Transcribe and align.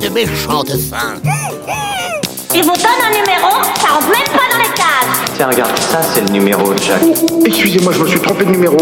de 0.00 0.08
méchantes 0.08 0.70
fins. 0.88 1.14
Il 2.54 2.62
vous 2.62 2.72
donne 2.72 3.00
un 3.06 3.10
numéro, 3.10 3.62
ça 3.80 3.94
rentre 3.94 4.06
même 4.06 4.32
pas 4.32 4.48
dans 4.50 4.58
les 4.58 4.74
cases. 4.74 5.30
Tiens, 5.36 5.48
regarde, 5.48 5.78
ça 5.78 6.00
c'est 6.14 6.22
le 6.22 6.30
numéro 6.30 6.72
de 6.72 6.78
Jack. 6.78 7.02
Excusez-moi, 7.44 7.92
je 7.92 8.02
me 8.02 8.08
suis 8.08 8.20
trompé 8.20 8.44
de 8.44 8.50
numéro. 8.50 8.76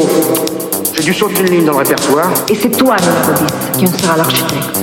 J'ai 0.95 1.03
dû 1.03 1.13
sauter 1.15 1.41
une 1.41 1.51
ligne 1.51 1.65
dans 1.65 1.73
le 1.73 1.79
répertoire. 1.79 2.31
Et 2.49 2.55
c'est 2.55 2.71
toi, 2.71 2.97
notre 2.97 3.45
10, 3.75 3.79
qui 3.79 3.87
en 3.87 3.99
sera 3.99 4.17
l'architecte. 4.17 4.79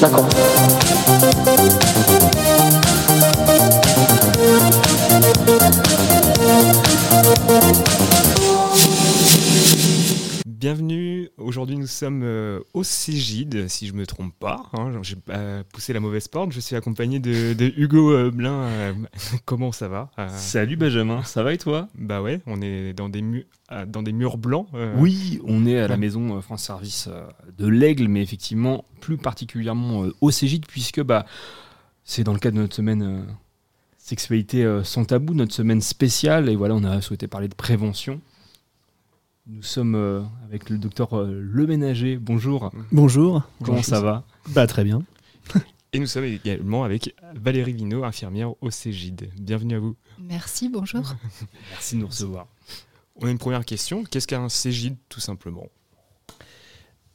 D'accord. 0.00 0.28
Bienvenue, 10.62 11.28
aujourd'hui 11.36 11.76
nous 11.76 11.86
sommes 11.86 12.22
euh, 12.24 12.58
au 12.74 12.82
Cégide, 12.82 13.68
si 13.68 13.86
je 13.86 13.92
me 13.92 14.04
trompe 14.06 14.34
pas, 14.40 14.64
hein, 14.72 14.90
j'ai 15.02 15.14
pas 15.14 15.62
poussé 15.72 15.92
la 15.92 16.00
mauvaise 16.00 16.26
porte, 16.26 16.50
je 16.50 16.58
suis 16.58 16.74
accompagné 16.74 17.20
de, 17.20 17.52
de 17.52 17.72
Hugo 17.76 18.10
euh, 18.10 18.32
Blin, 18.32 18.62
euh, 18.64 18.92
comment 19.44 19.70
ça 19.70 19.86
va 19.86 20.10
Salut 20.30 20.74
Benjamin, 20.76 21.22
ça 21.22 21.44
va 21.44 21.52
et 21.54 21.58
toi? 21.58 21.88
Bah 21.96 22.22
ouais, 22.22 22.40
on 22.46 22.60
est 22.60 22.92
dans 22.92 23.08
des, 23.08 23.22
mu- 23.22 23.46
ah, 23.68 23.86
dans 23.86 24.02
des 24.02 24.10
murs 24.12 24.36
blancs. 24.36 24.66
Oui, 24.96 25.40
on 25.44 25.64
est 25.64 25.78
à 25.78 25.86
la 25.86 25.96
maison 25.96 26.40
France 26.42 26.64
Service 26.64 27.08
de 27.56 27.68
l'Aigle, 27.68 28.08
mais 28.08 28.20
effectivement 28.20 28.84
plus 29.00 29.16
particulièrement 29.16 30.06
au 30.20 30.30
Cégide, 30.32 30.66
puisque 30.66 31.00
bah, 31.00 31.24
c'est 32.02 32.24
dans 32.24 32.32
le 32.32 32.40
cadre 32.40 32.56
de 32.56 32.62
notre 32.62 32.74
semaine 32.74 33.26
Sexualité 33.96 34.80
sans 34.82 35.04
tabou, 35.04 35.34
notre 35.34 35.54
semaine 35.54 35.82
spéciale, 35.82 36.48
et 36.48 36.56
voilà, 36.56 36.74
on 36.74 36.82
a 36.82 37.00
souhaité 37.00 37.28
parler 37.28 37.46
de 37.46 37.54
prévention. 37.54 38.20
Nous 39.50 39.62
sommes 39.62 39.94
euh, 39.94 40.20
avec 40.44 40.68
le 40.68 40.76
docteur 40.76 41.14
euh, 41.16 41.40
Le 41.40 41.66
Ménager. 41.66 42.18
Bonjour, 42.18 42.70
Bonjour. 42.92 43.42
comment 43.64 43.82
ça 43.82 43.98
va? 43.98 44.24
Bah 44.50 44.66
très 44.66 44.84
bien. 44.84 45.02
Et 45.94 45.98
nous 45.98 46.06
sommes 46.06 46.24
également 46.24 46.84
avec 46.84 47.14
Valérie 47.34 47.72
Vino, 47.72 48.04
infirmière 48.04 48.52
au 48.60 48.70
Cégide. 48.70 49.30
Bienvenue 49.40 49.76
à 49.76 49.78
vous. 49.78 49.96
Merci, 50.18 50.68
bonjour. 50.68 51.14
Merci 51.70 51.94
de 51.94 52.00
nous 52.00 52.08
recevoir. 52.08 52.46
On 53.16 53.26
a 53.26 53.30
une 53.30 53.38
première 53.38 53.64
question, 53.64 54.04
qu'est-ce 54.04 54.26
qu'un 54.26 54.50
Cégide 54.50 54.96
tout 55.08 55.20
simplement? 55.20 55.68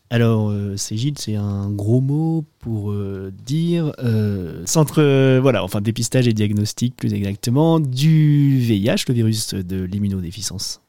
Alors 0.10 0.50
euh, 0.50 0.76
Cégide, 0.76 1.20
c'est 1.20 1.36
un 1.36 1.70
gros 1.70 2.02
mot 2.02 2.46
pour 2.60 2.92
euh, 2.92 3.32
dire 3.46 3.94
euh, 4.00 4.64
centre, 4.66 5.02
euh, 5.02 5.40
voilà, 5.40 5.64
enfin 5.64 5.82
dépistage 5.82 6.28
et 6.28 6.34
diagnostic 6.34 6.96
plus 6.96 7.14
exactement 7.14 7.80
du 7.80 8.60
VIH, 8.60 9.06
le 9.08 9.14
virus 9.14 9.54
de 9.54 9.84
l'immunodéficience 9.84 10.83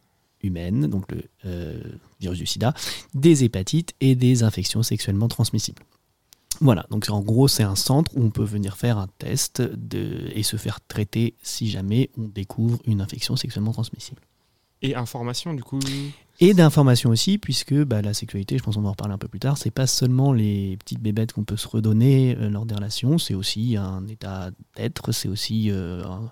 humaine, 0.45 0.87
donc 0.87 1.11
le 1.11 1.23
euh, 1.47 1.81
virus 2.21 2.39
du 2.39 2.47
SIDA, 2.47 2.75
des 3.15 3.43
hépatites 3.45 3.95
et 4.01 4.15
des 4.15 4.43
infections 4.43 4.83
sexuellement 4.83 5.29
transmissibles. 5.29 5.83
Voilà, 6.61 6.87
donc 6.91 7.09
en 7.11 7.21
gros 7.21 7.49
c'est 7.49 7.65
un 7.65 7.75
centre 7.75 8.13
où 8.17 8.23
on 8.23 8.31
peut 8.31 8.45
venir 8.45 8.77
faire 8.77 8.99
un 8.99 9.09
test 9.19 9.61
de, 9.61 10.29
et 10.33 10.45
se 10.45 10.57
faire 10.57 10.79
traiter 10.87 11.35
si 11.43 11.69
jamais 11.69 12.11
on 12.17 12.29
découvre 12.29 12.79
une 12.87 13.01
infection 13.01 13.35
sexuellement 13.35 13.73
transmissible. 13.73 14.21
Et 14.81 14.95
information 14.95 15.55
du 15.55 15.63
coup 15.65 15.81
Et 16.41 16.53
d'informations 16.53 17.09
aussi, 17.11 17.39
puisque 17.39 17.75
bah, 17.85 18.03
la 18.03 18.13
sexualité, 18.13 18.59
je 18.59 18.63
pense 18.63 18.75
qu'on 18.75 18.83
va 18.83 18.89
en 18.89 18.93
reparler 18.93 19.15
un 19.15 19.19
peu 19.19 19.29
plus 19.29 19.41
tard, 19.41 19.57
c'est 19.57 19.71
pas 19.71 19.87
seulement 19.87 20.33
les 20.33 20.77
petites 20.77 21.01
bébêtes 21.01 21.33
qu'on 21.33 21.45
peut 21.45 21.57
se 21.57 21.67
redonner 21.67 22.37
euh, 22.39 22.51
lors 22.51 22.67
des 22.67 22.75
relations, 22.75 23.17
c'est 23.19 23.35
aussi 23.35 23.77
un 23.77 24.07
état 24.09 24.51
d'être, 24.77 25.11
c'est 25.13 25.29
aussi 25.29 25.71
euh, 25.71 26.05
un- 26.05 26.31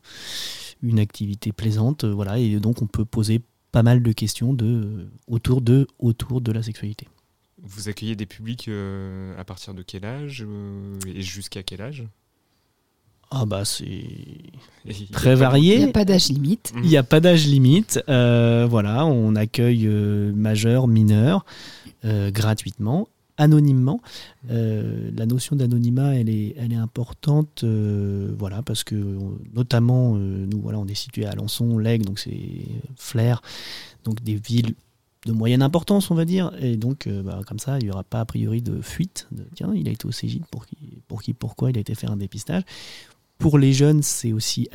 une 0.82 0.98
activité 0.98 1.52
plaisante, 1.52 2.04
euh, 2.04 2.12
voilà, 2.12 2.38
et 2.38 2.60
donc 2.60 2.82
on 2.82 2.86
peut 2.86 3.04
poser 3.06 3.40
pas 3.72 3.82
mal 3.82 4.02
de 4.02 4.12
questions 4.12 4.52
de, 4.52 4.66
euh, 4.66 5.10
autour, 5.26 5.60
de, 5.62 5.86
autour 5.98 6.40
de 6.40 6.52
la 6.52 6.62
sexualité. 6.62 7.08
Vous 7.62 7.88
accueillez 7.88 8.16
des 8.16 8.26
publics 8.26 8.68
euh, 8.68 9.38
à 9.38 9.44
partir 9.44 9.72
de 9.74 9.82
quel 9.82 10.04
âge 10.04 10.44
euh, 10.46 10.94
et 11.06 11.22
jusqu'à 11.22 11.62
quel 11.62 11.80
âge? 11.80 12.04
Ah 13.34 13.46
bah 13.46 13.64
c'est 13.64 13.84
très 15.10 15.30
Il 15.30 15.34
n'y 15.34 15.40
varié. 15.40 15.84
a 15.84 15.88
pas 15.88 16.04
d'âge 16.04 16.28
limite. 16.28 16.72
Il 16.76 16.82
n'y 16.90 16.98
a 16.98 17.02
pas 17.02 17.18
d'âge 17.20 17.46
limite. 17.46 17.98
Euh, 18.10 18.66
voilà, 18.68 19.06
on 19.06 19.34
accueille 19.36 19.86
euh, 19.86 20.32
majeurs, 20.34 20.86
mineurs, 20.86 21.46
euh, 22.04 22.30
gratuitement, 22.30 23.08
anonymement. 23.42 24.00
Euh, 24.50 25.10
la 25.16 25.26
notion 25.26 25.56
d'anonymat, 25.56 26.14
elle 26.14 26.28
est, 26.28 26.54
elle 26.56 26.72
est 26.72 26.76
importante, 26.76 27.64
euh, 27.64 28.32
voilà, 28.38 28.62
parce 28.62 28.84
que 28.84 29.18
notamment, 29.52 30.14
euh, 30.14 30.46
nous, 30.46 30.60
voilà, 30.60 30.78
on 30.78 30.86
est 30.86 30.94
situé 30.94 31.26
à 31.26 31.30
Alençon, 31.30 31.78
Lègue, 31.78 32.04
donc 32.04 32.18
c'est 32.18 32.66
Flair, 32.96 33.42
donc 34.04 34.22
des 34.22 34.36
villes 34.36 34.74
de 35.26 35.32
moyenne 35.32 35.62
importance, 35.62 36.10
on 36.10 36.14
va 36.14 36.24
dire, 36.24 36.50
et 36.60 36.76
donc 36.76 37.08
bah, 37.08 37.42
comme 37.46 37.60
ça, 37.60 37.78
il 37.78 37.84
n'y 37.84 37.90
aura 37.90 38.02
pas 38.02 38.20
a 38.20 38.24
priori 38.24 38.60
de 38.60 38.80
fuite. 38.80 39.28
De, 39.30 39.46
tiens, 39.54 39.72
il 39.74 39.88
a 39.88 39.92
été 39.92 40.06
au 40.06 40.10
Cégide, 40.10 40.44
pour 40.50 40.66
qui, 40.66 40.76
pour 41.06 41.22
qui, 41.22 41.32
pourquoi 41.32 41.70
il 41.70 41.76
a 41.76 41.80
été 41.80 41.94
faire 41.94 42.10
un 42.10 42.16
dépistage. 42.16 42.62
Pour 43.42 43.58
les 43.58 43.72
jeunes, 43.72 44.02
c'est 44.02 44.32
aussi 44.32 44.68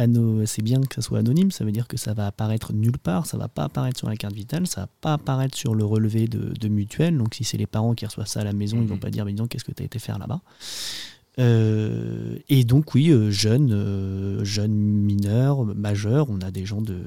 c'est 0.45 0.61
bien 0.61 0.81
que 0.81 0.94
ça 0.95 1.01
soit 1.01 1.19
anonyme. 1.19 1.51
Ça 1.51 1.63
veut 1.63 1.72
dire 1.72 1.88
que 1.88 1.95
ça 1.97 2.13
va 2.13 2.28
apparaître 2.28 2.73
nulle 2.73 2.97
part. 2.97 3.25
Ça 3.25 3.38
va 3.38 3.47
pas 3.47 3.63
apparaître 3.63 3.97
sur 3.97 4.09
la 4.09 4.17
carte 4.17 4.35
vitale. 4.35 4.67
Ça 4.67 4.81
va 4.81 4.88
pas 5.01 5.13
apparaître 5.13 5.57
sur 5.57 5.73
le 5.73 5.85
relevé 5.85 6.28
de, 6.28 6.53
de 6.59 6.67
mutuelle. 6.67 7.17
Donc, 7.17 7.33
si 7.35 7.44
c'est 7.45 7.57
les 7.57 7.66
parents 7.66 7.94
qui 7.95 8.05
reçoivent 8.05 8.28
ça 8.28 8.41
à 8.41 8.44
la 8.44 8.53
maison, 8.53 8.78
ils 8.81 8.88
vont 8.88 8.95
Mhm. 8.95 9.00
pas 9.00 9.09
dire 9.09 9.23
mais 9.25 9.33
donc 9.33 9.50
qu'est-ce 9.50 9.63
que 9.63 9.72
tu 9.72 9.83
as 9.83 9.85
été 9.85 10.00
faire 10.00 10.19
là-bas? 10.19 10.41
Euh, 11.39 12.38
et 12.50 12.63
donc 12.63 12.94
oui, 12.95 13.09
euh, 13.11 13.29
jeunes, 13.31 13.72
euh, 13.72 14.44
jeunes 14.44 14.73
mineurs, 14.75 15.63
majeurs, 15.66 16.28
on 16.29 16.41
a 16.41 16.51
des 16.51 16.66
gens 16.66 16.81
de 16.81 16.97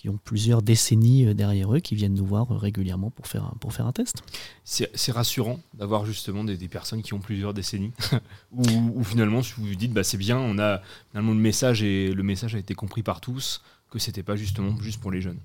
qui 0.00 0.08
ont 0.08 0.18
plusieurs 0.24 0.62
décennies 0.62 1.26
euh, 1.26 1.34
derrière 1.34 1.74
eux 1.74 1.80
qui 1.80 1.94
viennent 1.94 2.14
nous 2.14 2.24
voir 2.24 2.50
euh, 2.50 2.56
régulièrement 2.56 3.10
pour 3.10 3.26
faire 3.26 3.44
un, 3.44 3.54
pour 3.60 3.74
faire 3.74 3.86
un 3.86 3.92
test. 3.92 4.22
C'est 4.64 5.12
rassurant 5.12 5.60
d'avoir 5.74 6.06
justement 6.06 6.42
des, 6.42 6.56
des 6.56 6.68
personnes 6.68 7.02
qui 7.02 7.12
ont 7.12 7.18
plusieurs 7.18 7.52
décennies, 7.52 7.92
ou 8.52 8.62
ou 8.94 9.04
finalement 9.04 9.42
si 9.42 9.52
vous 9.58 9.66
vous 9.66 9.74
dites 9.74 9.92
bah 9.92 10.02
c'est 10.02 10.16
bien, 10.16 10.38
on 10.38 10.58
a 10.58 10.80
finalement 11.10 11.32
le 11.32 11.38
message 11.38 11.82
et 11.82 12.14
le 12.14 12.22
message 12.22 12.54
a 12.54 12.58
été 12.58 12.74
compris 12.74 13.02
par 13.02 13.20
tous 13.20 13.60
que 13.90 13.98
c'était 13.98 14.22
pas 14.22 14.36
justement 14.36 14.74
juste 14.80 15.00
pour 15.00 15.10
les 15.10 15.20
jeunes. 15.20 15.38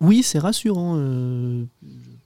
Oui, 0.00 0.22
c'est 0.22 0.38
rassurant. 0.38 0.96
euh, 0.98 1.64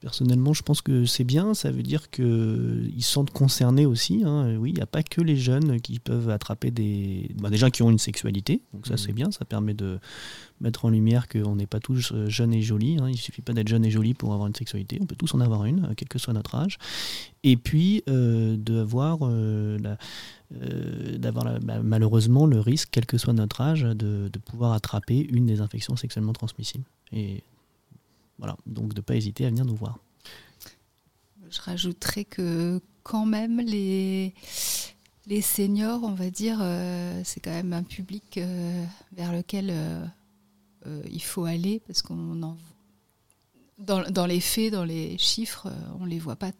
personnellement, 0.06 0.53
je 0.53 0.62
pense 0.62 0.83
que 0.83 1.05
c'est 1.05 1.25
bien. 1.25 1.53
Ça 1.53 1.72
veut 1.72 1.83
dire 1.83 2.11
qu'ils 2.11 2.93
se 3.03 3.11
sentent 3.11 3.33
concernés 3.33 3.87
aussi. 3.87 4.22
hein. 4.25 4.56
Oui, 4.56 4.71
il 4.71 4.77
n'y 4.77 4.81
a 4.81 4.87
pas 4.87 5.03
que 5.03 5.21
les 5.21 5.34
jeunes 5.37 5.81
qui 5.81 5.99
peuvent 5.99 6.31
attraper 6.31 6.71
des. 6.71 7.28
bah, 7.43 7.50
des 7.50 7.56
gens 7.56 7.71
qui 7.71 7.83
ont 7.83 7.91
une 7.91 7.99
sexualité. 7.99 8.61
Donc, 8.72 8.87
ça, 8.87 8.97
c'est 8.97 9.12
bien. 9.12 9.33
Ça 9.33 9.44
permet 9.44 9.75
de 9.75 9.99
mettre 10.61 10.84
en 10.84 10.91
lumière 10.91 11.27
qu'on 11.28 11.56
n'est 11.56 11.67
pas 11.67 11.81
tous 11.81 12.12
euh, 12.12 12.28
jeunes 12.28 12.55
et 12.55 12.62
jolis. 12.62 12.99
hein. 13.00 13.09
Il 13.11 13.17
suffit 13.17 13.43
pas 13.43 13.53
d'être 13.53 13.67
jeune 13.67 13.84
et 13.84 13.91
joli 13.91 14.15
pour 14.15 14.33
avoir 14.33 14.47
une 14.47 14.55
sexualité. 14.55 14.97
On 15.03 15.06
peut 15.06 15.17
tous 15.17 15.34
en 15.34 15.41
avoir 15.41 15.65
une, 15.65 15.87
euh, 15.87 15.94
quel 15.97 16.06
que 16.06 16.21
soit 16.21 16.33
notre 16.33 16.55
âge. 16.55 16.78
Et 17.43 17.56
puis, 17.56 18.05
euh, 18.09 18.56
d'avoir 18.56 19.19
euh, 19.23 19.77
euh, 20.62 21.19
bah, 21.19 21.81
malheureusement 21.83 22.47
le 22.47 22.61
risque, 22.61 22.91
quel 22.93 23.06
que 23.06 23.19
soit 23.19 23.33
notre 23.33 23.61
âge, 23.61 23.83
de, 23.83 24.28
de 24.33 24.38
pouvoir 24.38 24.73
attraper 24.73 25.19
une 25.33 25.47
des 25.47 25.61
infections 25.61 25.97
sexuellement 25.97 26.33
transmissibles. 26.33 26.84
Et 27.12 27.43
voilà, 28.39 28.57
donc 28.67 28.93
de 28.95 29.01
ne 29.01 29.05
pas 29.05 29.15
hésiter 29.17 29.47
à 29.47 29.49
venir 29.51 29.65
nous 29.65 29.77
voir. 29.77 29.99
Je 31.49 31.61
rajouterais 31.61 32.25
que 32.25 32.81
quand 33.03 33.25
même 33.27 33.61
les, 33.61 34.35
les 35.27 35.41
seniors, 35.41 36.03
on 36.03 36.13
va 36.15 36.31
dire, 36.31 36.59
euh, 36.61 37.21
c'est 37.25 37.41
quand 37.41 37.53
même 37.53 37.73
un 37.73 37.85
public 37.85 38.37
euh, 38.39 38.85
vers 39.13 39.33
lequel 39.33 39.69
euh, 39.71 40.05
euh, 40.87 41.03
il 41.11 41.23
faut 41.23 41.45
aller 41.45 41.81
parce 41.87 42.03
qu'on 42.03 42.43
en 42.43 42.57
dans, 43.79 44.03
dans 44.11 44.27
les 44.27 44.41
faits, 44.41 44.73
dans 44.73 44.85
les 44.85 45.19
chiffres, 45.19 45.69
on 46.01 46.07
les 46.07 46.19
voit 46.19 46.37
pas 46.37 46.51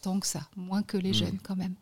tant 0.00 0.18
que 0.18 0.26
ça, 0.26 0.48
moins 0.56 0.82
que 0.82 0.96
les 0.96 1.10
Mhm. 1.10 1.14
jeunes 1.14 1.38
quand 1.42 1.56
même. 1.56 1.74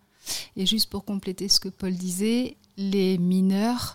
Et 0.56 0.66
juste 0.66 0.90
pour 0.90 1.04
compléter 1.04 1.48
ce 1.48 1.58
que 1.60 1.68
Paul 1.68 1.94
disait, 1.94 2.56
les 2.76 3.16
mineurs, 3.18 3.94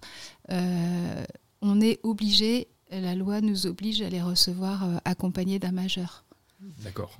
euh, 0.49 1.25
on 1.61 1.81
est 1.81 1.99
obligé, 2.03 2.67
la 2.91 3.15
loi 3.15 3.41
nous 3.41 3.65
oblige 3.67 4.01
à 4.01 4.09
les 4.09 4.21
recevoir 4.21 4.83
euh, 4.83 4.97
accompagnés 5.05 5.59
d'un 5.59 5.71
majeur. 5.71 6.23
D'accord. 6.83 7.19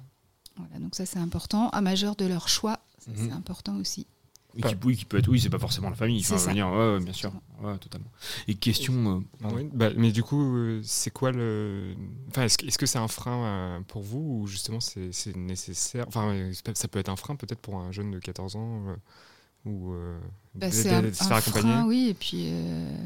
Voilà, 0.58 0.80
donc 0.80 0.96
ça 0.96 1.06
c'est 1.06 1.20
important. 1.20 1.70
Un 1.74 1.82
majeur 1.82 2.16
de 2.16 2.26
leur 2.26 2.48
choix, 2.50 2.80
ça, 3.00 3.12
Mhm. 3.12 3.28
c'est 3.28 3.32
important 3.34 3.76
aussi. 3.78 4.08
Oui, 4.56 4.64
qui, 4.64 4.76
oui, 4.86 4.98
qui 4.98 5.06
peut 5.06 5.18
être, 5.20 5.28
oui, 5.28 5.40
c'est 5.40 5.52
pas 5.52 5.60
forcément 5.60 5.90
la 5.90 5.96
famille. 5.96 6.24
C'est 6.24 6.34
Enfin, 6.34 6.52
ça. 6.56 6.72
ouais, 6.96 7.00
bien 7.04 7.14
sûr, 7.14 7.32
ouais, 7.62 7.78
totalement. 7.78 8.10
Et 8.48 8.56
question, 8.56 8.94
euh. 9.44 9.48
Oui, 9.54 9.70
bah, 9.72 9.90
mais 9.96 10.12
du 10.12 10.24
coup, 10.24 10.42
euh, 10.56 10.82
c'est 10.84 11.12
quoi 11.12 11.32
le. 11.32 11.94
Enfin, 12.30 12.44
est-ce, 12.44 12.58
que- 12.58 12.66
est-ce 12.66 12.80
que 12.80 12.88
c'est 12.88 12.98
un 12.98 13.08
frein 13.08 13.44
euh, 13.46 13.80
pour 13.88 14.02
vous 14.02 14.40
ou 14.42 14.48
justement 14.48 14.80
c'est, 14.80 15.12
c'est 15.12 15.36
nécessaire 15.36 16.06
Enfin, 16.08 16.50
c'est 16.54 16.76
ça 16.76 16.88
peut 16.88 16.98
être 16.98 17.10
un 17.10 17.16
frein 17.18 17.36
peut-être 17.36 17.60
pour 17.60 17.76
un 17.78 17.92
jeune 17.92 18.10
de 18.10 18.18
14 18.18 18.56
ans 18.56 18.82
euh, 18.88 18.96
ou 19.70 19.94
euh, 19.94 20.18
Bah, 20.56 20.70
de- 20.70 20.74
c'est 20.74 20.90
un, 20.92 21.04
un 21.06 21.12
faire 21.12 21.34
accompagner 21.38 21.74
frein, 21.74 21.86
oui. 21.86 22.08
Et 22.10 22.14
puis, 22.16 22.46
euh, 22.48 23.06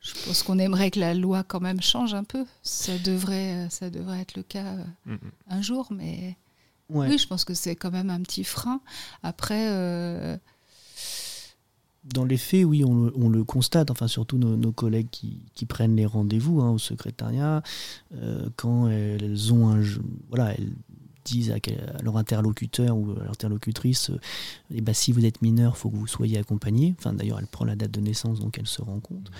je 0.00 0.12
pense 0.26 0.42
qu'on 0.42 0.58
aimerait 0.58 0.90
que 0.90 1.00
la 1.00 1.14
loi 1.14 1.42
quand 1.42 1.60
même 1.60 1.80
change 1.82 2.14
un 2.14 2.24
peu. 2.24 2.44
Ça 2.62 2.96
devrait, 2.98 3.66
euh, 3.66 3.68
ça 3.68 3.90
devrait 3.90 4.20
être 4.20 4.36
le 4.36 4.42
cas 4.42 4.74
euh, 4.74 4.84
Mm, 5.06 5.12
mm. 5.14 5.18
un 5.50 5.62
jour, 5.62 5.88
mais 5.90 6.36
Ouais. 6.90 7.08
oui, 7.08 7.18
je 7.18 7.26
pense 7.26 7.44
que 7.44 7.52
c'est 7.54 7.76
quand 7.76 7.90
même 7.90 8.08
un 8.10 8.20
petit 8.22 8.44
frein. 8.44 8.80
Après, 9.22 9.68
euh, 9.70 10.36
Dans 12.04 12.24
les 12.24 12.38
faits, 12.38 12.64
oui, 12.64 12.84
on, 12.84 13.04
le- 13.06 13.12
on 13.16 13.28
le 13.28 13.44
constate, 13.44 13.90
enfin 13.90 14.08
surtout 14.08 14.38
nos, 14.38 14.56
nos 14.56 14.72
collègues 14.72 15.08
qui, 15.10 15.40
qui 15.54 15.66
prennent 15.66 15.96
les 15.96 16.06
rendez-vous 16.06 16.60
hein, 16.62 16.70
au 16.70 16.78
secrétariat, 16.78 17.62
euh, 18.14 18.48
quand 18.56 18.88
elles 18.88 19.52
ont 19.52 19.68
un, 19.68 19.82
jeu- 19.82 20.00
voilà, 20.30 20.54
elles 20.54 20.72
disent 21.24 21.50
à, 21.50 21.60
quel- 21.60 21.94
à 21.98 22.00
leur 22.02 22.16
interlocuteur 22.16 22.96
ou 22.96 23.10
à 23.20 23.24
l'interlocutrice 23.24 24.08
euh, 24.10 24.20
eh 24.72 24.80
ben, 24.80 24.94
si 24.94 25.12
vous 25.12 25.26
êtes 25.26 25.42
mineur, 25.42 25.76
faut 25.76 25.90
que 25.90 25.96
vous 25.96 26.06
soyez 26.06 26.38
accompagné. 26.38 26.94
Enfin, 26.98 27.12
d'ailleurs, 27.12 27.40
elle 27.40 27.46
prend 27.48 27.66
la 27.66 27.76
date 27.76 27.90
de 27.90 28.00
naissance, 28.00 28.40
donc 28.40 28.56
elle 28.58 28.68
se 28.68 28.80
rend 28.80 29.00
compte. 29.00 29.30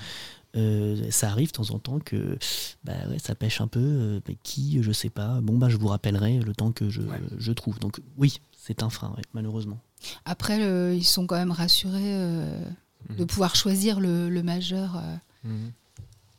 Euh, 0.57 1.11
ça 1.11 1.31
arrive 1.31 1.49
de 1.49 1.53
temps 1.53 1.71
en 1.71 1.79
temps 1.79 1.99
que 1.99 2.39
bah 2.83 2.95
ouais, 3.11 3.19
ça 3.19 3.35
pêche 3.35 3.61
un 3.61 3.67
peu. 3.69 3.81
euh, 3.81 4.21
mais 4.27 4.37
qui, 4.43 4.83
je 4.83 4.93
sais 4.93 5.11
pas. 5.11 5.41
Bon, 5.43 5.59
bah, 5.59 5.69
je 5.69 5.77
vous 5.77 5.89
rappellerai 5.89 6.39
le 6.41 6.55
temps 6.55 6.73
que 6.73 6.89
je, 6.89 7.03
Ouais. 7.03 7.21
je 7.37 7.53
trouve. 7.53 7.79
Donc, 7.81 8.01
oui, 8.17 8.41
c'est 8.57 8.83
un 8.83 8.91
frein, 8.91 9.11
ouais, 9.17 9.23
malheureusement. 9.35 9.79
Après, 10.25 10.59
le- 10.59 10.95
ils 10.97 11.05
sont 11.05 11.27
quand 11.27 11.37
même 11.37 11.51
rassurés 11.53 12.01
euh, 12.15 12.61
de 13.11 13.21
Mhm. 13.23 13.27
pouvoir 13.27 13.57
choisir 13.57 14.01
le, 14.01 14.29
le 14.31 14.43
majeur 14.43 14.97
euh, 14.97 15.17
Mhm. 15.45 15.73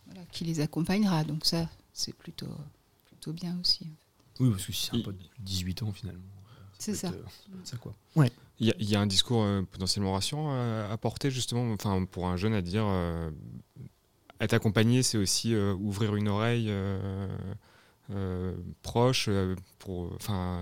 voilà, 0.07 0.21
qui 0.31 0.43
les 0.43 0.59
accompagnera. 0.59 1.23
Donc 1.23 1.45
ça, 1.45 1.69
c'est 1.93 2.13
plutôt, 2.15 2.47
plutôt 3.05 3.31
bien 3.33 3.57
aussi. 3.61 3.85
Oui, 4.39 4.49
parce 4.49 4.65
que 4.65 4.71
si 4.73 4.87
c'est 4.91 4.97
un 4.97 5.01
pote 5.01 5.17
de 5.17 5.25
18 5.39 5.83
ans, 5.83 5.91
finalement. 5.91 6.23
C'est 6.79 6.95
ça. 6.95 7.09
euh, 7.09 7.21
ça, 7.65 7.77
quoi. 7.77 7.93
Il 8.61 8.67
y, 8.67 8.71
a- 8.71 8.75
il 8.79 8.89
y 8.89 8.95
a 8.95 8.99
un 9.01 9.07
discours 9.07 9.43
euh, 9.43 9.61
potentiellement 9.69 10.13
rassurant 10.13 10.51
à, 10.51 10.89
à 10.91 10.97
porter 10.97 11.29
justement, 11.31 11.71
enfin 11.73 12.03
pour 12.05 12.27
un 12.27 12.35
jeune 12.37 12.53
à 12.53 12.61
dire 12.61 12.83
euh, 12.85 13.29
être 14.39 14.53
accompagné, 14.53 15.03
c'est 15.03 15.17
aussi 15.17 15.53
euh, 15.53 15.73
ouvrir 15.75 16.15
une 16.15 16.27
oreille 16.27 16.67
euh, 16.69 17.27
euh, 18.11 18.53
proche 18.81 19.29
pour, 19.79 20.11
enfin 20.15 20.59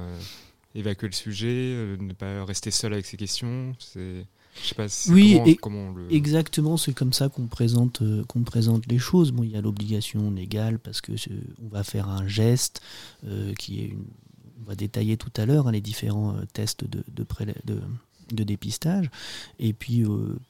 évacuer 0.76 1.08
le 1.08 1.14
sujet, 1.14 1.96
ne 2.00 2.14
pas 2.14 2.44
rester 2.46 2.72
seul 2.72 2.94
avec 2.94 3.06
ses 3.06 3.18
questions. 3.18 3.76
C'est, 3.80 4.26
je 4.62 4.68
sais 4.68 4.76
pas, 4.76 4.88
Oui, 5.12 5.34
comment, 5.34 5.46
et- 5.46 5.56
comment 5.56 5.80
on 5.90 5.94
le. 5.94 6.14
Exactement, 6.14 6.78
c'est 6.78 6.94
comme 6.94 7.14
ça 7.14 7.30
qu'on 7.30 7.48
présente, 7.48 8.02
euh, 8.02 8.24
qu'on 8.26 8.44
présente 8.44 8.86
les 8.88 9.00
choses. 9.00 9.32
Bon, 9.32 9.44
il 9.44 9.52
y 9.52 9.56
a 9.58 9.62
l'obligation 9.62 10.30
légale 10.32 10.78
parce 10.80 11.02
que 11.02 11.14
on 11.64 11.68
va 11.70 11.84
faire 11.84 12.10
un 12.10 12.28
geste 12.28 12.82
euh, 13.26 13.54
qui 13.54 13.82
est 13.82 13.86
une. 13.88 14.06
On 14.62 14.70
va 14.70 14.76
détailler 14.76 15.16
tout 15.16 15.32
à 15.38 15.46
l'heure 15.46 15.68
hein, 15.68 15.72
les 15.72 15.80
différents 15.82 16.36
tests 16.52 16.84
de, 16.84 17.02
de, 17.08 17.24
prélè- 17.24 17.56
de, 17.66 17.80
de 18.34 18.44
dépistage. 18.44 19.10
Et 19.60 19.72
puis, 19.72 20.04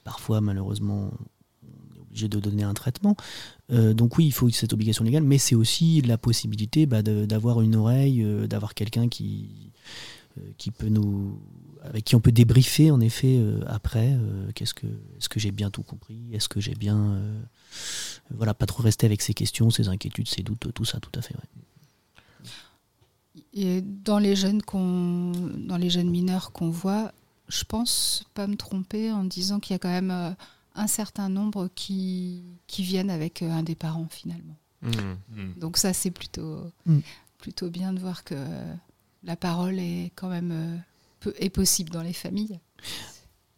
parfois, 0.04 0.42
malheureusement, 0.42 1.12
de 2.26 2.40
donner 2.40 2.64
un 2.64 2.74
traitement. 2.74 3.16
Euh, 3.72 3.94
donc, 3.94 4.18
oui, 4.18 4.26
il 4.28 4.32
faut 4.32 4.50
cette 4.50 4.74
obligation 4.74 5.04
légale, 5.04 5.24
mais 5.24 5.38
c'est 5.38 5.56
aussi 5.56 6.02
la 6.02 6.18
possibilité 6.18 6.86
bah, 6.86 7.02
d'avoir 7.02 7.62
une 7.62 7.76
oreille, 7.76 8.24
euh, 8.24 8.48
d'avoir 8.48 8.74
quelqu'un 8.74 9.08
qui, 9.08 9.72
euh, 10.38 10.42
qui 10.58 10.72
peut 10.72 10.90
nous 10.90 11.40
avec 11.84 12.04
qui 12.04 12.16
on 12.16 12.20
peut 12.20 12.34
débriefer 12.34 12.92
en 12.92 13.00
effet 13.00 13.40
après 13.66 14.18
qu'est-ce 14.56 14.74
que 14.74 14.88
est-ce 14.88 15.30
que 15.30 15.40
j'ai 15.40 15.52
bien 15.52 15.70
tout 15.70 15.84
compris 15.84 16.18
est-ce 16.34 16.50
que 16.50 16.60
j'ai 16.60 16.74
bien 16.74 17.22
voilà 18.32 18.54
pas 18.54 18.66
trop 18.66 18.84
rester 18.84 19.06
avec 19.06 19.22
ses 19.22 19.34
questions 19.34 19.70
ses 19.70 19.88
inquiétudes 19.88 20.28
ses 20.28 20.42
doutes 20.42 20.74
tout 20.74 20.84
ça 20.84 21.00
tout 21.00 21.12
à 21.18 21.22
fait. 21.22 21.36
Et 23.54 23.82
dans 23.82 24.20
les 24.20 24.36
jeunes 24.36 24.60
dans 24.68 25.78
les 25.78 25.90
jeunes 25.90 26.10
mineurs 26.10 26.52
qu'on 26.52 26.72
voit, 26.72 27.14
je 27.48 27.64
pense 27.64 28.26
pas 28.34 28.48
me 28.48 28.56
tromper 28.56 29.12
en 29.12 29.24
disant 29.24 29.60
qu'il 29.60 29.74
y 29.74 29.76
a 29.76 29.80
quand 29.80 29.88
même 29.88 30.36
un 30.78 30.88
certain 30.88 31.28
nombre 31.30 31.68
qui, 31.76 32.44
qui 32.68 32.84
viennent 32.84 33.10
avec 33.10 33.42
euh, 33.42 33.52
un 33.52 33.64
des 33.64 33.76
parents 33.76 34.08
finalement. 34.10 34.56
Mhm. 34.84 35.54
Donc 35.58 35.76
ça, 35.78 35.92
c'est 35.94 36.12
plutôt, 36.12 36.62
Mm. 36.86 37.00
plutôt 37.40 37.70
bien 37.70 37.92
de 37.94 38.00
voir 38.00 38.24
que 38.24 38.36
la 39.24 39.36
parole 39.36 39.80
est 39.80 40.12
quand 40.16 40.30
même 40.30 40.52
euh, 40.52 40.78
peu- 41.20 41.34
est 41.40 41.50
possible 41.50 41.90
dans 41.90 42.04
les 42.04 42.14
familles. 42.14 42.60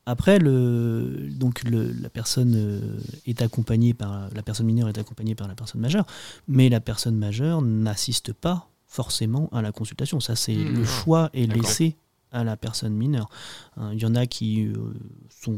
après 0.05 0.39
le 0.39 1.29
donc 1.31 1.63
le, 1.63 1.91
la 1.91 2.09
personne 2.09 2.53
euh, 2.55 2.99
est 3.25 3.41
accompagnée 3.41 3.93
par 3.93 4.29
la 4.33 4.41
personne 4.41 4.65
mineure 4.65 4.89
est 4.89 4.97
accompagnée 4.97 5.35
par 5.35 5.47
la 5.47 5.55
personne 5.55 5.81
majeure 5.81 6.05
mais 6.47 6.69
la 6.69 6.79
personne 6.79 7.15
majeure 7.15 7.61
n'assiste 7.61 8.33
pas 8.33 8.69
forcément 8.87 9.49
à 9.51 9.61
la 9.61 9.71
consultation 9.71 10.19
ça 10.19 10.35
c'est 10.35 10.55
le 10.55 10.83
choix 10.85 11.29
est 11.33 11.45
laissé 11.45 11.95
à 12.31 12.43
la 12.43 12.55
personne 12.57 12.93
mineure 12.93 13.29
Hein, 13.77 13.91
il 13.93 14.01
y 14.01 14.05
en 14.05 14.15
a 14.15 14.25
qui 14.25 14.65
euh, 14.67 14.93
sont 15.29 15.57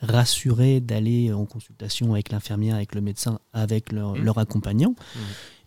rassurés 0.00 0.80
d'aller 0.80 1.32
en 1.32 1.46
consultation 1.46 2.12
avec 2.14 2.30
l'infirmière 2.30 2.76
avec 2.76 2.94
le 2.94 3.00
médecin 3.00 3.38
avec 3.52 3.92
leur, 3.92 4.14
Mhm. 4.14 4.24
leur 4.24 4.38
accompagnant 4.38 4.90
Mhm. 5.16 5.22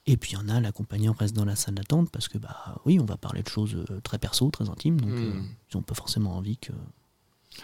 et 0.05 0.17
puis 0.17 0.31
il 0.31 0.35
y 0.35 0.37
en 0.37 0.47
a 0.49 0.59
l'accompagnant 0.61 1.13
reste 1.17 1.35
dans 1.35 1.45
la 1.45 1.55
salle 1.55 1.75
d'attente 1.75 2.09
parce 2.11 2.27
que 2.27 2.37
bah 2.37 2.75
oui 2.85 2.99
on 2.99 3.05
va 3.05 3.17
parler 3.17 3.43
de 3.43 3.49
choses 3.49 3.75
euh, 3.89 3.99
très 4.01 4.17
perso 4.19 4.49
très 4.51 4.69
intimes 4.69 4.99
donc 5.01 5.11
Mhm. 5.11 5.17
euh, 5.25 5.41
ils 5.71 5.77
n'ont 5.77 5.83
pas 5.83 5.95
forcément 5.95 6.35
envie 6.37 6.57
que 6.57 6.71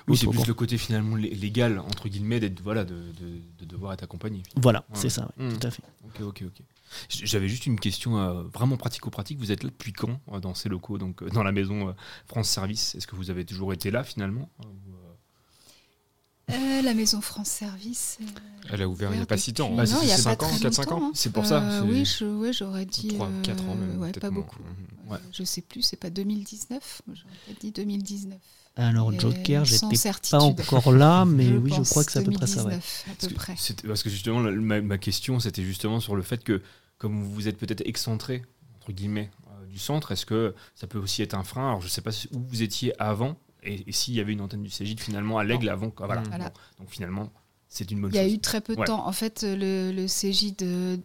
Oui, 0.08 0.18
c'est 0.18 0.28
plus 0.28 0.38
quoi. 0.38 0.46
le 0.48 0.54
côté 0.54 0.78
finalement 0.78 1.16
lé- 1.16 1.30
légal, 1.36 1.80
entre 1.80 2.10
guillemets, 2.10 2.40
d'être, 2.40 2.62
voilà, 2.62 2.84
de, 2.86 2.94
de- 2.94 3.42
de 3.60 3.66
devoir 3.66 3.94
être 3.94 4.04
accompagné. 4.04 4.44
voilà 4.56 4.80
Ouais. 4.90 4.96
c'est 4.96 5.10
ça 5.10 5.30
ouais, 5.38 5.46
Mhm. 5.46 5.58
tout 5.60 5.68
à 5.68 5.72
fait 5.72 5.84
Ok, 6.06 6.22
ok, 6.22 6.44
ok. 6.48 6.62
J'avais 7.10 7.48
juste 7.50 7.66
une 7.66 7.80
question 7.80 8.18
euh, 8.20 8.44
vraiment 8.44 8.78
pratico-pratique. 8.78 9.40
Vous 9.40 9.52
êtes 9.52 9.64
là 9.64 9.70
depuis 9.70 9.94
quand 9.94 10.20
euh, 10.32 10.40
dans 10.40 10.54
ces 10.54 10.70
locaux, 10.70 10.98
donc 11.00 11.24
euh, 11.24 11.30
dans 11.30 11.42
la 11.44 11.52
maison 11.52 11.90
euh, 11.90 11.94
France 12.28 12.50
Service? 12.50 12.94
Est-ce 12.96 13.08
que 13.08 13.16
vous 13.16 13.30
avez 13.32 13.46
toujours 13.46 13.74
été 13.74 13.90
là 13.92 14.04
finalement 14.04 14.50
Ou, 14.60 14.66
euh, 14.94 16.52
Euh, 16.52 16.82
la 16.82 16.94
maison 16.94 17.22
France 17.22 17.48
Service. 17.50 18.20
euh, 18.22 18.26
Elle 18.70 18.82
a 18.82 18.88
ouvert 18.88 19.12
il 19.14 19.18
n'y 19.18 19.24
a 19.24 19.26
pas 19.26 19.38
si 19.38 19.54
temps. 19.54 19.70
depuis- 19.70 19.78
Bah, 19.78 19.84
non, 19.92 20.00
c'est 20.02 20.06
il 20.06 20.10
y 20.10 20.12
a 20.12 20.18
cinq 20.18 20.38
pas 20.40 20.46
ans, 20.46 20.50
très 20.50 20.60
4-5 20.60 20.88
ans. 20.92 20.96
longtemps, 21.00 21.06
hein. 21.08 21.12
C'est 21.16 21.32
pour 21.32 21.46
ça, 21.46 21.64
Euh, 21.64 21.82
oui, 21.86 22.06
je, 22.06 22.26
ouais, 22.26 22.52
j'aurais 22.54 22.86
dit. 22.86 23.08
3, 23.10 23.30
4 23.44 23.64
ans 23.66 23.76
même. 23.76 23.98
ouais, 24.00 24.12
pas 24.12 24.30
moins. 24.30 24.42
beaucoup. 24.42 24.60
Mhm. 24.62 25.12
Ouais. 25.12 25.18
Je 25.32 25.44
sais 25.44 25.62
plus, 25.62 25.82
c'est 25.82 25.96
pas 25.98 26.10
2019 26.10 27.02
Moi, 27.08 27.16
J'aurais 27.16 27.34
peut-être 27.48 27.62
dit 27.62 27.72
2019. 27.72 28.40
Alors 28.76 29.14
Et 29.14 29.20
Joker, 29.20 29.66
j'étais 29.66 29.86
pas 30.32 30.40
encore 30.42 30.92
là, 30.92 31.26
mais 31.28 31.46
Je 31.46 31.54
oui, 31.58 31.72
je 31.76 31.82
crois 31.90 32.04
que 32.04 32.12
c'est 32.12 32.20
à 32.20 32.24
peu 32.24 32.32
près 32.32 32.48
ça. 32.48 32.64
ouais. 32.64 32.72
2019, 32.72 33.04
à 33.06 33.10
Parce 33.10 33.20
peu 33.20 33.28
que, 33.28 33.34
près. 33.36 33.56
c'était- 33.58 33.88
parce 33.88 34.02
que 34.04 34.10
justement, 34.10 34.40
la- 34.42 34.52
ma, 34.52 34.82
ma 34.82 34.98
question, 34.98 35.40
c'était 35.40 35.62
justement 35.64 36.00
sur 36.00 36.16
le 36.16 36.24
fait 36.24 36.44
que, 36.44 36.62
comme 36.98 37.24
vous 37.24 37.48
êtes 37.48 37.58
peut-être 37.58 37.84
excentré, 37.86 38.42
entre 38.78 38.92
guillemets, 38.92 39.30
euh, 39.48 39.66
du 39.68 39.78
centre, 39.78 40.12
est-ce 40.12 40.26
que 40.26 40.56
ça 40.74 40.88
peut 40.88 40.98
aussi 40.98 41.22
être 41.22 41.36
un 41.36 41.44
frein? 41.44 41.68
Alors, 41.68 41.82
je 41.82 41.86
ne 41.86 41.92
sais 41.92 42.02
pas 42.02 42.10
où 42.34 42.40
vous 42.40 42.64
étiez 42.64 43.00
avant, 43.00 43.38
et, 43.62 43.84
et 43.88 43.92
s'il 43.92 44.16
y 44.16 44.20
avait 44.20 44.34
une 44.34 44.42
antenne 44.42 44.64
du 44.64 44.72
Cégide 44.72 45.00
finalement 45.00 45.38
à 45.38 45.44
l'Aigle 45.44 45.70
avant. 45.70 45.92
quoi, 45.92 46.08
Voilà. 46.08 46.24
Voilà. 46.30 46.46
Bon. 46.50 46.56
Donc 46.80 46.90
finalement, 46.90 47.32
c'est 47.70 47.92
une 47.92 48.02
bonne 48.02 48.12
Il 48.12 48.16
y 48.16 48.20
a 48.20 48.24
chose. 48.24 48.34
eu 48.34 48.40
très 48.40 48.60
peu 48.62 48.74
de 48.76 48.80
Ouais. 48.80 48.88
temps. 48.88 49.06
En 49.08 49.12
fait, 49.14 49.44
le, 49.48 49.92
le 49.92 50.08
CJ 50.08 50.56
de 50.58 51.00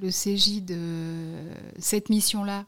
le 0.00 0.10
CJ 0.10 0.62
de 0.62 1.44
cette 1.78 2.08
mission-là, 2.08 2.64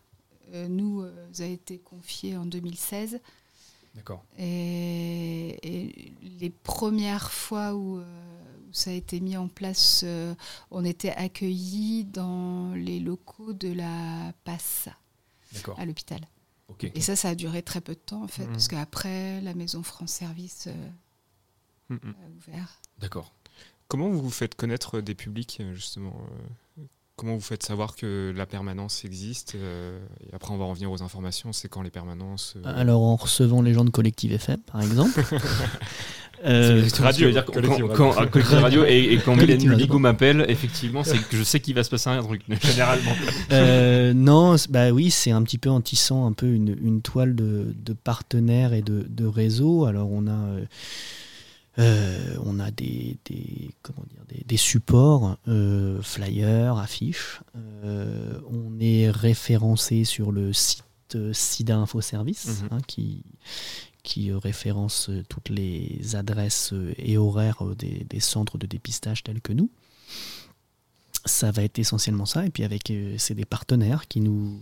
euh, 0.52 0.69
nous, 0.69 1.00
euh, 1.00 1.10
a 1.38 1.44
été 1.46 1.78
confiée 1.78 2.37
en 2.37 2.44
2016. 2.44 3.19
D'accord. 3.94 4.24
Et, 4.38 5.58
et 5.62 6.14
les 6.40 6.50
premières 6.50 7.30
fois 7.30 7.74
où, 7.74 7.98
euh, 7.98 8.04
où 8.68 8.72
ça 8.72 8.90
a 8.90 8.94
été 8.94 9.20
mis 9.20 9.36
en 9.36 9.48
place, 9.48 10.02
euh, 10.04 10.34
on 10.70 10.84
était 10.84 11.10
accueillis 11.10 12.04
dans 12.04 12.72
les 12.74 13.00
locaux 13.00 13.52
de 13.52 13.72
la 13.72 14.32
PASS 14.44 14.88
D'accord. 15.52 15.78
à 15.78 15.84
l'hôpital. 15.84 16.20
Et 16.94 17.02
ça, 17.02 17.16
ça 17.16 17.28
a 17.28 17.34
duré 17.34 17.62
très 17.62 17.82
peu 17.82 17.92
de 17.94 17.98
temps, 18.00 18.22
en 18.24 18.28
fait, 18.28 18.44
Mhm. 18.46 18.52
parce 18.52 18.66
qu'après, 18.68 19.40
la 19.42 19.52
maison 19.54 19.82
France 19.82 20.10
Service 20.12 20.69
euh, 20.69 20.90
Mhm. 21.90 22.14
a 22.17 22.31
ouvert. 22.31 22.81
D'accord. 22.98 23.31
Comment 23.88 24.08
vous 24.08 24.22
vous 24.22 24.31
faites 24.31 24.55
connaître 24.55 25.00
des 25.02 25.14
publics, 25.14 25.60
justement 25.74 26.17
euh, 26.31 26.43
Comment 27.22 27.34
vous 27.36 27.41
faites 27.41 27.62
savoir 27.62 27.94
que 27.94 28.34
la 28.36 28.46
permanence 28.46 29.05
existe 29.05 29.55
euh, 29.55 29.96
Et 30.29 30.34
après, 30.34 30.52
on 30.52 30.56
va 30.58 30.64
revenir 30.64 30.91
aux 30.91 31.05
informations. 31.05 31.52
C'est 31.52 31.69
quand 31.69 31.82
les 31.82 31.91
permanences 31.91 32.55
euh, 32.56 32.62
Alors 32.74 33.02
en 33.02 33.14
recevant 33.14 33.62
les 33.62 33.74
gens 33.74 33.84
de 33.84 33.91
Collective 33.91 34.32
FM, 34.32 34.58
par 34.58 34.82
exemple. 34.82 35.22
Euh, 36.44 36.84
C'est 36.88 37.00
radio, 37.05 37.31
dire, 37.31 37.44
quand, 37.44 38.10
radio. 38.10 38.84
et, 38.84 39.12
et 39.12 39.19
quand 39.19 39.36
Collective 39.36 39.36
Mylène 39.36 39.70
radio. 39.70 39.76
Ligo 39.76 39.98
m'appelle, 40.00 40.44
effectivement, 40.48 41.05
c'est 41.05 41.19
que 41.19 41.36
je 41.36 41.44
sais 41.44 41.60
qu'il 41.60 41.76
va 41.76 41.84
se 41.84 41.91
passer 41.91 42.10
un 42.10 42.20
truc, 42.20 42.43
généralement. 42.64 43.12
euh, 43.52 44.12
non, 44.12 44.56
bah 44.69 44.91
oui, 44.91 45.12
c'est 45.12 45.31
un 45.31 45.44
petit 45.44 45.58
peu 45.58 45.70
en 45.70 45.81
tissant 45.81 46.26
un 46.26 46.32
peu 46.32 46.48
une, 46.48 46.76
une 46.82 47.00
toile 47.00 47.36
de, 47.36 47.72
de 47.84 47.93
partenaires 47.93 48.72
et 48.72 48.82
de, 48.82 49.06
de 49.08 49.24
réseaux. 49.24 49.84
Alors 49.84 50.10
on 50.10 50.26
a, 50.26 50.32
euh, 50.32 50.64
euh, 51.79 52.36
on 52.44 52.58
a 52.60 52.70
des, 52.70 53.17
des, 53.24 53.70
comment 53.82 54.05
dire, 54.10 54.22
des, 54.29 54.44
des 54.44 54.56
supports, 54.56 55.36
euh, 55.48 56.00
flyers, 56.02 56.76
affiches. 56.76 57.41
Euh, 57.56 58.38
on 58.50 58.79
est 58.81 59.10
référencé 59.10 60.05
sur 60.05 60.32
le 60.32 60.52
site 60.52 60.84
SIDA 61.32 61.76
Info 61.79 62.00
Service, 62.00 62.46
Mhm. 62.62 62.69
hein, 62.72 62.79
qui, 62.86 63.22
qui 64.02 64.32
référence 64.32 65.10
toutes 65.29 65.48
les 65.50 66.17
adresses 66.17 66.72
et 66.98 67.17
horaires 67.19 67.62
des, 67.76 68.05
des 68.08 68.20
centres 68.20 68.58
de 68.58 68.67
dépistage 68.67 69.22
tels 69.22 69.41
que 69.41 69.52
nous. 69.52 69.70
Ça 71.24 71.50
va 71.52 71.62
être 71.62 71.79
essentiellement 71.79 72.26
ça. 72.26 72.44
Et 72.46 72.50
puis 72.50 72.64
avec, 72.64 72.93
c'est 73.19 73.34
des 73.34 73.44
partenaires 73.44 74.08
qui 74.08 74.20
nous, 74.20 74.60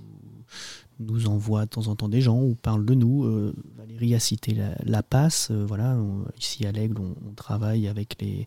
nous 1.00 1.26
envoient 1.26 1.64
de 1.64 1.70
temps 1.70 1.86
en 1.88 1.96
temps 1.96 2.08
des 2.08 2.20
gens 2.20 2.38
ou 2.40 2.54
parlent 2.54 2.84
de 2.84 2.94
nous. 2.94 3.24
Euh, 3.24 3.54
Valérie 3.76 4.14
a 4.14 4.20
cité 4.20 4.54
la, 4.54 4.74
la 4.84 5.02
passe. 5.02 5.48
euh, 5.50 5.64
voilà, 5.66 5.96
on- 5.96 6.24
ici 6.38 6.64
à 6.66 6.72
l'Aigle, 6.72 6.98
on, 7.00 7.14
on 7.28 7.32
travaille 7.34 7.88
avec 7.88 8.20
les, 8.20 8.46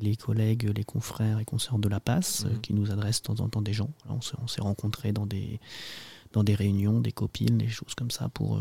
les 0.00 0.16
collègues, 0.16 0.72
les 0.76 0.84
confrères 0.84 1.38
et 1.38 1.44
consoeurs 1.44 1.78
de 1.78 1.88
la 1.88 2.00
passe 2.00 2.44
euh, 2.46 2.50
Mhm. 2.54 2.60
qui 2.62 2.74
nous 2.74 2.90
adressent 2.90 3.22
de 3.22 3.26
temps 3.34 3.40
en 3.44 3.48
temps 3.48 3.62
des 3.62 3.72
gens. 3.74 3.90
On 4.08 4.20
s'est- 4.20 4.36
on 4.42 4.46
s'est 4.48 4.60
rencontrés 4.62 5.12
dans 5.12 5.26
des, 5.26 5.60
dans 6.32 6.42
des 6.42 6.54
réunions, 6.54 7.00
des 7.00 7.12
copines, 7.12 7.58
des 7.58 7.68
choses 7.68 7.94
comme 7.94 8.10
ça 8.10 8.28
pour 8.28 8.60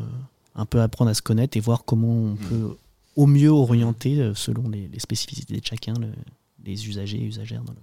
un 0.56 0.66
peu 0.68 0.82
apprendre 0.82 1.10
à 1.10 1.14
se 1.16 1.22
connaître 1.24 1.58
et 1.58 1.60
voir 1.60 1.86
comment 1.86 2.08
on 2.14 2.32
Mhm. 2.34 2.38
peut 2.38 2.78
au 3.16 3.26
mieux 3.26 3.50
orienter 3.50 4.32
selon 4.36 4.70
les, 4.70 4.88
les 4.88 5.00
spécificités 5.00 5.60
de 5.60 5.66
chacun 5.66 5.94
le- 6.00 6.12
les 6.66 6.88
usagers 6.88 7.18
et 7.20 7.26
usagères 7.26 7.64
dans 7.64 7.74
le, 7.74 7.80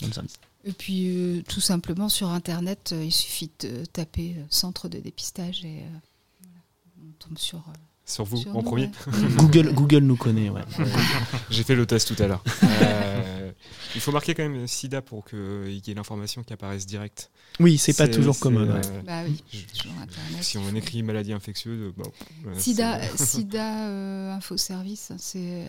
dans 0.00 0.06
le 0.08 0.12
service. 0.12 0.38
Et 0.64 0.72
puis, 0.72 1.08
euh, 1.08 1.42
tout 1.48 1.60
simplement, 1.60 2.08
sur 2.08 2.28
Internet, 2.28 2.90
euh, 2.92 3.04
il 3.04 3.10
suffit 3.12 3.50
de 3.60 3.84
taper 3.86 4.36
euh, 4.38 4.44
centre 4.50 4.88
de 4.88 4.98
dépistage 4.98 5.64
et, 5.64 5.80
euh, 5.80 7.02
tombe 7.18 7.36
sur. 7.38 7.58
euh, 7.58 7.72
Sur 8.04 8.24
vous, 8.24 8.36
sur 8.36 8.50
en 8.56 8.62
nous, 8.62 8.68
premier. 8.68 8.84
ouais. 8.86 8.90
Google, 9.36 9.72
Google 9.74 9.98
nous 10.04 10.16
connaît. 10.16 10.50
Ouais. 10.50 10.62
J'ai 11.50 11.64
fait 11.64 11.74
le 11.74 11.86
test 11.86 12.14
tout 12.14 12.22
à 12.22 12.26
l'heure. 12.28 12.44
Euh, 12.62 13.50
il 13.94 14.00
faut 14.00 14.12
marquer 14.12 14.34
quand 14.34 14.48
même 14.48 14.66
SIDA 14.66 15.02
pour 15.02 15.24
qu'il 15.24 15.80
y 15.86 15.90
ait 15.90 15.94
l'information 15.94 16.42
qui 16.42 16.52
apparaisse 16.52 16.86
direct. 16.86 17.30
Oui, 17.60 17.76
c'est 17.78 17.96
pas 17.96 18.08
toujours 18.08 18.36
ouais. 18.44 18.56
euh, 18.56 19.02
Bah 19.04 19.22
oui, 19.26 19.42
je- 19.52 19.66
toujours 19.78 19.98
Internet. 20.00 20.42
si 20.42 20.58
on 20.58 20.74
écrit 20.74 21.02
maladie 21.02 21.32
infectieuse, 21.32 21.92
bah, 21.96 22.04
euh, 22.46 22.54
Sida, 22.58 23.00
Sida 23.16 23.88
euh, 23.88 24.32
Info 24.34 24.56
Service, 24.56 25.12
c'est. 25.18 25.68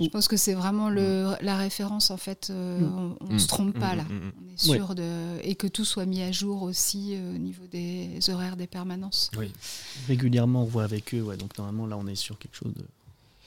Je 0.00 0.08
pense 0.08 0.28
que 0.28 0.36
c'est 0.36 0.54
vraiment 0.54 0.90
le, 0.90 1.34
la 1.40 1.56
référence 1.56 2.10
en 2.10 2.16
fait. 2.16 2.48
euh, 2.50 2.78
Mm. 2.80 3.16
on, 3.20 3.26
ne 3.28 3.34
Mm. 3.34 3.38
se 3.38 3.46
trompe 3.48 3.78
pas 3.78 3.94
Mm, 3.94 3.98
là. 3.98 4.02
mm, 4.04 4.14
mm. 4.14 4.32
On 4.40 4.52
est 4.54 4.58
sûr 4.76 4.94
de 4.94 5.38
et 5.42 5.54
que 5.54 5.66
tout 5.66 5.84
soit 5.84 6.06
mis 6.06 6.22
à 6.22 6.30
jour 6.32 6.62
aussi 6.62 7.14
euh, 7.16 7.34
au 7.34 7.38
niveau 7.38 7.66
des 7.66 8.18
horaires 8.28 8.56
des 8.56 8.66
permanences. 8.66 9.30
Oui. 9.36 9.52
Régulièrement, 10.06 10.62
on 10.62 10.66
voit 10.66 10.84
avec 10.84 11.14
eux. 11.14 11.22
Ouais, 11.22 11.36
donc 11.36 11.56
normalement, 11.58 11.86
là, 11.86 11.96
on 11.98 12.06
est 12.06 12.14
sur 12.14 12.38
quelque 12.38 12.56
chose 12.56 12.72
de. 12.74 12.84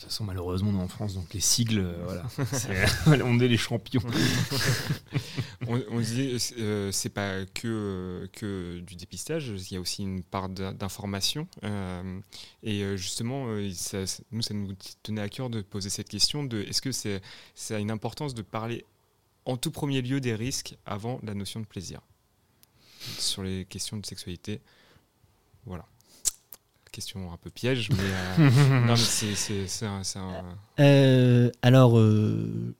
De 0.01 0.05
toute 0.05 0.13
façon, 0.13 0.23
malheureusement, 0.23 0.71
on 0.71 0.79
est 0.79 0.83
en 0.83 0.87
France, 0.87 1.13
donc 1.13 1.31
les 1.31 1.39
sigles, 1.39 1.77
euh, 1.79 2.03
voilà. 2.05 2.23
C'est- 2.53 2.85
on 3.23 3.39
est 3.39 3.47
les 3.47 3.55
champions. 3.57 4.01
on, 5.67 5.79
on 5.91 5.99
disait, 5.99 6.37
euh, 6.57 6.91
c'est 6.91 7.09
pas 7.09 7.45
que, 7.45 7.67
euh, 7.67 8.27
que 8.33 8.79
du 8.79 8.95
dépistage, 8.95 9.49
il 9.49 9.71
y 9.73 9.77
a 9.77 9.79
aussi 9.79 10.01
une 10.01 10.23
part 10.23 10.49
d'in- 10.49 10.73
d'information. 10.73 11.47
euh, 11.63 12.19
et 12.63 12.81
euh, 12.81 12.97
justement, 12.97 13.45
euh, 13.49 13.69
nous, 14.31 14.41
ça 14.41 14.53
nous 14.55 14.73
tenait 15.03 15.21
à 15.21 15.29
cœur 15.29 15.51
de 15.51 15.61
poser 15.61 15.91
cette 15.91 16.09
question 16.09 16.43
de 16.43 16.61
est-ce 16.63 16.81
que 16.81 16.91
c'est, 16.91 17.21
ça 17.53 17.75
a 17.75 17.79
une 17.79 17.91
importance 17.91 18.33
de 18.33 18.41
parler 18.41 18.85
en 19.45 19.55
tout 19.55 19.69
premier 19.71 20.01
lieu 20.01 20.19
des 20.19 20.33
risques 20.33 20.77
avant 20.87 21.19
la 21.21 21.35
notion 21.35 21.59
de 21.59 21.65
plaisir? 21.67 22.01
Sur 23.19 23.43
les 23.43 23.65
questions 23.65 23.97
de 23.97 24.05
sexualité 24.05 24.61
Voilà. 25.67 25.85
Question 26.91 27.31
un 27.31 27.37
peu 27.37 27.49
piège, 27.49 27.89
mais, 27.91 27.97
euh, 27.99 28.81
mais 28.85 28.95
c'est, 28.97 29.85
un- 29.85 30.01
Euh, 30.79 31.49
alors, 31.61 31.97
euh, 31.97 32.75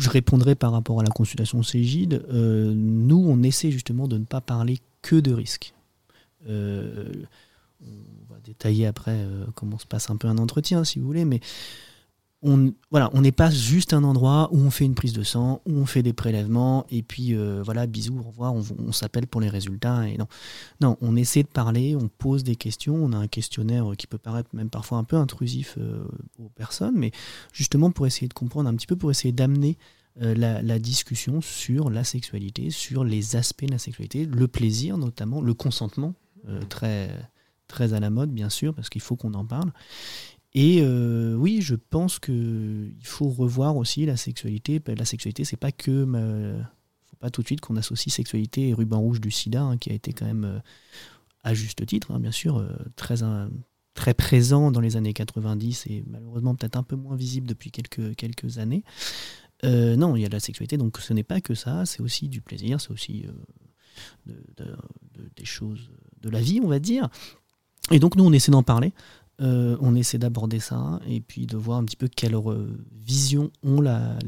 je 0.00 0.08
répondrai 0.08 0.54
par 0.54 0.70
rapport 0.72 1.00
à 1.00 1.02
la 1.02 1.10
consultation 1.10 1.62
Cégide. 1.64 2.24
Nous, 2.30 3.24
on 3.28 3.42
essaie 3.42 3.70
justement 3.72 4.06
de 4.06 4.18
ne 4.18 4.24
pas 4.24 4.40
parler 4.40 4.78
que 5.02 5.16
de 5.16 5.32
risques. 5.32 5.74
On 6.48 6.52
va 8.30 8.38
détailler 8.44 8.86
après 8.86 9.18
comment 9.54 9.78
se 9.78 9.86
passe 9.86 10.10
un 10.10 10.16
peu 10.16 10.28
un 10.28 10.38
entretien, 10.38 10.84
si 10.84 10.98
vous 11.00 11.06
voulez, 11.06 11.24
mais 11.24 11.40
on 12.42 12.72
voilà, 12.90 13.10
on 13.14 13.20
n'est 13.20 13.32
pas 13.32 13.50
juste 13.50 13.92
un 13.92 14.04
endroit 14.04 14.48
où 14.52 14.58
on 14.58 14.70
fait 14.70 14.84
une 14.84 14.94
prise 14.94 15.12
de 15.12 15.24
sang, 15.24 15.60
où 15.66 15.72
on 15.72 15.86
fait 15.86 16.02
des 16.02 16.12
prélèvements, 16.12 16.86
et 16.90 17.02
puis 17.02 17.34
euh, 17.34 17.62
voilà, 17.64 17.86
bisous, 17.86 18.18
au 18.18 18.22
revoir, 18.22 18.54
on, 18.54 18.92
s'appelle 18.92 19.26
pour 19.26 19.40
les 19.40 19.48
résultats. 19.48 20.08
Et 20.08 20.16
non. 20.16 20.26
non, 20.80 20.96
on 21.00 21.16
essaie 21.16 21.42
de 21.42 21.48
parler, 21.48 21.96
on 21.96 22.08
pose 22.08 22.44
des 22.44 22.54
questions, 22.54 22.94
on 22.94 23.12
a 23.12 23.16
un 23.16 23.26
questionnaire 23.26 23.84
qui 23.98 24.06
peut 24.06 24.18
paraître 24.18 24.50
même 24.52 24.70
parfois 24.70 24.98
un 24.98 25.04
peu 25.04 25.16
intrusif 25.16 25.74
euh, 25.78 26.04
aux 26.38 26.48
personnes, 26.48 26.94
mais 26.96 27.10
justement 27.52 27.90
pour 27.90 28.06
essayer 28.06 28.28
de 28.28 28.34
comprendre 28.34 28.68
un 28.68 28.74
petit 28.76 28.86
peu, 28.86 28.96
pour 28.96 29.10
essayer 29.10 29.32
d'amener 29.32 29.76
euh, 30.22 30.34
la, 30.34 30.62
la 30.62 30.78
discussion 30.78 31.40
sur 31.40 31.90
la 31.90 32.04
sexualité, 32.04 32.70
sur 32.70 33.02
les 33.02 33.34
aspects 33.34 33.66
de 33.66 33.72
la 33.72 33.78
sexualité, 33.78 34.26
le 34.26 34.46
plaisir 34.46 34.96
notamment, 34.96 35.40
le 35.40 35.54
consentement, 35.54 36.14
très, 36.70 37.10
très 37.66 37.92
à 37.92 38.00
la 38.00 38.08
mode 38.08 38.30
bien 38.30 38.48
sûr, 38.48 38.72
parce 38.72 38.88
qu'il 38.88 39.02
faut 39.02 39.16
qu'on 39.16 39.34
en 39.34 39.44
parle. 39.44 39.70
Et 40.54 40.78
euh, 40.80 41.34
oui, 41.34 41.60
je 41.60 41.74
pense 41.74 42.18
qu'il 42.18 42.94
faut 43.02 43.28
revoir 43.28 43.76
aussi 43.76 44.06
la 44.06 44.16
sexualité. 44.16 44.80
La 44.86 45.04
sexualité, 45.04 45.44
c'est 45.44 45.56
pas 45.58 45.72
que. 45.72 46.04
ma- 46.04 46.64
faut 47.06 47.16
pas 47.20 47.30
tout 47.30 47.42
de 47.42 47.46
suite 47.46 47.60
qu'on 47.60 47.76
associe 47.76 48.14
sexualité 48.14 48.68
et 48.68 48.74
ruban 48.74 48.98
rouge 49.00 49.20
du 49.20 49.30
sida, 49.30 49.62
hein, 49.62 49.76
qui 49.76 49.90
a 49.90 49.94
été 49.94 50.12
quand 50.12 50.24
même, 50.26 50.44
euh, 50.44 50.58
à 51.44 51.54
juste 51.54 51.84
titre, 51.86 52.10
hein, 52.12 52.20
bien 52.20 52.30
sûr, 52.32 52.56
euh, 52.58 52.68
très, 52.96 53.16
très 53.94 54.14
présent 54.14 54.70
dans 54.70 54.80
les 54.80 54.96
années 54.96 55.12
90 55.14 55.86
et 55.88 56.04
malheureusement 56.06 56.54
peut-être 56.54 56.76
un 56.76 56.82
peu 56.82 56.96
moins 56.96 57.16
visible 57.16 57.46
depuis 57.46 57.70
quelques, 57.70 58.14
quelques 58.16 58.58
années. 58.58 58.84
Euh, 59.64 59.96
non, 59.96 60.14
il 60.16 60.22
y 60.22 60.24
a 60.24 60.28
de 60.28 60.34
la 60.34 60.40
sexualité, 60.40 60.76
donc 60.78 60.98
ce 60.98 61.12
n'est 61.12 61.24
pas 61.24 61.40
que 61.40 61.54
ça, 61.54 61.84
c'est 61.84 62.00
aussi 62.00 62.28
du 62.28 62.40
plaisir, 62.40 62.80
c'est 62.80 62.90
aussi 62.92 63.26
euh, 63.26 63.32
de- 64.26 64.64
de- 64.64 64.76
de- 65.22 65.30
des 65.36 65.44
choses 65.44 65.90
de 66.20 66.30
la 66.30 66.40
vie, 66.40 66.60
on 66.62 66.68
va 66.68 66.78
dire. 66.78 67.08
Et 67.90 67.98
donc 67.98 68.14
nous, 68.16 68.24
on 68.24 68.32
essaie 68.32 68.52
d'en 68.52 68.62
parler. 68.62 68.92
Euh, 69.40 69.76
on 69.80 69.94
essaie 69.94 70.18
d'aborder 70.18 70.58
ça 70.58 71.00
et 71.06 71.20
puis 71.20 71.46
de 71.46 71.56
voir 71.56 71.78
un 71.78 71.84
petit 71.84 71.96
peu 71.96 72.08
quelle 72.08 72.34
vision 72.92 73.52
ont 73.62 73.80
la, 73.80 74.18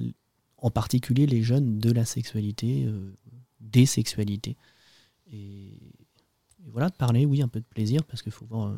en 0.58 0.70
particulier 0.70 1.26
les 1.26 1.42
jeunes 1.42 1.78
de 1.78 1.90
la 1.90 2.04
sexualité, 2.04 2.84
euh, 2.86 3.12
des 3.60 3.86
sexualités. 3.86 4.56
Et, 5.32 5.72
et 6.64 6.70
voilà, 6.70 6.90
de 6.90 6.94
parler, 6.94 7.26
oui, 7.26 7.42
un 7.42 7.48
peu 7.48 7.60
de 7.60 7.64
plaisir, 7.64 8.04
parce 8.04 8.22
qu'il 8.22 8.32
faut 8.32 8.46
voir 8.46 8.68
euh, 8.68 8.76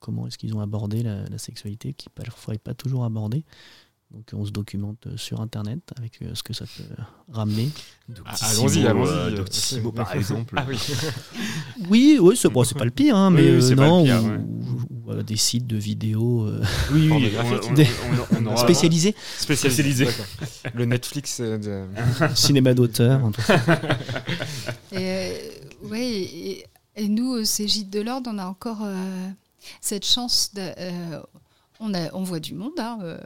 comment 0.00 0.26
est-ce 0.26 0.36
qu'ils 0.36 0.54
ont 0.54 0.60
abordé 0.60 1.02
la, 1.02 1.24
la 1.24 1.38
sexualité, 1.38 1.94
qui 1.94 2.10
parfois 2.10 2.54
n'est 2.54 2.58
pas 2.58 2.74
toujours 2.74 3.04
abordée. 3.04 3.44
Donc 4.14 4.30
on 4.32 4.44
se 4.46 4.52
documente 4.52 5.06
euh, 5.08 5.16
sur 5.16 5.40
Internet 5.40 5.80
avec 5.98 6.22
euh, 6.22 6.30
ce 6.34 6.42
que 6.44 6.52
ça 6.52 6.64
peut 6.66 6.84
ramener. 7.32 7.68
Doctissimo, 8.08 8.60
allons-y, 8.68 8.86
allons-y. 8.86 9.08
euh, 9.08 9.30
Doctissimo, 9.36 9.92
par 10.00 10.14
exemple. 10.14 10.54
Ah 10.56 10.64
oui. 10.68 10.78
Oui, 11.90 12.18
oui, 12.20 12.36
c'est 12.36 12.48
bon, 12.48 12.62
c'est 12.64 12.78
pas 12.78 12.84
le 12.84 12.90
pire, 12.92 13.16
hein, 13.16 13.30
mais 13.30 13.42
Oui, 13.50 13.58
oui, 13.60 13.72
euh, 13.72 13.74
non, 13.74 14.04
pire, 14.04 14.22
ou, 14.22 14.28
ouais. 14.28 14.38
ou, 15.06 15.10
euh, 15.12 15.22
des 15.24 15.36
sites 15.36 15.66
de 15.66 15.76
vidéos 15.76 16.46
euh, 16.46 16.62
Oui, 16.92 17.10
oui, 17.10 17.30
Pornographique. 17.30 17.70
on, 17.70 17.74
on- 17.74 18.36
on- 18.38 18.42
on 18.42 18.46
aura- 18.52 18.56
spécialisés, 18.62 19.14
Spécialisé. 19.38 20.04
D'accord. 20.04 20.26
Le 20.74 20.84
Netflix 20.84 21.38
euh, 21.40 21.58
de... 21.58 22.34
cinéma 22.36 22.72
d'auteur. 22.74 23.20
Et, 24.92 24.96
euh, 24.98 25.32
ouais, 25.88 26.08
et, 26.10 26.64
et 26.96 27.08
nous, 27.08 27.30
au 27.32 27.44
Cégide 27.44 27.90
de 27.90 28.00
l'Ordre, 28.00 28.30
on 28.32 28.38
a 28.38 28.46
encore 28.46 28.82
euh, 28.82 29.28
cette 29.80 30.06
chance. 30.06 30.52
De, 30.54 30.60
euh, 30.62 31.20
on, 31.80 31.92
a, 31.94 32.12
on 32.14 32.22
voit 32.22 32.40
du 32.40 32.54
monde, 32.54 32.78
hein, 32.78 32.98
euh, 33.02 33.18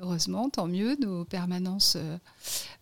heureusement, 0.00 0.48
tant 0.50 0.66
mieux. 0.68 0.96
Nos 1.00 1.24
permanences 1.24 1.96
euh, 1.96 2.18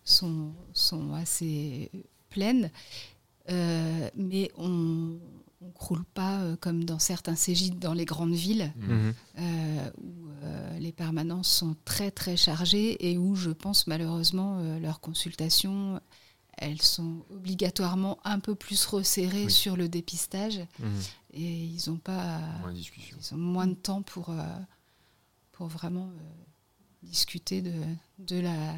sont, 0.03 0.51
sont 0.73 1.13
assez 1.13 1.91
pleines. 2.29 2.71
Euh, 3.49 4.09
mais 4.15 4.51
on 4.57 4.67
ne 4.69 5.71
croule 5.73 6.03
pas 6.03 6.39
euh, 6.41 6.55
comme 6.57 6.83
dans 6.83 6.99
certains 6.99 7.35
Cégides 7.35 7.79
dans 7.79 7.93
les 7.93 8.05
grandes 8.05 8.33
villes 8.33 8.71
Mhm. 8.75 9.13
euh, 9.39 9.91
où 10.03 10.27
euh, 10.43 10.79
les 10.79 10.91
permanences 10.91 11.49
sont 11.49 11.75
très 11.85 12.11
très 12.11 12.35
chargées 12.37 13.09
et 13.09 13.17
où 13.17 13.35
je 13.35 13.49
pense 13.51 13.87
malheureusement 13.87 14.59
euh, 14.59 14.79
leurs 14.79 14.99
consultations 14.99 15.99
elles 16.59 16.81
sont 16.81 17.23
obligatoirement 17.31 18.17
un 18.23 18.39
peu 18.39 18.53
plus 18.55 18.85
resserrées 18.85 19.45
Oui. 19.45 19.51
sur 19.51 19.77
le 19.77 19.87
dépistage 19.87 20.59
Mhm. 20.79 21.01
et 21.33 21.63
ils 21.65 21.89
ont 21.89 21.97
pas 21.97 22.39
Moins 22.61 22.73
ils 22.73 23.33
ont 23.33 23.37
moins 23.37 23.67
de 23.67 23.75
temps 23.75 24.01
pour 24.01 24.29
euh, 24.29 24.43
pour 25.53 25.67
vraiment 25.67 26.09
euh, 26.09 26.43
discuter 27.07 27.61
de, 27.61 27.73
de 28.19 28.39
la 28.39 28.73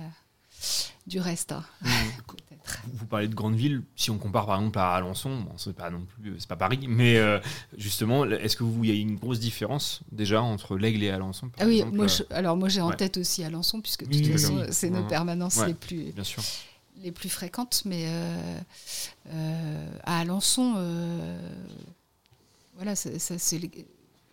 du 1.07 1.19
reste 1.19 1.53
hein, 1.53 1.63
peut-être. 2.27 2.79
Vous 2.93 3.05
parlez 3.05 3.27
de 3.27 3.33
grandes 3.33 3.55
villes. 3.55 3.81
Si 3.95 4.11
on 4.11 4.17
compare 4.17 4.45
par 4.45 4.57
exemple 4.57 4.77
à 4.77 4.93
Alençon, 4.93 5.41
bon, 5.41 5.53
c'est 5.57 5.73
pas 5.75 5.89
non 5.89 6.05
plus, 6.05 6.35
c'est 6.39 6.47
pas 6.47 6.55
Paris, 6.57 6.85
mais 6.87 7.17
euh, 7.17 7.39
justement, 7.77 8.25
est-ce 8.25 8.55
que 8.57 8.63
vous, 8.63 8.83
il 8.83 8.89
y 8.89 8.93
a 8.93 8.99
une 8.99 9.15
grosse 9.15 9.39
différence 9.39 10.01
déjà 10.11 10.41
entre 10.41 10.77
l'Aigle 10.77 11.01
et 11.03 11.09
Alençon 11.09 11.49
par 11.49 11.61
Ah 11.65 11.67
oui, 11.67 11.77
exemple, 11.79 11.95
moi, 11.95 12.05
euh, 12.05 12.07
je- 12.09 12.33
alors 12.33 12.57
moi 12.57 12.69
j'ai 12.69 12.81
en 12.81 12.89
ouais. 12.89 12.95
tête 12.97 13.17
aussi 13.17 13.43
Alençon 13.43 13.81
puisque 13.81 14.05
de 14.05 14.11
toute 14.13 14.25
oui, 14.25 14.31
façon 14.33 14.57
oui. 14.57 14.67
c'est 14.71 14.89
nos 14.89 15.01
Ouais. 15.01 15.07
permanences 15.07 15.55
Ouais. 15.57 15.67
les 15.67 15.73
plus 15.73 16.11
Bien 16.11 16.23
sûr. 16.23 16.43
les 17.01 17.11
plus 17.11 17.29
fréquentes, 17.29 17.81
mais 17.85 18.03
euh, 18.07 18.59
euh, 19.29 19.91
à 20.03 20.19
Alençon, 20.19 20.75
voilà, 22.75 22.95
ça, 22.95 23.17
ça, 23.19 23.37
c'est 23.39 23.59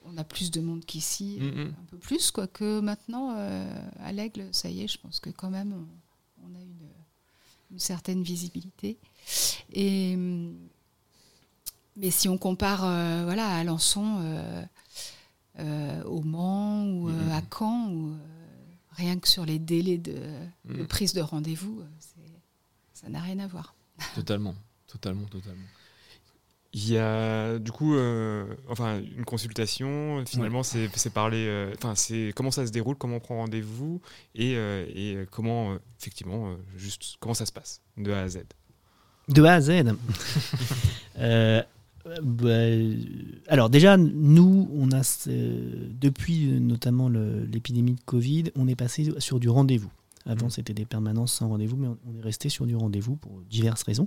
on 0.07 0.17
a 0.17 0.25
plus 0.25 0.51
de 0.51 0.61
monde 0.61 0.85
qu'ici, 0.85 1.39
euh, 1.41 1.69
un 1.69 1.85
peu 1.91 1.99
plus, 1.99 2.31
quoique 2.31 2.81
maintenant, 2.81 3.35
euh, 3.37 3.89
à 4.01 4.13
l'Aigle, 4.13 4.49
ça 4.53 4.69
y 4.71 4.83
est, 4.83 4.89
je 4.89 4.99
pense 4.99 5.21
que 5.21 5.31
quand 5.31 5.51
même, 5.51 5.73
on, 5.73 6.47
on 6.49 6.55
a 6.55 6.61
une, 6.61 6.89
une 7.73 7.79
certaine 7.79 8.23
visibilité. 8.23 8.99
Et, 9.73 10.17
mais 11.97 12.11
si 12.11 12.29
on 12.29 12.39
compare 12.39 12.85
euh, 12.85 13.25
voilà, 13.25 13.49
à 13.49 13.59
Alençon, 13.59 14.23
au 16.05 16.21
Mans 16.23 16.87
ou 16.87 17.09
à 17.09 17.41
Caen, 17.51 18.17
rien 18.93 19.19
que 19.19 19.29
sur 19.29 19.45
les 19.47 19.59
délais 19.59 19.99
de, 19.99 20.21
de 20.67 20.85
prise 20.85 21.15
de 21.15 21.21
rendez-vous, 21.23 21.83
ça 22.93 23.09
n'a 23.09 23.21
rien 23.21 23.39
à 23.39 23.47
voir. 23.47 23.75
Totalement, 24.15 24.55
totalement, 24.87 25.27
totalement. 25.27 25.65
Il 26.73 26.91
y 26.93 26.99
a 26.99 27.59
du 27.59 27.73
coup, 27.73 27.95
euh, 27.95 28.45
enfin, 28.69 29.01
une 29.17 29.25
consultation. 29.25 30.23
Finalement, 30.27 30.63
c'est 30.63 30.89
c'est 30.95 31.11
parler. 31.13 31.47
euh, 31.49 31.73
Enfin, 31.77 31.95
c'est 31.95 32.33
comment 32.37 32.51
ça 32.51 32.67
se 32.67 32.73
déroule, 32.73 32.97
comment 32.97 33.17
on 33.17 33.21
prend 33.21 33.37
rendez-vous 33.37 34.01
et, 34.35 34.55
euh, 34.57 34.85
et 34.95 35.27
comment, 35.31 35.77
effectivement, 35.99 36.55
juste 36.77 37.17
comment 37.21 37.35
ça 37.35 37.47
se 37.47 37.53
passe 37.53 37.81
de 37.97 38.13
A 38.13 38.21
à 38.21 38.29
Z. 38.29 38.41
De 39.29 39.43
A 39.45 39.55
à 39.55 39.61
Z. 39.61 39.71
Bah, 42.23 42.49
alors 43.49 43.69
déjà, 43.69 43.97
nous, 43.97 44.69
on 44.73 44.93
a 44.93 45.03
depuis 45.29 46.47
notamment 46.61 47.09
l'épidémie 47.09 47.95
de 47.95 48.01
Covid, 48.05 48.45
on 48.55 48.69
est 48.69 48.77
passé 48.77 49.13
sur 49.19 49.41
du 49.41 49.49
rendez-vous. 49.49 49.91
Avant, 50.25 50.49
c'était 50.51 50.73
des 50.75 50.85
permanences 50.85 51.33
sans 51.33 51.49
rendez-vous, 51.49 51.77
mais 51.77 51.89
on, 51.89 51.99
on 52.09 52.19
est 52.19 52.23
resté 52.23 52.49
sur 52.49 52.67
du 52.67 52.77
rendez-vous 52.77 53.17
pour 53.17 53.41
diverses 53.51 53.83
raisons. 53.83 54.07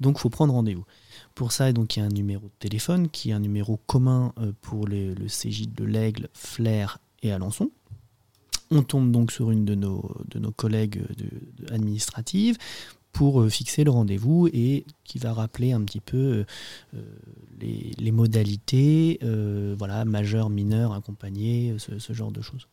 Donc, 0.00 0.16
il 0.18 0.20
faut 0.20 0.30
prendre 0.30 0.52
rendez-vous. 0.52 0.84
Pour 1.34 1.52
ça, 1.52 1.70
il 1.70 1.76
y 1.76 2.00
a 2.00 2.04
un 2.04 2.08
numéro 2.08 2.42
de 2.42 2.52
téléphone 2.58 3.08
qui 3.08 3.30
est 3.30 3.32
un 3.32 3.40
numéro 3.40 3.78
commun 3.86 4.32
euh, 4.38 4.52
pour 4.60 4.86
le 4.86 5.14
CJ 5.26 5.68
de 5.68 5.84
l'Aigle, 5.84 6.28
Flair 6.34 6.98
et 7.22 7.32
Alençon. 7.32 7.70
On 8.70 8.82
tombe 8.82 9.10
donc 9.10 9.32
sur 9.32 9.50
une 9.50 9.64
de 9.64 9.74
nos, 9.74 10.02
collègues 10.56 11.02
de- 11.16 11.74
administratives 11.74 12.56
pour 13.12 13.40
euh, 13.40 13.48
fixer 13.48 13.82
le 13.82 13.90
rendez-vous 13.90 14.48
et 14.52 14.84
qui 15.04 15.18
va 15.18 15.32
rappeler 15.32 15.72
un 15.72 15.82
petit 15.82 16.00
peu 16.00 16.16
euh, 16.16 16.44
euh, 16.94 17.02
les, 17.60 18.12
modalités, 18.12 19.18
euh, 19.24 19.74
voilà, 19.76 20.04
majeur, 20.04 20.50
mineur, 20.50 20.92
accompagné, 20.92 21.74
ce 21.78 22.12
genre 22.12 22.30
de 22.30 22.42
choses. 22.42 22.68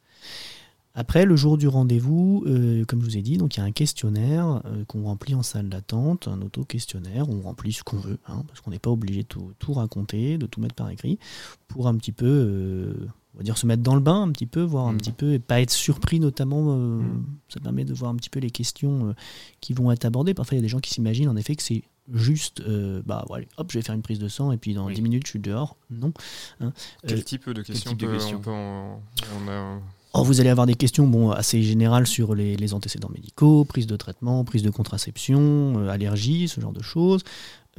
Après, 1.00 1.26
le 1.26 1.36
jour 1.36 1.60
du 1.60 1.68
rendez-vous, 1.68 2.44
euh, 2.48 2.84
comme 2.86 3.02
je 3.02 3.06
vous 3.06 3.18
ai 3.18 3.22
dit, 3.22 3.38
donc 3.38 3.56
il 3.56 3.60
y 3.60 3.62
a 3.62 3.66
un 3.66 3.72
questionnaire 3.72 4.64
euh, 4.66 4.84
qu'on 4.86 5.04
remplit 5.04 5.36
en 5.36 5.44
salle 5.44 5.70
d'attente, 5.70 6.28
un 6.28 6.42
auto-questionnaire, 6.42 7.30
on 7.30 7.40
remplit 7.42 7.72
ce 7.72 7.84
qu'on 7.84 7.98
veut, 7.98 8.18
hein, 8.28 8.44
parce 8.48 8.62
qu'on 8.62 8.72
n'est 8.72 8.80
pas 8.80 8.90
obligé 8.90 9.22
de 9.22 9.28
tout, 9.28 9.52
tout 9.60 9.74
raconter, 9.74 10.40
de 10.40 10.48
tout 10.48 10.60
mettre 10.60 10.74
par 10.74 10.90
écrit, 10.90 11.20
pour 11.68 11.88
un 11.88 11.96
petit 11.98 12.12
peu, 12.12 12.26
euh, 12.26 12.94
on 13.36 13.38
va 13.38 13.44
dire, 13.44 13.60
se 13.60 13.68
mettre 13.68 13.84
dans 13.84 13.94
le 13.94 14.02
bain 14.02 14.24
un 14.24 14.32
petit 14.32 14.48
peu, 14.48 14.64
voir 14.64 14.88
un 14.88 14.94
Mhm. 14.94 14.98
petit 14.98 15.12
peu, 15.12 15.34
et 15.34 15.40
pas 15.40 15.62
être 15.62 15.70
surpris 15.70 16.20
notamment, 16.20 16.64
Mhm. 16.76 17.26
ça 17.48 17.60
permet 17.60 17.86
de 17.86 17.94
voir 17.94 18.10
un 18.10 18.16
petit 18.16 18.32
peu 18.32 18.40
les 18.40 18.50
questions 18.50 19.14
qui 19.62 19.74
vont 19.74 19.92
être 19.92 20.06
abordées. 20.06 20.34
Parfois, 20.34 20.56
il 20.56 20.58
y 20.58 20.62
a 20.62 20.64
des 20.64 20.68
gens 20.68 20.80
qui 20.80 20.90
s'imaginent 20.90 21.30
en 21.30 21.36
effet 21.36 21.56
que 21.56 21.62
c'est 21.62 21.84
juste, 22.12 22.62
euh, 22.62 23.04
bah 23.06 23.24
voilà, 23.28 23.46
hop, 23.58 23.72
je 23.72 23.78
vais 23.78 23.84
faire 23.84 23.94
une 23.94 24.02
prise 24.02 24.18
de 24.18 24.30
sang 24.30 24.52
et 24.52 24.58
puis 24.58 24.74
dans 24.74 24.88
Oui. 24.88 24.96
10 24.96 25.02
minutes 25.04 25.26
je 25.26 25.32
suis 25.32 25.40
dehors. 25.40 25.76
Non. 25.92 26.12
Hein. 26.60 26.74
Quel 27.06 27.20
Euh, 27.20 27.22
type 27.22 27.48
de 27.52 27.62
questions 27.62 27.92
type 27.92 28.00
de 28.00 28.06
on 28.06 28.10
peut- 28.10 28.16
questions 28.16 28.38
on 28.38 28.42
peut 28.42 28.50
en- 28.52 29.02
on 29.46 29.48
a- 29.50 29.80
Vous 30.24 30.40
allez 30.42 30.50
avoir 30.50 30.68
des 30.68 30.76
questions 30.76 31.08
bon, 31.08 31.32
assez 31.32 31.62
générales 31.64 32.08
sur 32.08 32.36
les, 32.36 32.56
les 32.56 32.74
antécédents 32.74 33.10
médicaux, 33.14 33.66
prise 33.66 33.88
de 33.88 33.96
traitement, 33.96 34.44
prise 34.44 34.64
de 34.64 34.70
contraception, 34.70 35.80
euh, 35.80 35.90
allergie, 35.90 36.48
ce 36.48 36.60
genre 36.62 36.74
de 36.74 36.82
choses. 36.84 37.22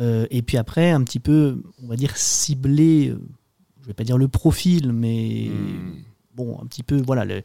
Euh, 0.00 0.26
et 0.30 0.42
puis 0.42 0.56
après, 0.56 0.90
un 0.90 1.02
petit 1.02 1.18
peu, 1.20 1.62
on 1.82 1.88
va 1.88 1.96
dire, 1.96 2.16
cibler, 2.16 3.08
euh, 3.08 3.20
je 3.82 3.86
vais 3.88 3.94
pas 3.94 4.04
dire 4.04 4.18
le 4.18 4.28
profil, 4.28 4.92
mais 4.92 5.48
Hmm. 5.50 5.92
bon, 6.34 6.58
un 6.62 6.66
petit 6.66 6.82
peu, 6.82 7.00
voilà, 7.00 7.24
le, 7.24 7.42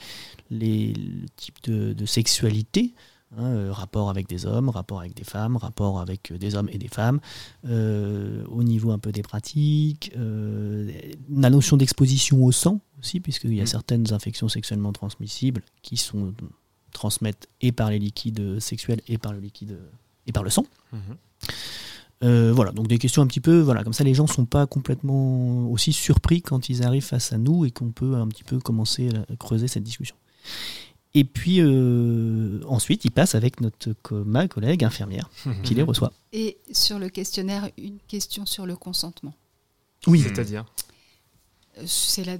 les, 0.51 0.93
le 0.93 1.27
type 1.35 1.55
de, 1.63 1.93
de 1.93 2.05
sexualité. 2.05 2.93
Hein, 3.37 3.45
euh, 3.45 3.71
rapport 3.71 4.09
avec 4.09 4.27
des 4.27 4.45
hommes, 4.45 4.69
rapport 4.69 4.99
avec 4.99 5.15
des 5.15 5.23
femmes, 5.23 5.57
rapport 5.57 5.99
avec 5.99 6.31
euh, 6.31 6.37
des 6.37 6.55
hommes 6.55 6.69
et 6.71 6.77
des 6.77 6.87
femmes, 6.87 7.19
euh, 7.65 8.43
au 8.47 8.63
niveau 8.63 8.91
un 8.91 8.99
peu 8.99 9.11
des 9.11 9.21
pratiques, 9.23 10.11
euh, 10.17 10.91
la 11.29 11.49
notion 11.49 11.77
d'exposition 11.77 12.43
au 12.43 12.51
sang 12.51 12.79
aussi, 12.99 13.19
puisqu'il 13.19 13.53
y 13.53 13.59
a 13.59 13.63
Mm. 13.63 13.67
certaines 13.67 14.13
infections 14.13 14.49
sexuellement 14.49 14.91
transmissibles 14.93 15.61
qui 15.81 15.97
sont 15.97 16.33
transmettent 16.91 17.47
et 17.59 17.71
par 17.71 17.89
les 17.89 17.99
liquides 17.99 18.59
sexuels 18.59 19.01
et 19.07 19.17
par 19.17 19.33
le 19.33 19.39
liquide 19.39 19.79
et 20.27 20.31
par 20.31 20.43
le 20.43 20.49
sang. 20.49 20.65
Mhm. 20.91 20.99
Euh, 22.23 22.53
voilà, 22.53 22.71
donc 22.71 22.87
des 22.87 22.99
questions 22.99 23.21
un 23.21 23.27
petit 23.27 23.41
peu, 23.41 23.59
voilà, 23.59 23.83
comme 23.83 23.91
ça 23.91 24.05
les 24.05 24.13
gens 24.13 24.27
sont 24.27 24.45
pas 24.45 24.65
complètement 24.65 25.69
aussi 25.69 25.91
surpris 25.91 26.41
quand 26.41 26.69
ils 26.69 26.83
arrivent 26.83 27.03
face 27.03 27.33
à 27.33 27.37
nous 27.37 27.65
et 27.65 27.71
qu'on 27.71 27.91
peut 27.91 28.15
un 28.15 28.27
petit 28.27 28.45
peu 28.45 28.59
commencer 28.59 29.09
à 29.09 29.35
creuser 29.35 29.67
cette 29.67 29.83
discussion. 29.83 30.15
Et 31.15 31.24
puis 31.25 31.60
euh, 31.62 32.60
ensuite, 32.67 33.05
ils 33.05 33.12
passent 33.12 33.36
avec 33.36 33.62
notre 33.62 33.93
co- 34.01 34.24
ma 34.24 34.48
collègue 34.48 34.84
infirmière 34.84 35.29
qui 35.63 35.75
les 35.75 35.84
reçoit. 35.84 36.12
Et 36.32 36.58
sur 36.72 36.98
le 37.00 37.10
questionnaire, 37.10 37.70
une 37.77 38.00
question 38.08 38.46
sur 38.46 38.65
le 38.65 38.75
consentement. 38.75 39.34
Oui, 40.08 40.22
C'est-à-dire 40.22 40.65
Euh, 41.77 41.84
C'est 41.86 42.24
la 42.24 42.38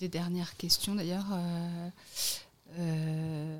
des 0.00 0.08
dernières 0.08 0.56
questions 0.56 0.94
d'ailleurs. 0.94 1.26
euh, 1.32 1.88
euh, 2.78 3.58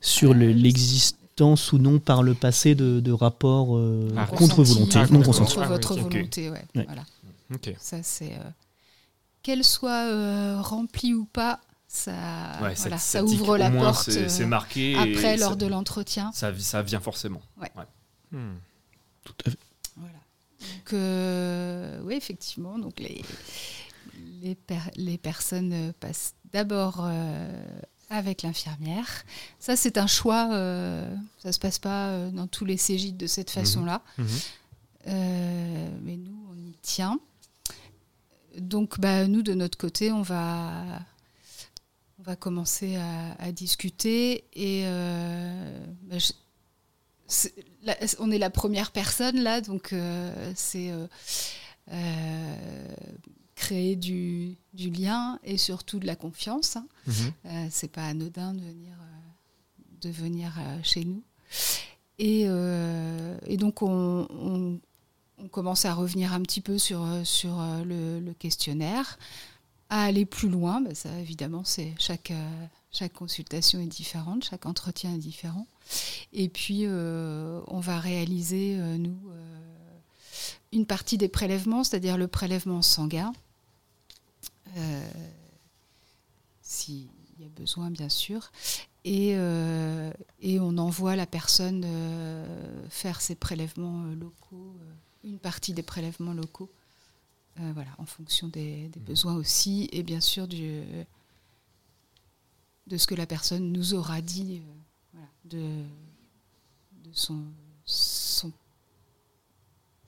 sur 0.00 0.32
le- 0.32 0.48
euh, 0.48 0.52
l'existence 0.52 1.72
ou 1.72 1.78
non 1.78 1.98
par 1.98 2.22
le 2.22 2.34
passé 2.34 2.74
de, 2.74 3.00
de 3.00 3.12
rapports 3.12 3.76
euh, 3.76 4.08
Ah, 4.16 4.26
contre 4.26 4.62
volonté, 4.62 4.98
Ah, 4.98 5.06
non 5.10 5.22
consentis. 5.22 5.54
Contre 5.56 5.58
Ah, 5.58 5.66
oui, 5.66 5.72
votre 5.72 5.94
volonté, 5.98 6.48
ouais. 6.50 6.64
Ouais. 6.74 6.84
Voilà. 6.86 7.04
Ok. 7.52 7.74
Ça, 7.78 8.02
c'est. 8.02 8.32
euh, 8.32 8.50
Qu'elle 9.42 9.64
soit 9.64 10.06
euh, 10.10 10.58
remplie 10.62 11.12
ou 11.12 11.26
pas, 11.26 11.60
ça, 11.94 12.12
Ouais, 12.62 12.74
voilà, 12.74 12.98
ça, 12.98 13.20
ça 13.20 13.24
tique, 13.24 13.40
ouvre 13.40 13.56
la 13.56 13.70
moins, 13.70 13.92
porte 13.92 14.10
C'est 14.10 14.28
c'est 14.28 14.42
euh, 14.44 14.46
marqué. 14.46 14.94
après, 14.96 15.36
lors 15.36 15.50
ça- 15.50 15.56
de 15.56 15.66
l'entretien. 15.66 16.30
Ça, 16.34 16.52
ça 16.58 16.82
vient 16.82 17.00
forcément. 17.00 17.40
Hmm. 18.32 18.54
Tout 19.24 19.34
à 19.46 19.50
fait. 19.50 19.58
Voilà. 19.96 20.18
Donc, 20.60 20.92
euh, 20.92 22.00
oui, 22.04 22.14
effectivement, 22.14 22.78
donc 22.78 22.98
les, 22.98 23.22
les, 24.42 24.54
per- 24.54 24.90
les 24.96 25.18
personnes 25.18 25.92
passent 26.00 26.34
d'abord 26.52 27.00
euh, 27.04 27.64
avec 28.10 28.42
l'infirmière. 28.42 29.08
Ça, 29.60 29.76
c'est 29.76 29.96
un 29.98 30.06
choix. 30.06 30.50
euh, 30.52 31.14
ça 31.38 31.52
se 31.52 31.58
passe 31.58 31.78
pas 31.78 32.08
euh, 32.08 32.30
dans 32.30 32.46
tous 32.48 32.64
les 32.64 32.76
CJ 32.76 33.12
de 33.14 33.26
cette 33.26 33.50
façon-là. 33.50 34.02
Mhm. 34.18 34.26
Euh, 35.06 35.90
mais 36.02 36.16
nous, 36.16 36.36
on 36.50 36.56
y 36.56 36.74
tient. 36.82 37.18
Donc, 38.58 38.98
bah, 39.00 39.26
nous, 39.26 39.42
de 39.42 39.52
notre 39.54 39.76
côté, 39.78 40.12
on 40.12 40.22
va, 40.22 40.82
on 42.26 42.30
va 42.30 42.36
commencer 42.36 42.96
à, 42.96 43.32
à 43.38 43.52
discuter. 43.52 44.44
Et 44.54 44.82
euh, 44.86 45.86
bah, 46.04 46.18
je- 46.18 46.32
c'est- 47.26 47.54
là, 47.82 47.96
on 48.18 48.30
est 48.30 48.38
la 48.38 48.50
première 48.50 48.92
personne 48.92 49.40
là, 49.40 49.60
donc 49.60 49.92
euh, 49.92 50.52
c'est 50.56 50.90
euh, 50.90 51.06
créer 53.54 53.96
du, 53.96 54.56
du 54.72 54.90
lien 54.90 55.38
et 55.44 55.58
surtout 55.58 55.98
de 55.98 56.06
la 56.06 56.16
confiance. 56.16 56.76
hein. 56.76 56.86
Mhm. 57.06 57.14
Euh, 57.46 57.66
c'est 57.70 57.88
pas 57.90 58.06
anodin 58.06 58.54
de 58.54 58.60
venir, 58.60 58.96
de 60.00 60.10
venir 60.10 60.52
chez 60.82 61.04
nous. 61.04 61.22
Et, 62.18 62.42
et 62.44 63.56
donc, 63.56 63.82
on, 63.82 64.26
on- 64.30 64.80
on 65.38 65.48
commence 65.48 65.84
à 65.84 65.92
revenir 65.94 66.32
un 66.32 66.40
petit 66.42 66.60
peu 66.60 66.78
sur, 66.78 67.04
sur 67.24 67.60
le, 67.84 68.20
le 68.20 68.34
questionnaire, 68.34 69.18
à 69.88 70.04
aller 70.04 70.24
plus 70.24 70.48
loin. 70.48 70.80
Bah, 70.80 70.94
ça, 70.94 71.18
évidemment, 71.18 71.64
c'est 71.64 71.94
chaque, 71.98 72.30
euh, 72.30 72.66
chaque 72.90 73.12
consultation 73.12 73.80
est 73.80 73.86
différente, 73.86 74.44
chaque 74.44 74.66
entretien 74.66 75.14
est 75.14 75.18
différent. 75.18 75.66
Et 76.32 76.48
puis, 76.48 76.82
euh, 76.84 77.60
on 77.68 77.80
va 77.80 77.98
réaliser, 77.98 78.76
euh, 78.78 78.96
nous, 78.96 79.18
une 80.72 80.86
partie 80.86 81.18
des 81.18 81.28
prélèvements, 81.28 81.84
c'est-à-dire 81.84 82.18
le 82.18 82.26
prélèvement 82.26 82.82
sanguin. 82.82 83.32
S'il 86.62 87.06
y 87.38 87.44
a 87.44 87.48
besoin, 87.56 87.90
bien 87.92 88.08
sûr. 88.08 88.50
Et, 89.04 89.34
et 90.40 90.58
on 90.58 90.78
envoie 90.78 91.14
la 91.14 91.26
personne 91.26 91.86
faire 92.90 93.20
ses 93.20 93.36
prélèvements 93.36 94.02
locaux, 94.20 94.74
une 95.22 95.38
partie 95.38 95.74
des 95.74 95.84
prélèvements 95.84 96.32
locaux, 96.32 96.70
euh, 97.60 97.70
voilà, 97.74 97.90
en 97.98 98.06
fonction 98.06 98.48
des, 98.48 98.88
des 98.88 99.00
besoins 99.00 99.34
aussi, 99.34 99.88
et 99.92 100.02
bien 100.02 100.20
sûr 100.20 100.48
du, 100.48 100.82
de 102.86 102.96
ce 102.96 103.06
que 103.06 103.14
la 103.14 103.26
personne 103.26 103.72
nous 103.72 103.94
aura 103.94 104.20
dit, 104.20 104.60
euh, 104.62 104.72
voilà, 105.12 105.28
de, 105.44 105.82
de 107.08 107.10
son, 107.12 107.44
son- 107.84 108.52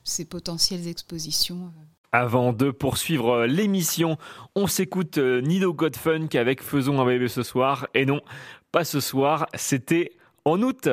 ses 0.03 0.25
potentielles 0.25 0.87
expositions. 0.87 1.65
euh, 1.77 1.83
Avant 2.11 2.53
de 2.53 2.71
poursuivre 2.71 3.45
l'émission, 3.45 4.17
on 4.55 4.67
s'écoute 4.67 5.17
Nido 5.17 5.73
Godfunk 5.73 6.35
avec 6.35 6.61
Faisons 6.63 6.99
un 7.01 7.05
bébé 7.05 7.27
ce 7.27 7.43
soir. 7.43 7.87
Et 7.93 8.05
non, 8.05 8.21
pas 8.71 8.85
ce 8.85 8.99
soir, 8.99 9.47
c'était 9.55 10.11
en 10.45 10.61
août. 10.61 10.87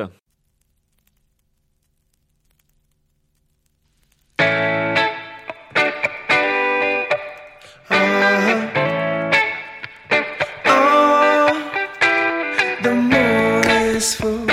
Is 14.05 14.45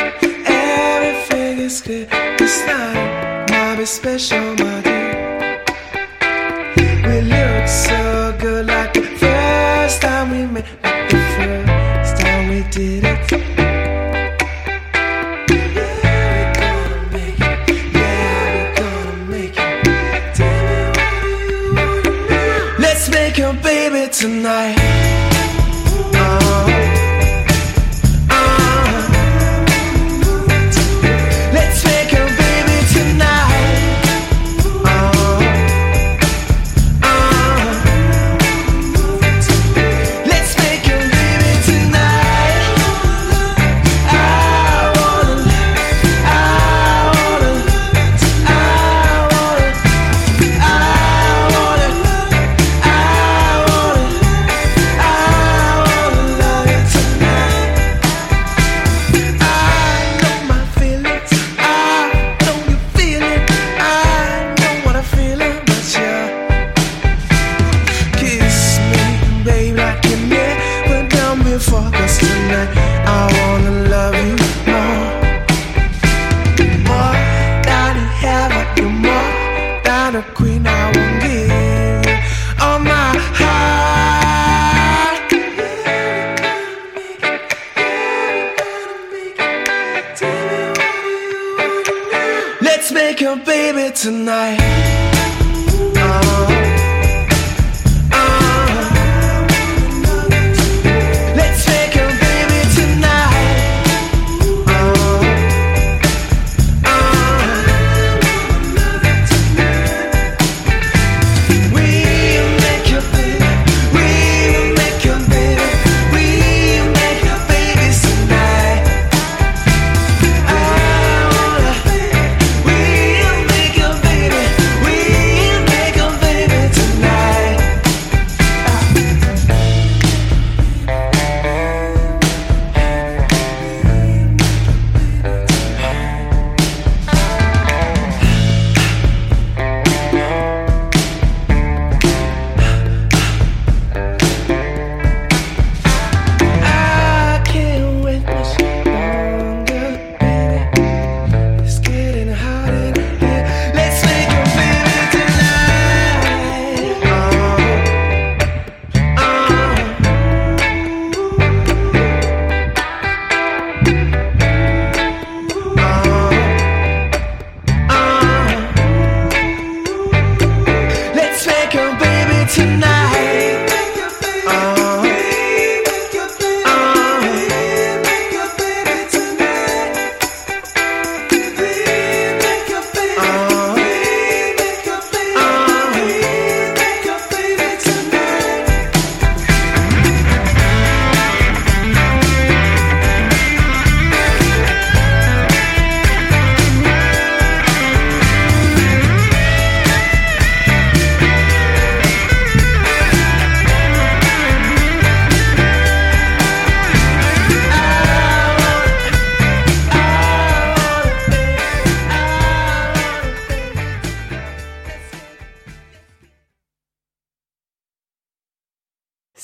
everything 0.46 1.58
is 1.58 1.82
clear. 1.82 2.06
This 2.38 2.66
night 2.66 3.50
might 3.50 3.76
be 3.76 3.84
special, 3.84 4.56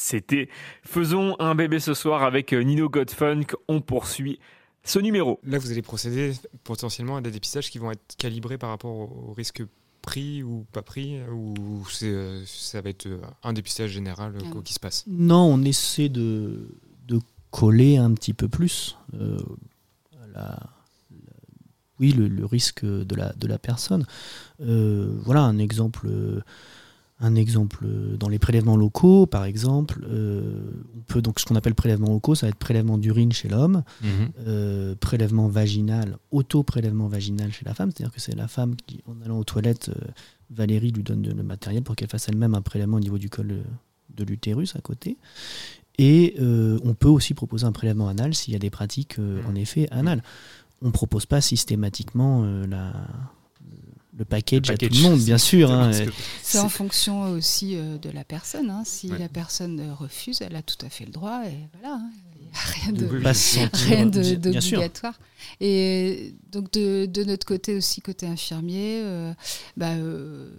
C'était 0.09 0.49
Faisons 0.85 1.37
un 1.39 1.55
bébé 1.55 1.81
ce 1.81 1.93
soir 1.93 2.23
avec 2.23 2.55
euh, 2.55 2.63
Nino 2.63 2.89
Godfunk. 2.89 3.55
On 3.69 3.83
poursuit 3.83 4.39
ce 4.83 4.99
numéro. 4.99 5.39
Là, 5.45 5.59
vous 5.59 5.71
allez 5.71 5.83
procéder 5.83 6.33
potentiellement 6.65 7.19
à 7.19 7.21
des 7.21 7.31
dépistages 7.31 7.71
qui 7.71 7.79
vont 7.79 7.91
être 7.91 8.17
calibrés 8.17 8.57
par 8.57 8.71
rapport 8.71 8.95
au, 8.95 9.35
risque 9.37 9.63
pris 10.01 10.43
ou 10.43 10.65
pas 10.73 10.81
pris, 10.81 11.21
ou 11.31 11.85
c'est, 11.91 12.07
euh, 12.07 12.43
ça 12.47 12.81
va 12.81 12.89
être 12.89 13.05
euh, 13.07 13.21
un 13.43 13.53
dépistage 13.53 13.91
général 13.91 14.33
Ah. 14.41 14.61
qui 14.65 14.73
se 14.73 14.81
passe? 14.81 15.05
Non, 15.07 15.43
on 15.45 15.63
essaie 15.63 16.09
de, 16.09 16.71
de 17.07 17.21
coller 17.51 17.99
un 17.99 18.15
petit 18.15 18.33
peu 18.33 18.49
plus 18.49 18.97
euh, 19.13 19.37
la- 20.35 20.39
la- 20.43 20.71
oui, 22.01 22.13
le, 22.13 22.29
le 22.29 22.47
risque 22.47 22.83
de 22.87 23.15
la, 23.15 23.35
de 23.35 23.47
la 23.47 23.59
personne. 23.59 24.07
Euh, 24.63 25.19
voilà 25.25 25.43
un 25.43 25.59
exemple, 25.59 26.07
euh, 26.07 26.41
un 27.21 27.35
exemple 27.35 27.85
dans 28.19 28.29
les 28.29 28.39
prélèvements 28.39 28.77
locaux, 28.77 29.27
par 29.27 29.45
exemple. 29.45 30.07
euh, 30.09 30.71
on 30.97 31.01
peut 31.01 31.21
donc 31.23 31.41
ce 31.41 31.45
qu'on 31.47 31.57
appelle 31.57 31.75
prélèvement 31.75 32.11
locaux, 32.13 32.35
ça 32.35 32.47
va 32.47 32.51
être 32.51 32.57
prélèvement 32.59 32.97
d'urine 32.99 33.33
chez 33.33 33.49
l'homme, 33.49 33.83
euh, 34.47 34.95
prélèvement 35.01 35.49
vaginal, 35.49 36.17
auto-prélèvement 36.31 37.09
vaginal 37.09 37.53
chez 37.53 37.65
la 37.65 37.75
femme, 37.75 37.91
c'est-à-dire 37.91 38.15
que 38.15 38.21
c'est 38.21 38.37
la 38.37 38.47
femme 38.47 38.77
qui, 38.87 39.01
en 39.07 39.21
allant 39.25 39.39
aux 39.39 39.45
toilettes, 39.45 39.89
euh, 39.89 40.07
Valérie 40.51 40.93
lui 40.93 41.03
donne 41.03 41.23
de- 41.23 41.33
le 41.33 41.43
matériel 41.43 41.83
pour 41.83 41.97
qu'elle 41.97 42.09
fasse 42.09 42.29
elle-même 42.29 42.55
un 42.55 42.63
prélèvement 42.63 42.97
au 42.99 43.01
niveau 43.01 43.19
du 43.19 43.29
col 43.31 43.51
euh, 43.51 43.63
de 44.17 44.25
l'utérus 44.25 44.77
à 44.77 44.81
côté. 44.81 45.17
Et 45.99 46.37
euh, 46.41 46.79
on 46.85 46.95
peut 46.95 47.09
aussi 47.09 47.35
proposer 47.35 47.65
un 47.67 47.73
prélèvement 47.73 48.07
anal 48.09 48.33
s'il 48.35 48.53
y 48.53 48.57
a 48.57 48.61
des 48.61 48.71
pratiques, 48.71 49.19
euh, 49.19 49.41
en 49.49 49.55
effet, 49.57 49.89
anales. 49.91 50.23
On 50.83 50.87
ne 50.87 50.93
propose 50.93 51.27
pas 51.27 51.41
systématiquement 51.41 52.43
euh, 52.45 52.65
la, 52.67 52.93
le 54.19 54.25
package, 54.25 54.69
à 54.71 54.77
tout 54.77 54.89
le 54.91 55.01
monde, 55.03 55.21
bien 55.21 55.39
sûr. 55.39 55.71
hein. 55.71 55.91
que- 55.93 56.11
C'est 56.43 56.59
en 56.59 56.69
fonction 56.69 57.31
aussi 57.31 57.77
euh, 57.77 57.99
de 57.99 58.11
la 58.11 58.25
personne. 58.25 58.69
hein. 58.71 58.83
Si 58.85 59.11
Ouais. 59.11 59.19
la 59.19 59.29
personne 59.29 59.79
euh, 59.81 59.95
refuse, 59.95 60.41
elle 60.43 60.57
a 60.57 60.63
tout 60.63 60.85
à 60.85 60.89
fait 60.91 61.05
le 61.07 61.13
droit. 61.13 61.43
Et 61.47 61.55
voilà, 61.81 61.95
hein. 61.97 62.11
il 62.41 62.47
n'y 62.47 62.53
a 62.53 62.59
rien 62.59 62.93
de, 62.93 63.07
Oui, 63.07 63.23
rien 63.87 64.07
de- 64.07 64.35
d'obligatoire. 64.35 65.19
Et 65.61 66.35
donc 66.51 66.73
de, 66.73 67.07
de 67.07 67.25
notre 67.25 67.47
côté 67.47 67.77
aussi, 67.77 68.01
côté 68.01 68.27
infirmier, 68.27 69.03
euh, 69.05 69.33
bah, 69.77 69.93
euh, 69.93 70.51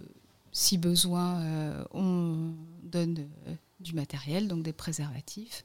si 0.52 0.78
besoin, 0.78 1.40
euh, 1.40 1.84
on 1.92 2.52
donne 2.82 3.18
euh, 3.48 3.54
du 3.80 3.92
matériel, 3.94 4.48
donc 4.48 4.62
des 4.62 4.72
préservatifs, 4.72 5.64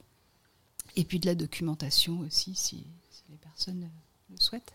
et 0.96 1.04
puis 1.04 1.18
de 1.18 1.26
la 1.26 1.34
documentation 1.34 2.20
aussi, 2.20 2.54
si, 2.54 2.84
si 3.10 3.22
les 3.30 3.36
personnes 3.38 3.84
euh, 3.84 4.32
le 4.32 4.36
souhaitent. 4.40 4.72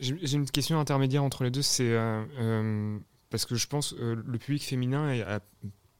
J'ai 0.00 0.34
une 0.36 0.48
question 0.50 0.78
intermédiaire 0.80 1.22
entre 1.24 1.44
les 1.44 1.50
deux, 1.50 1.62
c'est 1.62 1.90
euh, 1.92 2.24
euh, 2.38 2.98
parce 3.30 3.44
que 3.46 3.54
je 3.54 3.66
pense 3.66 3.94
euh, 3.94 4.16
le 4.26 4.38
public 4.38 4.62
féminin 4.62 5.20
a 5.26 5.40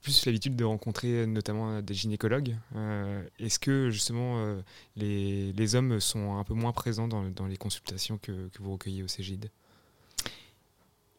plus 0.01 0.25
l'habitude 0.25 0.55
de 0.55 0.63
rencontrer 0.63 1.27
notamment 1.27 1.81
des 1.81 1.93
gynécologues. 1.93 2.55
Euh, 2.75 3.21
Est-ce 3.39 3.59
que 3.59 3.89
justement 3.89 4.37
euh, 4.39 4.61
les, 4.95 5.51
les 5.53 5.75
hommes 5.75 5.99
sont 5.99 6.37
un 6.37 6.43
peu 6.45 6.53
moins 6.53 6.71
présents 6.71 7.07
dans, 7.09 7.23
dans 7.29 7.47
les 7.47 7.57
consultations 7.57 8.17
que, 8.17 8.31
que 8.47 8.63
vous 8.63 8.71
recueillez 8.71 9.03
au 9.03 9.07
Cégide? 9.09 9.49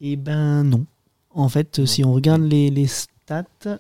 Eh 0.01 0.17
ben 0.17 0.65
non. 0.65 0.87
En 1.33 1.49
fait, 1.51 1.79
Non. 1.79 1.87
si 1.87 2.05
on 2.05 2.13
regarde 2.15 2.43
les, 2.43 2.71
les 2.71 2.87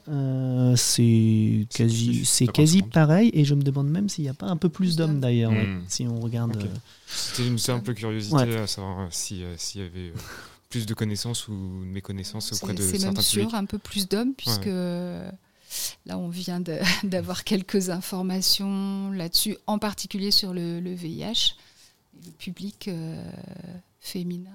euh, 0.08 0.76
c'est 0.76 1.66
quasi, 1.72 2.24
c'est- 2.24 2.46
pareil. 2.90 3.30
Et 3.34 3.44
je 3.44 3.54
me 3.54 3.62
demande 3.62 3.88
même 3.88 4.08
s'il 4.08 4.24
n'y 4.24 4.30
a 4.30 4.34
pas 4.34 4.46
un 4.46 4.56
peu 4.56 4.68
plus 4.68 4.96
d'hommes 4.96 5.20
d'ailleurs. 5.20 5.52
ouais, 5.52 5.66
Hmm. 5.66 5.82
si 5.88 6.06
on 6.06 6.20
regarde. 6.20 6.56
Ok. 6.56 6.64
euh, 6.64 6.68
C'était 7.06 7.46
une 7.48 7.58
simple 7.58 7.92
curiosité 7.94 8.34
Ouais. 8.36 8.56
à 8.56 8.66
savoir 8.66 9.00
euh, 9.00 9.06
si, 9.10 9.42
euh, 9.42 9.54
s'il 9.56 9.82
y 9.82 9.84
avait 9.84 10.10
euh, 10.10 10.14
plus 10.68 10.86
de 10.86 10.94
connaissances 10.94 11.48
ou 11.48 11.52
de 11.52 11.86
méconnaissances 11.86 12.52
auprès 12.52 12.74
de 12.74 12.78
C'est 12.82 12.86
c'est 12.86 12.92
même 12.92 13.00
certains 13.16 13.22
sûr 13.22 13.40
publics. 13.42 13.54
un 13.56 13.64
peu 13.64 13.78
plus 13.78 14.08
d'hommes, 14.08 14.34
puisque 14.34 14.66
là, 16.06 16.18
on 16.18 16.28
vient 16.28 16.60
de- 16.60 16.78
d'avoir 17.04 17.44
quelques 17.44 17.90
informations 17.90 19.10
là-dessus, 19.10 19.56
en 19.66 19.78
particulier 19.78 20.30
sur 20.30 20.52
le, 20.54 20.80
le 20.80 20.92
VIH. 20.94 21.54
Et 22.22 22.26
le 22.26 22.32
public 22.32 22.88
euh, 22.88 23.22
féminin 24.00 24.50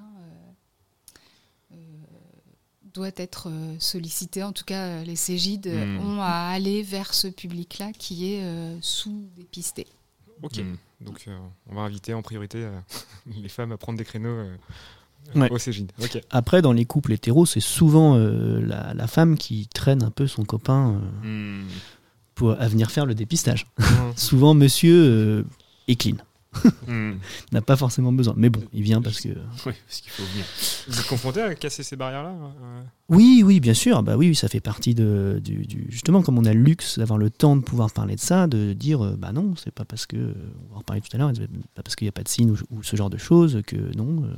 doit 2.96 3.12
être 3.18 3.50
euh, 3.50 3.76
sollicité. 3.80 4.42
En 4.42 4.52
tout 4.54 4.64
cas, 4.66 4.86
euh, 4.86 5.04
les 5.04 5.16
Cégides 5.16 5.68
euh, 5.68 5.86
Hmm. 5.86 6.00
ont 6.08 6.22
à 6.22 6.50
aller 6.54 6.82
vers 6.82 7.14
ce 7.14 7.28
public-là 7.28 7.92
qui 7.98 8.34
est 8.34 8.44
euh, 8.44 8.76
sous-dépisté. 8.82 9.86
Ok, 10.42 10.58
Hmm. 10.58 10.76
donc 11.06 11.26
euh, 11.28 11.38
on 11.70 11.76
va 11.76 11.82
inviter 11.82 12.14
en 12.14 12.22
priorité 12.22 12.60
euh, 12.64 12.72
les 13.42 13.50
femmes 13.50 13.72
à 13.72 13.78
prendre 13.78 13.98
des 13.98 14.06
créneaux 14.06 14.30
euh, 14.30 14.56
Ouais. 15.36 15.52
au 15.52 15.58
Cégide. 15.58 15.92
Ok. 16.04 16.22
Après, 16.30 16.62
dans 16.62 16.72
les 16.72 16.86
couples 16.86 17.12
hétéros, 17.14 17.48
c'est 17.48 17.60
souvent 17.60 18.16
euh, 18.16 18.62
la, 18.62 18.94
la 18.94 19.08
femme 19.08 19.38
qui 19.38 19.68
traîne 19.74 20.04
un 20.04 20.12
peu 20.12 20.28
son 20.28 20.44
copain 20.46 21.00
euh, 21.24 21.64
Hmm. 21.64 21.68
pour 22.36 22.52
à 22.52 22.68
venir 22.68 22.92
faire 22.92 23.06
le 23.08 23.16
dépistage. 23.16 23.66
Souvent, 24.16 24.54
monsieur 24.54 24.96
euh, 25.04 25.44
est 25.88 25.96
clean, 25.96 26.18
Hmm. 26.88 27.14
n'a 27.52 27.62
pas 27.62 27.76
forcément 27.76 28.12
besoin. 28.14 28.34
Mais 28.38 28.50
bon, 28.50 28.62
il 28.72 28.84
vient 28.84 29.02
parce 29.02 29.20
que. 29.20 29.30
Oui, 29.30 29.74
parce 29.88 30.02
qu'il 30.02 30.12
faut 30.12 30.24
venir. 30.24 30.46
Vous 30.88 31.00
êtes 31.00 31.08
confronté 31.08 31.42
à 31.42 31.56
casser 31.56 31.82
ces 31.82 31.96
barrières-là 31.96 32.30
euh 32.30 32.82
Oui, 33.10 33.42
oui, 33.44 33.60
bien 33.60 33.74
sûr. 33.74 34.04
Bah 34.04 34.18
oui, 34.18 34.36
ça 34.36 34.48
fait 34.48 34.60
partie 34.60 34.94
de, 34.94 35.42
du, 35.44 35.66
du- 35.66 35.88
justement 35.90 36.22
comme 36.22 36.38
on 36.38 36.46
a 36.46 36.54
le 36.54 36.62
luxe 36.62 37.00
d'avoir 37.00 37.18
le 37.18 37.30
temps 37.32 37.56
de 37.56 37.62
pouvoir 37.62 37.92
parler 37.92 38.16
de 38.16 38.20
ça, 38.20 38.46
de 38.48 38.74
dire 38.74 39.04
euh, 39.04 39.16
bah 39.18 39.32
non, 39.32 39.56
c'est 39.56 39.72
pas 39.74 39.84
parce 39.86 40.06
que 40.06 40.16
on 40.18 40.70
va 40.70 40.76
en 40.76 40.78
reparler 40.80 41.02
tout 41.02 41.10
à 41.14 41.18
l'heure, 41.18 41.32
c'est 41.36 41.48
pas 41.74 41.82
parce 41.84 41.96
qu'il 41.96 42.06
n'y 42.06 42.10
a 42.10 42.14
pas 42.14 42.24
de 42.24 42.30
signe 42.30 42.52
ou, 42.52 42.58
ou 42.70 42.84
ce 42.84 42.96
genre 42.96 43.10
de 43.10 43.18
choses 43.18 43.62
que 43.66 43.76
non. 43.98 44.24
euh. 44.26 44.36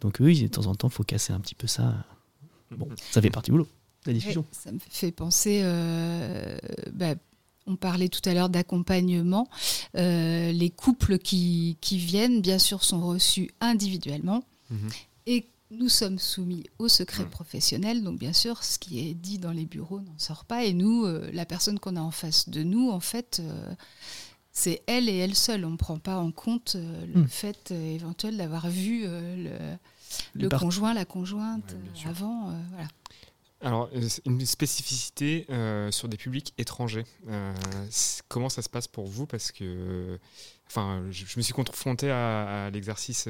donc 0.00 0.16
oui, 0.20 0.40
de 0.42 0.48
temps 0.48 0.66
en 0.66 0.74
temps, 0.74 0.88
faut 0.88 1.04
casser 1.04 1.32
un 1.34 1.40
petit 1.40 1.54
peu 1.54 1.66
ça. 1.66 1.94
Bon, 2.70 2.88
ça 3.10 3.20
fait 3.22 3.30
partie 3.30 3.50
du 3.50 3.52
boulot, 3.52 3.68
la 4.06 4.12
discussion. 4.14 4.40
Ouais, 4.42 4.46
ça 4.52 4.72
me 4.72 4.78
fait 4.90 5.12
penser, 5.12 5.60
euh, 5.64 6.56
bah, 6.92 7.14
on 7.68 7.76
parlait 7.76 8.08
tout 8.08 8.26
à 8.28 8.34
l'heure 8.34 8.48
d'accompagnement. 8.48 9.46
Euh, 9.96 10.50
les 10.52 10.70
couples 10.70 11.18
qui, 11.18 11.76
qui 11.80 11.98
viennent, 11.98 12.40
bien 12.40 12.58
sûr, 12.58 12.82
sont 12.82 13.00
reçus 13.06 13.50
individuellement 13.60 14.42
Mhm. 14.70 14.88
et 15.26 15.46
nous 15.70 15.88
sommes 15.90 16.18
soumis 16.18 16.64
au 16.78 16.88
secret 16.88 17.26
professionnel. 17.26 18.02
Donc, 18.02 18.18
bien 18.18 18.32
sûr, 18.32 18.64
ce 18.64 18.78
qui 18.78 19.00
est 19.06 19.14
dit 19.14 19.38
dans 19.38 19.52
les 19.52 19.66
bureaux 19.66 20.00
n'en 20.00 20.18
sort 20.18 20.44
pas. 20.46 20.64
Et 20.64 20.72
nous, 20.72 21.04
euh, 21.04 21.30
la 21.32 21.44
personne 21.44 21.78
qu'on 21.78 21.96
a 21.96 22.00
en 22.00 22.10
face 22.10 22.48
de 22.48 22.62
nous, 22.62 22.90
en 22.90 23.00
fait, 23.00 23.40
euh, 23.40 23.74
c'est 24.50 24.82
elle 24.86 25.08
et 25.10 25.16
elle 25.16 25.34
seule. 25.34 25.64
On 25.66 25.70
ne 25.70 25.76
prend 25.76 25.98
pas 25.98 26.16
en 26.18 26.32
compte 26.32 26.72
euh, 26.76 27.06
le 27.14 27.20
Mhm. 27.20 27.28
fait 27.28 27.70
euh, 27.70 27.94
éventuel 27.94 28.36
d'avoir 28.38 28.68
vu 28.70 29.02
euh, 29.04 29.76
le, 30.34 30.48
conjoint, 30.48 30.94
la 30.94 31.04
conjointe 31.04 31.76
Ouais, 31.96 32.08
avant. 32.10 32.48
euh, 32.50 32.52
voilà. 32.72 32.88
Alors, 33.60 33.90
euh, 33.94 34.08
une 34.24 34.44
spécificité 34.46 35.44
euh, 35.50 35.90
sur 35.90 36.08
des 36.08 36.16
publics 36.16 36.54
étrangers. 36.58 37.04
Euh, 37.28 37.52
comment 38.28 38.48
ça 38.48 38.62
se 38.62 38.68
passe 38.68 38.86
pour 38.86 39.06
vous? 39.06 39.26
Parce 39.26 39.50
que, 39.50 40.18
enfin, 40.68 41.02
je, 41.10 41.24
me 41.36 41.42
suis 41.42 41.52
confronté 41.52 42.10
à, 42.10 42.70
l'exercice 42.72 43.28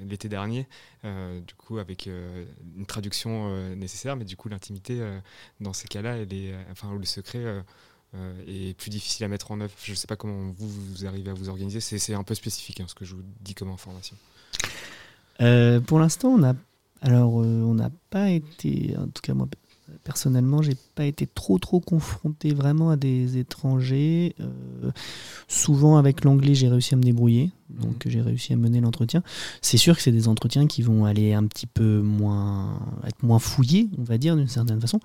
l'été 0.00 0.28
dernier, 0.28 0.66
du 1.04 1.54
coup, 1.54 1.78
avec 1.78 2.06
une 2.06 2.86
traduction 2.86 3.74
nécessaire, 3.76 4.16
mais 4.16 4.24
du 4.24 4.36
coup, 4.36 4.48
l'intimité, 4.48 5.00
dans 5.60 5.72
ces 5.72 5.86
cas-là, 5.86 6.16
elle 6.16 6.28
enfin, 6.72 6.92
le 6.98 7.04
secret 7.04 7.62
est 8.48 8.76
plus 8.76 8.90
difficile 8.90 9.24
à 9.24 9.28
mettre 9.28 9.52
en 9.52 9.60
œuvre. 9.60 9.72
Je 9.82 9.92
ne 9.92 9.96
sais 9.96 10.06
pas 10.06 10.16
comment 10.16 10.52
vous, 10.56 11.06
arrivez 11.06 11.30
à 11.30 11.34
vous 11.34 11.48
organiser. 11.48 11.80
C'est 11.80 12.14
un 12.14 12.24
peu 12.24 12.34
spécifique, 12.34 12.80
hein, 12.80 12.86
ce 12.88 12.94
que 12.94 13.04
je 13.04 13.14
vous 13.14 13.22
dis 13.40 13.54
comme 13.54 13.70
information. 13.70 14.16
Pour 15.86 16.00
l'instant, 16.00 16.30
on 16.30 16.42
a 16.42 16.54
alors 17.04 17.40
euh, 17.40 17.62
on 17.62 17.74
n'a 17.74 17.90
pas 18.10 18.30
été, 18.30 18.94
en 18.98 19.04
tout 19.06 19.22
cas 19.22 19.34
moi 19.34 19.46
personnellement, 20.02 20.60
j'ai 20.60 20.76
pas 20.94 21.04
été 21.04 21.26
trop 21.26 21.58
trop 21.58 21.78
confronté 21.80 22.52
vraiment 22.52 22.90
à 22.90 22.96
des 22.96 23.38
étrangers. 23.38 24.34
Euh, 24.40 24.90
souvent 25.48 25.96
avec 25.98 26.24
l'anglais, 26.24 26.54
j'ai 26.54 26.68
réussi 26.68 26.94
à 26.94 26.96
me 26.96 27.02
débrouiller, 27.02 27.50
donc 27.70 28.02
j'ai 28.06 28.20
réussi 28.20 28.52
à 28.52 28.56
mener 28.56 28.80
l'entretien. 28.80 29.22
C'est 29.62 29.76
sûr 29.76 29.94
que 29.96 30.02
c'est 30.02 30.12
des 30.12 30.26
entretiens 30.28 30.66
qui 30.66 30.82
vont 30.82 31.04
aller 31.04 31.32
un 31.32 31.44
petit 31.46 31.66
peu 31.66 32.00
moins 32.02 32.80
être 33.06 33.22
moins 33.22 33.38
fouillés, 33.38 33.88
on 33.98 34.02
va 34.02 34.18
dire 34.18 34.36
d'une 34.36 34.48
certaine 34.48 34.80
façon. 34.80 35.00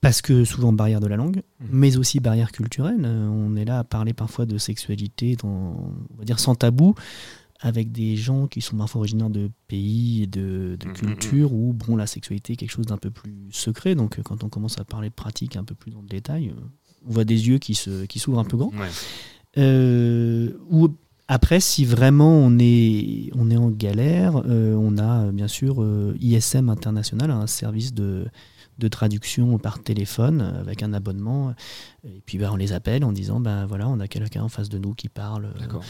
Parce 0.00 0.22
que 0.22 0.44
souvent 0.46 0.72
barrière 0.72 1.00
de 1.00 1.06
la 1.08 1.16
langue, 1.16 1.42
Mhm. 1.60 1.68
mais 1.72 1.96
aussi 1.98 2.20
barrière 2.20 2.52
culturelle. 2.52 3.02
Euh, 3.04 3.28
on 3.28 3.54
est 3.56 3.66
là 3.66 3.80
à 3.80 3.84
parler 3.84 4.14
parfois 4.14 4.46
de 4.46 4.56
sexualité, 4.56 5.36
dans, 5.36 5.48
on 5.48 6.16
va 6.18 6.24
dire 6.24 6.38
sans 6.38 6.54
tabou, 6.54 6.94
avec 7.62 7.92
des 7.92 8.16
gens 8.16 8.46
qui 8.46 8.60
sont 8.62 8.76
parfois 8.76 9.00
originaires 9.00 9.28
de 9.30 9.50
pays 9.68 10.22
et 10.22 10.26
de, 10.26 10.76
de 10.80 10.86
Mhm, 10.88 10.94
cultures 10.94 11.52
où 11.52 11.72
bon, 11.74 11.94
la 11.96 12.06
sexualité 12.06 12.54
est 12.54 12.56
quelque 12.56 12.70
chose 12.72 12.86
d'un 12.86 12.96
peu 12.96 13.10
plus 13.10 13.48
secret. 13.52 13.94
Donc 13.94 14.18
euh, 14.18 14.22
quand 14.22 14.42
on 14.44 14.48
commence 14.48 14.78
à 14.78 14.84
parler 14.84 15.10
de 15.10 15.14
pratique 15.14 15.56
un 15.56 15.64
peu 15.64 15.74
plus 15.74 15.90
dans 15.90 16.00
le 16.02 16.08
détail, 16.08 16.48
euh, 16.48 16.60
on 17.06 17.12
voit 17.12 17.24
des 17.24 17.48
yeux 17.48 17.58
qui 17.58 17.74
se- 17.74 18.04
qui 18.06 18.18
s'ouvrent 18.18 18.38
un 18.40 18.44
peu 18.44 18.56
grand. 18.56 18.70
Ouais. 18.78 18.88
Euh, 19.58 20.52
ou 20.70 20.88
après, 21.28 21.60
si 21.60 21.84
vraiment 21.84 22.32
on 22.32 22.58
est, 22.58 23.30
on 23.36 23.50
est 23.50 23.56
en 23.56 23.70
galère, 23.70 24.42
euh, 24.46 24.74
on 24.74 24.98
a 24.98 25.30
bien 25.32 25.48
sûr 25.48 25.82
euh, 25.82 26.16
ISM 26.20 26.68
International, 26.68 27.30
un 27.30 27.46
service 27.46 27.94
de, 27.94 28.26
de 28.78 28.88
traduction 28.88 29.58
par 29.58 29.80
téléphone 29.82 30.40
avec 30.40 30.82
un 30.82 30.92
abonnement. 30.92 31.54
Et 32.04 32.20
puis 32.26 32.38
bah, 32.38 32.50
on 32.52 32.56
les 32.56 32.72
appelle 32.72 33.04
en 33.04 33.12
disant 33.12 33.38
ben 33.38 33.66
voilà, 33.66 33.88
on 33.88 34.00
a 34.00 34.08
quelqu'un 34.08 34.42
en 34.42 34.48
face 34.48 34.68
de 34.68 34.78
nous 34.78 34.94
qui 34.94 35.08
parle 35.08 35.52
D'accord. 35.58 35.84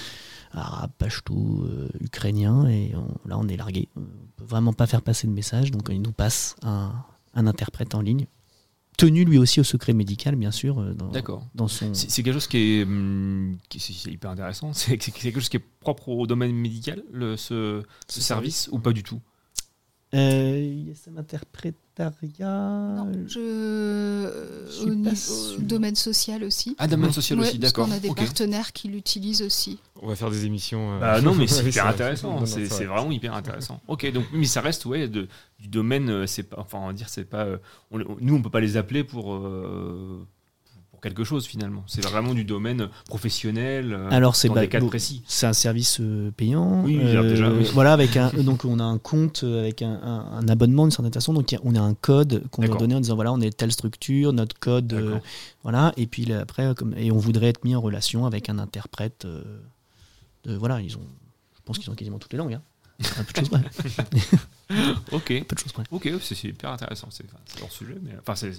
Arabe, 0.52 0.90
pashto, 0.98 1.64
euh, 1.64 1.88
ukrainien, 2.00 2.66
et 2.68 2.92
on- 2.96 3.28
là 3.28 3.38
on 3.38 3.46
est 3.48 3.56
largué. 3.56 3.88
On 3.96 4.00
peut 4.36 4.44
vraiment 4.44 4.72
pas 4.72 4.86
faire 4.86 5.02
passer 5.02 5.26
de 5.26 5.32
message, 5.32 5.70
donc 5.70 5.88
il 5.90 6.02
nous 6.02 6.12
passe 6.12 6.56
un, 6.62 6.92
un 7.34 7.46
interprète 7.46 7.94
en 7.94 8.00
ligne, 8.00 8.26
tenu 8.96 9.24
lui 9.24 9.38
aussi 9.38 9.60
au 9.60 9.64
secret 9.64 9.92
médical, 9.92 10.36
bien 10.36 10.50
sûr, 10.50 10.80
euh, 10.80 10.92
dans, 10.94 11.08
D'accord. 11.08 11.46
dans 11.54 11.68
son. 11.68 11.94
C'est 11.94 12.22
quelque 12.22 12.34
chose 12.34 12.46
qui 12.48 12.58
est, 12.58 12.82
hum, 12.84 13.56
qui- 13.68 14.02
hyper 14.10 14.30
intéressant. 14.30 14.72
C'est 14.74 14.98
quelque 14.98 15.38
chose 15.40 15.48
qui 15.48 15.56
est 15.56 15.64
propre 15.80 16.08
au 16.08 16.26
domaine 16.26 16.52
médical, 16.54 17.02
le, 17.12 17.36
ce, 17.36 17.82
ce 18.08 18.20
service, 18.20 18.68
ou 18.72 18.78
pas 18.78 18.92
du 18.92 19.02
tout? 19.02 19.20
Euh, 20.12 20.88
ISM 20.90 21.18
interprétariat. 21.18 22.94
Non, 22.96 23.12
je, 23.29 24.66
je 24.66 24.73
suis 24.73 24.85
au 24.90 24.94
niveau- 24.94 25.61
domaine 25.61 25.94
social 25.94 26.42
aussi. 26.42 26.75
Ah, 26.79 26.88
domaine 26.88 27.12
social 27.12 27.38
Ouais, 27.38 27.46
aussi, 27.46 27.59
parce 27.59 27.73
d'accord. 27.73 27.87
qu'on 27.87 27.92
a 27.94 28.01
des 28.01 28.09
partenaires 28.12 28.73
qui 28.73 28.88
l'utilisent 28.88 29.42
aussi. 29.42 29.79
On 30.03 30.09
va 30.09 30.16
faire 30.16 30.31
des 30.31 30.46
émissions. 30.46 30.94
euh, 30.94 30.99
Bah 30.99 31.20
non, 31.20 31.35
mais 31.35 31.46
c'est 31.46 31.64
hyper 31.64 31.87
intéressant. 31.87 32.44
C'est 32.46 32.66
c'est 32.66 32.75
c'est 32.75 32.85
vrai. 32.87 32.96
vraiment 32.96 33.12
hyper 33.12 33.35
intéressant. 33.35 33.81
Ok, 33.87 34.11
donc 34.12 34.25
mais 34.33 34.46
ça 34.46 34.61
reste 34.61 34.85
ouais 34.87 35.07
de, 35.09 35.29
du 35.61 35.68
domaine. 35.68 36.11
euh, 36.11 36.27
C'est 36.27 36.42
pas, 36.42 36.57
enfin 36.59 36.79
on 36.83 36.87
va 36.88 36.92
dire 36.92 37.09
c'est 37.09 37.25
pas. 37.25 37.44
euh, 37.44 37.59
on- 37.92 37.99
nous 38.20 38.35
on 38.35 38.42
peut 38.42 38.51
pas 38.51 38.61
les 38.61 38.77
appeler 38.77 39.05
pour 39.05 39.35
euh, 39.35 40.27
pour 41.00 41.08
quelque 41.08 41.24
chose 41.24 41.46
finalement. 41.46 41.82
C'est 41.86 42.02
vraiment 42.04 42.34
du 42.34 42.44
domaine 42.44 42.88
professionnel. 43.08 43.92
euh, 43.94 44.08
Alors 44.10 44.36
c'est 44.36 44.48
dans 44.48 44.54
bah, 44.54 44.60
des 44.60 44.68
cas 44.68 44.80
bon, 44.80 44.88
précis. 44.88 45.22
C'est 45.26 45.46
un 45.46 45.52
service 45.54 45.98
euh, 46.00 46.30
payant. 46.30 46.82
Oui, 46.84 46.98
déjà, 46.98 47.22
oui. 47.50 47.64
Voilà, 47.72 47.94
avec 47.94 48.16
un, 48.18 48.30
donc 48.42 48.64
on 48.66 48.78
a 48.78 48.84
un 48.84 48.98
compte 48.98 49.42
euh, 49.44 49.60
avec 49.62 49.80
un, 49.82 49.92
un- 50.02 50.26
un 50.38 50.48
abonnement 50.48 50.82
d'une 50.84 50.90
certaine 50.90 51.12
façon. 51.12 51.32
Donc 51.32 51.52
a- 51.54 51.58
on 51.64 51.74
a 51.74 51.80
un 51.80 51.94
code 51.94 52.42
qu'on 52.50 52.62
doit 52.62 52.76
donner 52.80 52.94
en 52.96 53.00
disant 53.00 53.14
voilà, 53.14 53.32
on 53.32 53.40
est 53.40 53.56
telle 53.56 53.72
structure, 53.72 54.32
notre 54.34 54.58
code, 54.58 54.92
euh, 54.92 55.18
voilà. 55.62 55.92
Et 55.96 56.06
puis 56.06 56.24
là, 56.26 56.40
après, 56.40 56.74
comme, 56.76 56.94
et 56.98 57.10
on 57.10 57.16
voudrait 57.18 57.46
être 57.48 57.64
mis 57.64 57.74
en 57.74 57.80
relation 57.80 58.26
avec 58.26 58.48
un 58.50 58.58
interprète. 58.58 59.24
euh, 59.24 59.42
de, 60.44 60.54
voilà, 60.54 60.80
ils 60.80 60.96
ont, 60.96 61.00
je 61.54 61.60
pense 61.64 61.78
qu'ils 61.78 61.90
ont 61.90 61.94
quasiment 61.94 62.18
toutes 62.18 62.32
les 62.32 62.38
langues. 62.38 62.54
Hein. 62.54 62.62
Un 63.18 63.24
peu 63.24 63.32
de 63.32 63.46
choses 63.46 63.48
près. 63.48 64.06
Ok. 65.12 65.30
Un 65.32 65.42
peu 65.42 65.54
de 65.56 65.60
choses 65.60 65.72
près. 65.72 65.82
Ok, 65.90 66.08
c'est 66.22 66.44
hyper 66.44 66.70
intéressant. 66.70 67.08
C'est 67.10 67.24
enfin, 67.24 67.38
hors 67.62 67.72
sujet, 67.72 67.96
mais 68.02 68.12
enfin 68.20 68.36
c'est 68.36 68.52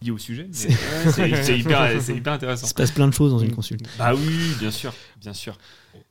lié 0.00 0.10
au 0.10 0.16
sujet. 0.18 0.46
mais 0.48 0.54
C'est- 0.54 0.68
hyper, 1.58 1.92
hyper 1.92 2.14
Il 2.16 2.28
intéressant. 2.28 2.66
se 2.66 2.74
passe 2.74 2.90
plein 2.90 3.06
de 3.08 3.12
choses 3.12 3.32
dans 3.32 3.38
une 3.38 3.54
consulte. 3.54 3.84
Bah 3.98 4.14
oui, 4.14 4.54
bien 4.58 4.70
sûr, 4.70 4.94
bien 5.20 5.34
sûr. 5.34 5.58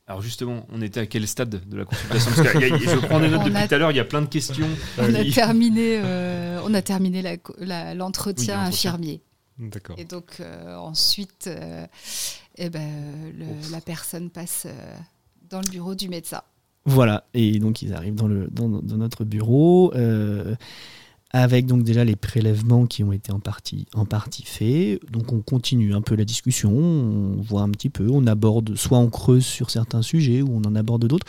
Alors 0.05 0.21
justement, 0.21 0.65
on 0.71 0.81
était 0.81 0.99
à 1.01 1.05
quel 1.07 1.27
stade 1.27 1.49
de 1.67 1.77
la 1.77 1.85
consultation? 1.85 2.31
Parce 2.35 2.51
que 2.53 2.59
y 2.59 2.71
a- 2.73 2.77
je 2.77 3.05
prends 3.05 3.19
des 3.19 3.29
notes 3.29 3.41
On 3.41 3.45
depuis 3.45 3.57
a- 3.57 3.67
tout 3.67 3.75
à 3.75 3.77
l'heure. 3.79 3.91
Il 3.91 3.97
y 3.97 3.99
a 3.99 4.05
plein 4.05 4.21
de 4.21 4.27
questions. 4.27 4.67
On 4.99 5.13
a 5.15 5.21
Il- 5.21 5.33
terminé, 5.33 5.99
euh, 6.03 6.61
on 6.63 6.73
a 6.73 6.81
terminé 6.81 7.21
la 7.21 7.37
co- 7.37 7.55
la- 7.59 7.93
l'entretien 7.95 8.61
Oui, 8.61 8.67
infirmier. 8.67 9.21
D'accord. 9.57 9.95
Et 9.97 10.05
donc 10.05 10.35
euh, 10.39 10.75
ensuite, 10.77 11.47
euh, 11.47 11.85
eh 12.57 12.69
ben, 12.69 12.91
le- 13.37 13.71
la 13.71 13.81
personne 13.81 14.29
passe 14.29 14.63
euh, 14.67 14.95
dans 15.49 15.61
le 15.61 15.69
bureau 15.69 15.95
du 15.95 16.09
médecin. 16.09 16.41
Voilà, 16.89 17.25
et 17.33 17.59
donc 17.59 17.81
ils 17.81 17.93
arrivent 17.93 18.15
dans, 18.15 18.29
le, 18.29 18.47
dans, 18.49 18.69
dans 18.69 18.97
notre 18.97 19.25
bureau 19.25 19.93
euh, 19.93 20.55
avec 21.31 21.65
donc 21.65 21.83
déjà 21.83 22.05
les 22.05 22.15
prélèvements 22.15 22.85
qui 22.85 23.03
ont 23.03 23.11
été 23.11 23.33
en 23.33 23.41
partie, 23.41 23.87
en 23.93 24.05
partie 24.05 24.43
faits. 24.45 25.01
Donc 25.11 25.33
on 25.33 25.41
continue 25.41 25.93
un 25.93 26.01
peu 26.01 26.15
la 26.15 26.23
discussion, 26.23 26.71
on 26.71 27.41
voit 27.41 27.61
un 27.61 27.69
petit 27.71 27.89
peu, 27.89 28.07
on 28.09 28.25
aborde, 28.25 28.75
soit 28.75 28.97
on 28.99 29.09
creuse 29.09 29.45
sur 29.45 29.69
certains 29.69 30.01
sujets 30.01 30.41
ou 30.41 30.49
on 30.53 30.61
en 30.65 30.75
aborde 30.75 31.05
d'autres. 31.05 31.27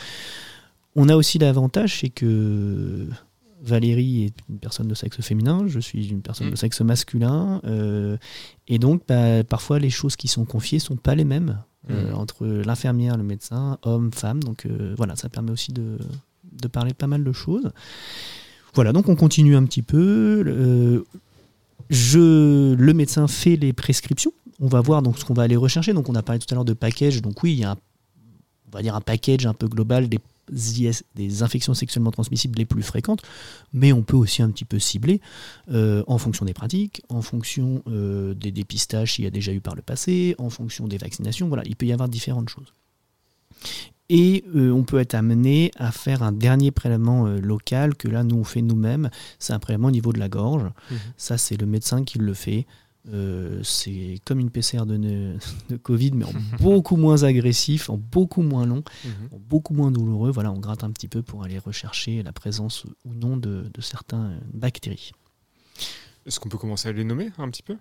On 0.95 1.09
a 1.09 1.15
aussi 1.17 1.37
l'avantage, 1.39 1.99
c'est 1.99 2.09
que 2.09 3.09
Valérie 3.61 4.23
est 4.23 4.35
une 4.49 4.59
personne 4.59 4.87
de 4.87 4.95
sexe 4.95 5.21
féminin, 5.21 5.65
je 5.67 5.81
suis 5.81 6.07
une 6.07 6.21
personne 6.21 6.47
Mm. 6.47 6.51
de 6.51 6.55
sexe 6.55 6.79
masculin, 6.79 7.59
euh, 7.65 8.15
et 8.69 8.79
donc 8.79 9.01
bah, 9.09 9.43
parfois 9.43 9.79
les 9.79 9.89
choses 9.89 10.15
qui 10.15 10.29
sont 10.29 10.45
confiées 10.45 10.79
sont 10.79 10.95
pas 10.95 11.15
les 11.15 11.25
mêmes 11.25 11.61
euh, 11.89 12.11
Mm. 12.11 12.15
entre 12.15 12.45
l'infirmière, 12.45 13.17
le 13.17 13.23
médecin, 13.23 13.77
homme, 13.83 14.11
femme. 14.11 14.43
Donc 14.43 14.65
euh, 14.65 14.93
voilà, 14.97 15.15
ça 15.15 15.29
permet 15.29 15.51
aussi 15.51 15.71
de, 15.71 15.97
de 16.51 16.67
parler 16.67 16.91
de 16.91 16.95
pas 16.97 17.07
mal 17.07 17.23
de 17.23 17.31
choses. 17.31 17.71
Voilà, 18.75 18.91
donc 18.93 19.09
on 19.09 19.15
continue 19.15 19.55
un 19.55 19.63
petit 19.65 19.81
peu. 19.81 20.43
Euh, 20.45 21.03
je, 21.89 22.73
le 22.75 22.93
médecin 22.93 23.27
fait 23.27 23.55
les 23.55 23.73
prescriptions. 23.73 24.31
On 24.59 24.67
va 24.67 24.81
voir 24.81 25.01
donc 25.01 25.17
ce 25.17 25.25
qu'on 25.25 25.33
va 25.33 25.43
aller 25.43 25.55
rechercher. 25.55 25.93
Donc 25.93 26.09
on 26.09 26.15
a 26.15 26.21
parlé 26.21 26.39
tout 26.39 26.47
à 26.51 26.55
l'heure 26.55 26.65
de 26.65 26.73
package. 26.73 27.21
Donc 27.21 27.41
oui, 27.43 27.53
il 27.53 27.59
y 27.59 27.63
a 27.63 27.71
un, 27.71 27.77
on 28.67 28.77
va 28.77 28.81
dire 28.81 28.95
un 28.95 29.01
package 29.01 29.45
un 29.45 29.53
peu 29.53 29.67
global 29.67 30.09
des 30.09 30.19
IS, 30.51 31.03
des 31.15 31.43
infections 31.43 31.73
sexuellement 31.73 32.11
transmissibles 32.11 32.57
les 32.57 32.65
plus 32.65 32.83
fréquentes, 32.83 33.21
mais 33.73 33.93
on 33.93 34.03
peut 34.03 34.17
aussi 34.17 34.41
un 34.41 34.49
petit 34.49 34.65
peu 34.65 34.79
cibler 34.79 35.21
euh, 35.71 36.03
en 36.07 36.17
fonction 36.17 36.45
des 36.45 36.53
pratiques, 36.53 37.01
en 37.09 37.21
fonction 37.21 37.83
euh, 37.87 38.33
des 38.33 38.51
dépistages 38.51 39.13
s'il 39.13 39.25
y 39.25 39.27
a 39.27 39.31
déjà 39.31 39.51
eu 39.51 39.61
par 39.61 39.75
le 39.75 39.81
passé, 39.81 40.35
en 40.37 40.49
fonction 40.49 40.87
des 40.87 40.97
vaccinations. 40.97 41.47
Voilà, 41.47 41.63
il 41.65 41.75
peut 41.75 41.85
y 41.85 41.93
avoir 41.93 42.09
différentes 42.09 42.49
choses. 42.49 42.73
Et 44.09 44.43
euh, 44.55 44.71
on 44.71 44.83
peut 44.83 44.99
être 44.99 45.13
amené 45.13 45.71
à 45.77 45.91
faire 45.91 46.23
un 46.23 46.31
dernier 46.31 46.71
prélèvement 46.71 47.27
euh, 47.27 47.39
local 47.39 47.95
que 47.95 48.07
là, 48.07 48.23
nous, 48.23 48.37
on 48.37 48.43
fait 48.43 48.63
nous-mêmes. 48.63 49.09
C'est 49.37 49.53
un 49.53 49.59
prélèvement 49.59 49.89
au 49.89 49.91
niveau 49.91 50.11
de 50.13 50.19
la 50.19 50.29
gorge. 50.29 50.63
Mhm. 50.89 50.97
Ça, 51.15 51.37
c'est 51.37 51.57
le 51.57 51.67
médecin 51.67 52.03
qui 52.03 52.17
le 52.17 52.33
fait. 52.33 52.65
Euh, 53.11 53.59
c'est 53.63 54.19
comme 54.25 54.39
une 54.39 54.51
PCR 54.51 54.85
de, 54.85 54.97
ne- 54.97 55.37
de 55.69 55.77
Covid, 55.77 56.11
mais 56.11 56.25
en 56.25 56.31
beaucoup 56.59 56.95
moins 56.95 57.23
agressif, 57.23 57.89
en 57.89 57.97
beaucoup 57.97 58.41
moins 58.43 58.65
long, 58.65 58.83
Mhm. 59.03 59.29
en 59.31 59.39
beaucoup 59.39 59.73
moins 59.73 59.91
douloureux. 59.91 60.31
Voilà, 60.31 60.51
on 60.51 60.59
gratte 60.59 60.83
un 60.83 60.91
petit 60.91 61.07
peu 61.07 61.21
pour 61.23 61.43
aller 61.43 61.57
rechercher 61.59 62.21
la 62.23 62.31
présence 62.33 62.85
ou 63.05 63.13
non 63.13 63.35
de, 63.37 63.69
de 63.73 63.81
certaines 63.81 64.39
bactéries. 64.53 65.11
Est-ce 66.25 66.39
qu'on 66.39 66.49
peut 66.49 66.57
commencer 66.57 66.89
à 66.89 66.91
les 66.91 67.03
nommer 67.03 67.31
un 67.37 67.49
petit 67.49 67.63
peu? 67.63 67.77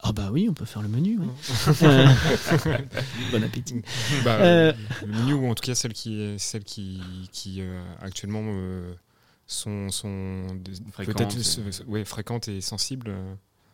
Ah 0.00 0.12
bah 0.12 0.30
oui, 0.32 0.46
on 0.48 0.54
peut 0.54 0.64
faire 0.64 0.82
le 0.82 0.88
menu. 0.88 1.18
oui. 1.20 1.26
Euh, 1.82 2.06
bon 3.32 3.42
appétit. 3.42 3.82
Bah, 4.24 4.36
Euh, 4.40 4.72
Le 5.02 5.12
menu 5.12 5.32
ou 5.34 5.46
en 5.50 5.54
tout 5.54 5.62
cas 5.64 5.74
celle 5.74 5.92
qui, 5.92 6.34
celle 6.38 6.62
qui, 6.64 7.00
qui 7.32 7.60
euh, 7.60 7.82
actuellement 8.00 8.42
euh, 8.44 8.94
sont, 9.46 9.90
sont 9.90 10.46
peut-être 10.96 11.86
ouais, 11.88 12.04
fréquentes 12.04 12.46
et 12.48 12.60
sensibles. 12.60 13.12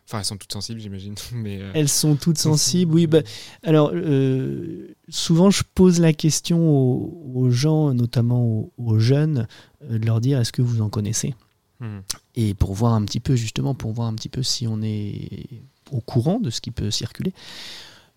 Enfin, 0.07 0.19
elles 0.19 0.25
sont 0.25 0.37
toutes 0.37 0.53
sensibles, 0.53 0.79
j'imagine. 0.79 1.15
Mais 1.33 1.59
euh, 1.61 1.71
Elles 1.73 1.89
sont 1.89 2.15
toutes 2.15 2.37
sensibles, 2.37 2.93
oui. 2.93 3.07
Bah, 3.07 3.21
alors, 3.63 3.91
euh, 3.93 4.95
souvent, 5.09 5.49
je 5.49 5.63
pose 5.73 5.99
la 5.99 6.13
question 6.13 6.69
aux, 6.69 7.31
aux 7.33 7.49
gens, 7.49 7.93
notamment 7.93 8.43
aux, 8.45 8.71
aux 8.77 8.99
jeunes, 8.99 9.47
euh, 9.89 9.97
de 9.97 10.05
leur 10.05 10.21
dire 10.21 10.39
est-ce 10.39 10.51
que 10.51 10.61
vous 10.61 10.81
en 10.81 10.89
connaissez? 10.89 11.33
Hmm. 11.79 11.99
Et 12.35 12.53
pour 12.53 12.73
voir 12.73 12.93
un 12.93 13.03
petit 13.03 13.19
peu, 13.19 13.35
justement, 13.35 13.73
pour 13.73 13.93
voir 13.93 14.07
un 14.07 14.13
petit 14.13 14.29
peu 14.29 14.43
si 14.43 14.67
on 14.67 14.81
est 14.83 15.47
au 15.91 16.01
courant 16.01 16.39
de 16.39 16.49
ce 16.51 16.61
qui 16.61 16.71
peut 16.71 16.91
circuler. 16.91 17.33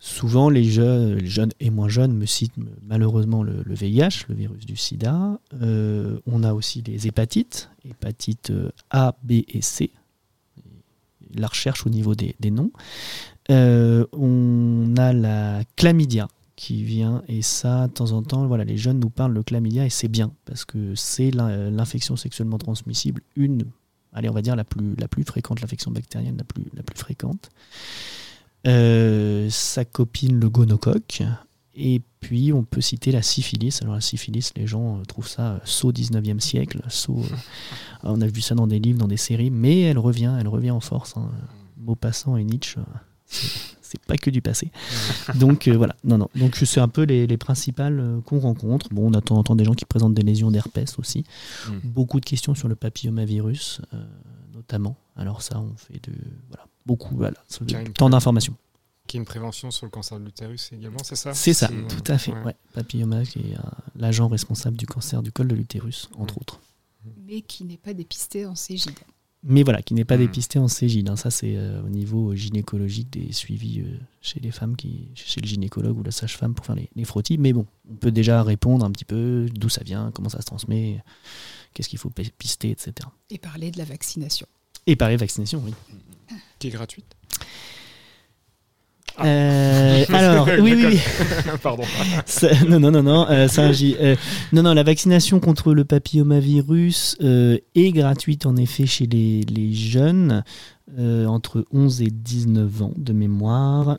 Souvent, 0.01 0.48
les 0.48 0.64
jeunes, 0.64 1.16
les 1.16 1.27
jeunes 1.27 1.51
et 1.59 1.70
moins 1.70 1.88
jeunes 1.88 2.12
me 2.12 2.24
citent 2.24 2.55
malheureusement 2.87 3.42
le, 3.42 3.62
le 3.64 3.74
VIH, 3.74 4.27
le 4.29 4.37
virus 4.37 4.64
du 4.64 4.77
sida. 4.77 5.40
On 5.51 6.44
a 6.44 6.53
aussi 6.55 6.83
les 6.83 7.09
hépatites, 7.09 7.68
hépatites 7.85 8.53
A, 8.90 9.16
B 9.24 9.42
et 9.48 9.61
C. 9.61 9.90
La 11.35 11.47
recherche 11.47 11.87
au 11.87 11.91
niveau 11.91 12.14
des, 12.14 12.35
noms. 12.51 12.71
Euh, 13.51 14.07
on 14.12 14.95
a 14.97 15.12
la 15.12 15.62
chlamydia 15.77 16.29
qui 16.57 16.83
vient 16.83 17.23
et 17.29 17.43
ça, 17.43 17.88
de 17.88 17.93
temps 17.93 18.12
en 18.12 18.23
temps, 18.23 18.47
voilà, 18.47 18.64
les 18.64 18.77
jeunes 18.77 18.99
nous 18.99 19.11
parlent 19.11 19.35
de 19.35 19.43
chlamydia 19.43 19.87
et 19.87 19.91
c'est 19.91 20.09
bien 20.09 20.33
parce 20.45 20.64
que 20.64 20.95
c'est 20.95 21.31
l'in- 21.31 21.71
l'infection 21.71 22.17
sexuellement 22.17 22.59
transmissible, 22.59 23.23
une, 23.37 23.64
allez, 24.12 24.29
on 24.29 24.33
va 24.35 24.43
dire 24.43 24.57
la 24.57 24.64
plus, 24.64 25.25
fréquente, 25.25 25.61
l'infection 25.61 25.91
bactérienne 25.91 26.37
la 26.37 26.45
plus, 26.45 26.64
la 26.75 26.83
plus 26.83 26.99
fréquente. 26.99 27.51
Euh, 28.67 29.49
sa 29.51 29.85
copine 29.85 30.38
le 30.41 30.51
gonocoque. 30.51 31.23
Et 31.81 32.03
puis 32.21 32.53
on 32.53 32.64
peut 32.64 32.81
citer 32.81 33.12
la 33.12 33.23
syphilis. 33.23 33.79
Alors 33.83 33.95
la 33.95 34.01
syphilis, 34.01 34.51
les 34.57 34.67
gens 34.67 34.99
euh, 34.99 35.03
trouvent 35.05 35.29
ça 35.29 35.53
euh, 35.53 35.59
saut 35.64 35.93
19e 35.93 36.41
siècle. 36.41 36.83
Saut, 36.88 37.21
euh, 37.23 37.37
on 38.03 38.21
a 38.21 38.27
vu 38.27 38.41
ça 38.41 38.55
dans 38.57 38.67
des 38.67 38.81
livres, 38.81 38.99
dans 38.99 39.07
des 39.07 39.17
séries, 39.17 39.51
mais 39.51 39.83
elle 39.83 39.99
revient, 39.99 40.37
elle 40.41 40.49
revient 40.49 40.73
en 40.73 40.81
force. 40.81 41.17
hein. 41.17 41.31
Maupassant 41.77 42.37
et 42.37 42.43
Nietzsche, 42.45 42.81
c'est- 43.27 44.01
pas 44.07 44.17
que 44.17 44.31
du 44.31 44.43
passé. 44.43 44.71
Donc 45.37 45.69
euh, 45.69 45.77
voilà, 45.77 45.95
non, 46.05 46.19
non. 46.19 46.29
Donc 46.35 46.57
c'est 46.57 46.81
un 46.81 46.88
peu 46.88 47.05
les, 47.05 47.27
les 47.27 47.37
principales 47.37 48.21
qu'on 48.27 48.38
rencontre. 48.41 48.88
Bon, 48.91 49.09
on 49.11 49.14
a 49.14 49.21
de 49.21 49.25
temps 49.25 49.37
en 49.38 49.45
temps 49.45 49.55
des 49.57 49.64
gens 49.64 49.75
qui 49.75 49.85
présentent 49.85 50.14
des 50.14 50.23
lésions 50.23 50.51
d'herpès 50.51 50.99
aussi. 50.99 51.25
Mm. 51.69 51.73
Beaucoup 51.85 52.19
de 52.21 52.25
questions 52.27 52.55
sur 52.55 52.69
le 52.69 52.75
papillomavirus, 52.75 53.81
notamment. 54.55 54.97
Alors 55.17 55.41
ça, 55.43 55.61
on 55.61 55.75
fait 55.77 56.03
de 56.07 56.12
voilà 56.49 56.67
beaucoup, 56.87 57.17
voilà, 57.17 57.37
tant 57.95 58.11
d'informations. 58.11 58.55
Qui 59.09 59.16
est 59.16 59.21
une 59.21 59.25
prévention 59.27 59.71
sur 59.73 59.87
le 59.87 59.90
cancer 59.90 60.21
de 60.21 60.25
l'utérus 60.25 60.71
également, 60.73 61.03
c'est 61.03 61.16
ça? 61.16 61.35
C'est 61.35 61.55
ça, 61.55 61.68
C'est- 61.68 61.97
tout 61.97 62.12
à 62.12 62.18
fait. 62.18 62.33
ouais. 62.33 62.42
Ouais. 62.44 62.57
Papilloma, 62.75 63.25
qui 63.25 63.40
est 63.40 63.55
euh, 63.57 63.62
l'agent 63.97 64.29
responsable 64.29 64.77
du 64.77 64.87
cancer 64.87 65.23
du 65.23 65.33
col 65.33 65.49
de 65.49 65.55
l'utérus, 65.57 66.09
entre 66.16 66.38
autres. 66.38 66.61
mais 67.27 67.40
qui 67.40 67.64
n'est 67.64 67.79
pas 67.79 67.94
dépisté 67.94 68.44
en 68.47 68.55
Cégide. 68.55 68.99
Mais 69.44 69.62
voilà, 69.62 69.81
qui 69.83 69.94
n'est 69.94 70.05
pas 70.05 70.16
Mm. 70.16 70.21
dépisté 70.27 70.59
en 70.59 70.66
Cégide. 70.68 71.09
hein. 71.09 71.16
Ça, 71.16 71.31
c'est 71.31 71.57
euh, 71.57 71.81
au 71.83 71.88
niveau 71.88 72.35
gynécologique 72.35 73.09
des 73.11 73.33
suivis 73.33 73.81
euh, 73.81 73.97
chez 74.21 74.40
les 74.40 74.51
femmes, 74.51 74.77
qui, 74.77 75.09
chez 75.14 75.40
le 75.40 75.47
gynécologue 75.47 75.97
ou 75.97 76.03
la 76.03 76.11
sage-femme 76.11 76.55
pour 76.55 76.66
faire 76.66 76.75
les, 76.75 76.90
les 76.97 77.05
frottis. 77.05 77.38
Mais 77.38 77.53
bon, 77.53 77.64
on 77.90 77.94
peut 77.94 78.11
déjà 78.11 78.42
répondre 78.42 78.85
un 78.85 78.90
petit 78.90 79.05
peu 79.07 79.47
d'où 79.55 79.68
ça 79.68 79.83
vient, 79.85 80.11
comment 80.12 80.29
ça 80.29 80.40
se 80.40 80.47
transmet, 80.47 81.03
qu'est-ce 81.73 81.88
qu'il 81.88 81.99
faut 82.01 82.11
pi- 82.11 82.33
pister, 82.37 82.71
etc. 82.73 82.92
Et 83.31 83.38
parler 83.38 83.71
de 83.71 83.79
la 83.79 83.85
vaccination. 83.85 84.47
Et 84.87 84.97
pareil, 84.97 85.16
vaccination, 85.16 85.62
oui. 85.64 85.73
Qui 86.59 86.66
est 86.68 86.73
gratuite? 86.73 87.07
Euh, 89.24 90.04
alors, 90.12 90.48
oui, 90.61 90.74
oui, 90.74 90.85
oui. 90.90 91.00
Pardon. 91.62 91.83
Ça- 92.26 92.48
non, 92.68 92.78
non, 92.81 92.90
non, 92.90 93.02
non, 93.02 93.26
euh, 93.31 93.48
ça, 93.48 93.72
j'y- 93.72 93.96
euh, 94.00 94.16
non, 94.52 94.62
non, 94.62 94.74
la 94.74 94.83
vaccination 94.83 95.40
contre 95.40 95.74
le 95.74 95.85
papillomavirus 95.85 97.16
euh, 97.22 97.59
est 97.74 97.90
gratuite 97.92 98.46
en 98.46 98.57
effet 98.57 98.87
chez 98.87 99.07
les, 99.07 99.40
les 99.42 99.72
jeunes 99.72 100.44
euh, 100.98 101.26
entre 101.26 101.66
11 101.72 102.02
et 102.02 102.11
19 102.11 102.83
ans 102.83 102.92
de 102.96 103.12
mémoire. 103.12 103.98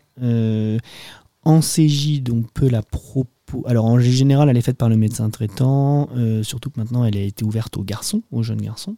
En 1.43 1.61
Cégide, 1.61 2.29
on 2.31 2.41
peut 2.43 2.69
la 2.69 2.81
propos. 2.81 3.63
Alors 3.65 3.85
en 3.85 3.97
général, 3.99 4.49
elle 4.49 4.57
est 4.57 4.61
faite 4.61 4.77
par 4.77 4.89
le 4.89 4.97
médecin 4.97 5.29
traitant, 5.29 6.09
euh, 6.15 6.43
surtout 6.43 6.69
que 6.69 6.79
maintenant 6.79 7.03
elle 7.05 7.17
a 7.17 7.21
été 7.21 7.43
ouverte 7.45 7.77
aux 7.77 7.83
garçons, 7.83 8.21
aux 8.31 8.43
jeunes 8.43 8.61
garçons. 8.61 8.97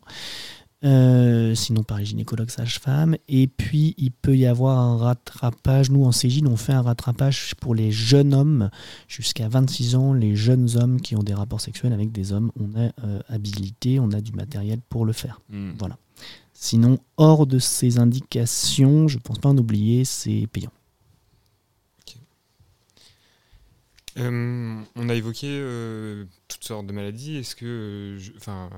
Euh, 0.83 1.53
sinon 1.53 1.83
par 1.83 1.99
les 1.99 2.05
gynécologues 2.05 2.49
sages-femmes. 2.49 3.15
Et 3.27 3.45
puis 3.47 3.93
il 3.99 4.11
peut 4.11 4.35
y 4.35 4.47
avoir 4.47 4.79
un 4.79 4.97
rattrapage. 4.97 5.91
Nous 5.91 6.03
en 6.05 6.11
Cégide, 6.11 6.47
on 6.47 6.57
fait 6.57 6.73
un 6.73 6.81
rattrapage 6.81 7.53
pour 7.61 7.75
les 7.75 7.91
jeunes 7.91 8.33
hommes 8.33 8.71
jusqu'à 9.07 9.47
26 9.47 9.95
ans, 9.95 10.13
les 10.13 10.35
jeunes 10.35 10.69
hommes 10.77 10.99
qui 10.99 11.15
ont 11.15 11.21
des 11.21 11.35
rapports 11.35 11.61
sexuels 11.61 11.93
avec 11.93 12.11
des 12.11 12.31
hommes. 12.33 12.51
On 12.59 12.75
est 12.79 12.91
euh, 13.03 13.19
habilité, 13.29 13.99
on 13.99 14.11
a 14.11 14.21
du 14.21 14.31
matériel 14.31 14.79
pour 14.89 15.05
le 15.05 15.13
faire. 15.13 15.39
Hmm. 15.49 15.73
Voilà. 15.77 15.97
Sinon, 16.53 16.97
hors 17.17 17.45
de 17.45 17.59
ces 17.59 17.99
indications, 17.99 19.07
je 19.07 19.19
pense 19.19 19.37
pas 19.37 19.49
en 19.49 19.57
oublier, 19.59 20.03
c'est 20.03 20.47
payant. 20.51 20.71
Euh, 24.17 24.81
on 24.95 25.09
a 25.09 25.15
évoqué 25.15 25.47
euh, 25.49 26.25
toutes 26.49 26.63
sortes 26.65 26.85
de 26.85 26.91
maladies. 26.91 27.37
Est-ce 27.37 27.55
que. 27.55 27.65
euh, 27.65 28.19
je- 28.19 28.33
Enfin. 28.35 28.69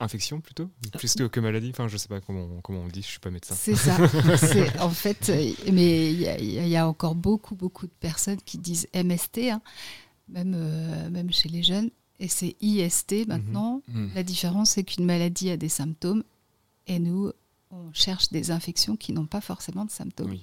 Infection 0.00 0.40
plutôt 0.40 0.68
Plus 0.98 1.14
que, 1.14 1.24
que 1.24 1.40
maladie 1.40 1.70
Enfin, 1.70 1.88
je 1.88 1.96
sais 1.96 2.08
pas 2.08 2.20
comment, 2.20 2.44
on- 2.56 2.60
comment 2.60 2.80
on 2.80 2.88
dit, 2.88 3.02
je 3.02 3.06
suis 3.06 3.18
pas 3.20 3.30
médecin. 3.30 3.54
C'est 3.54 3.76
ça. 3.76 3.96
C'est- 4.36 4.78
en 4.80 4.90
fait, 4.90 5.28
euh, 5.30 5.52
mais 5.72 6.12
il 6.12 6.20
y, 6.20 6.28
a- 6.28 6.38
il 6.38 6.68
y 6.68 6.76
a 6.76 6.86
encore 6.88 7.14
beaucoup, 7.14 7.54
beaucoup 7.54 7.86
de 7.86 7.92
personnes 8.00 8.40
qui 8.44 8.58
disent 8.58 8.88
MST, 8.92 9.50
hein, 9.50 9.62
même, 10.28 10.54
euh, 10.56 11.10
même 11.10 11.32
chez 11.32 11.48
les 11.48 11.62
jeunes. 11.62 11.90
Et 12.20 12.28
c'est 12.28 12.56
IST 12.60 13.26
maintenant. 13.26 13.82
Mhm. 13.88 14.10
La 14.14 14.22
différence, 14.22 14.70
c'est 14.70 14.84
qu'une 14.84 15.04
maladie 15.04 15.50
a 15.50 15.56
des 15.56 15.68
symptômes 15.68 16.22
et 16.86 16.98
nous, 16.98 17.32
on 17.70 17.92
cherche 17.92 18.28
des 18.30 18.50
infections 18.52 18.96
qui 18.96 19.12
n'ont 19.12 19.26
pas 19.26 19.40
forcément 19.40 19.84
de 19.84 19.90
symptômes. 19.90 20.30
Oui. 20.30 20.42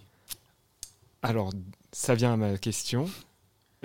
Alors, 1.21 1.51
ça 1.91 2.15
vient 2.15 2.33
à 2.33 2.37
ma 2.37 2.57
question. 2.57 3.09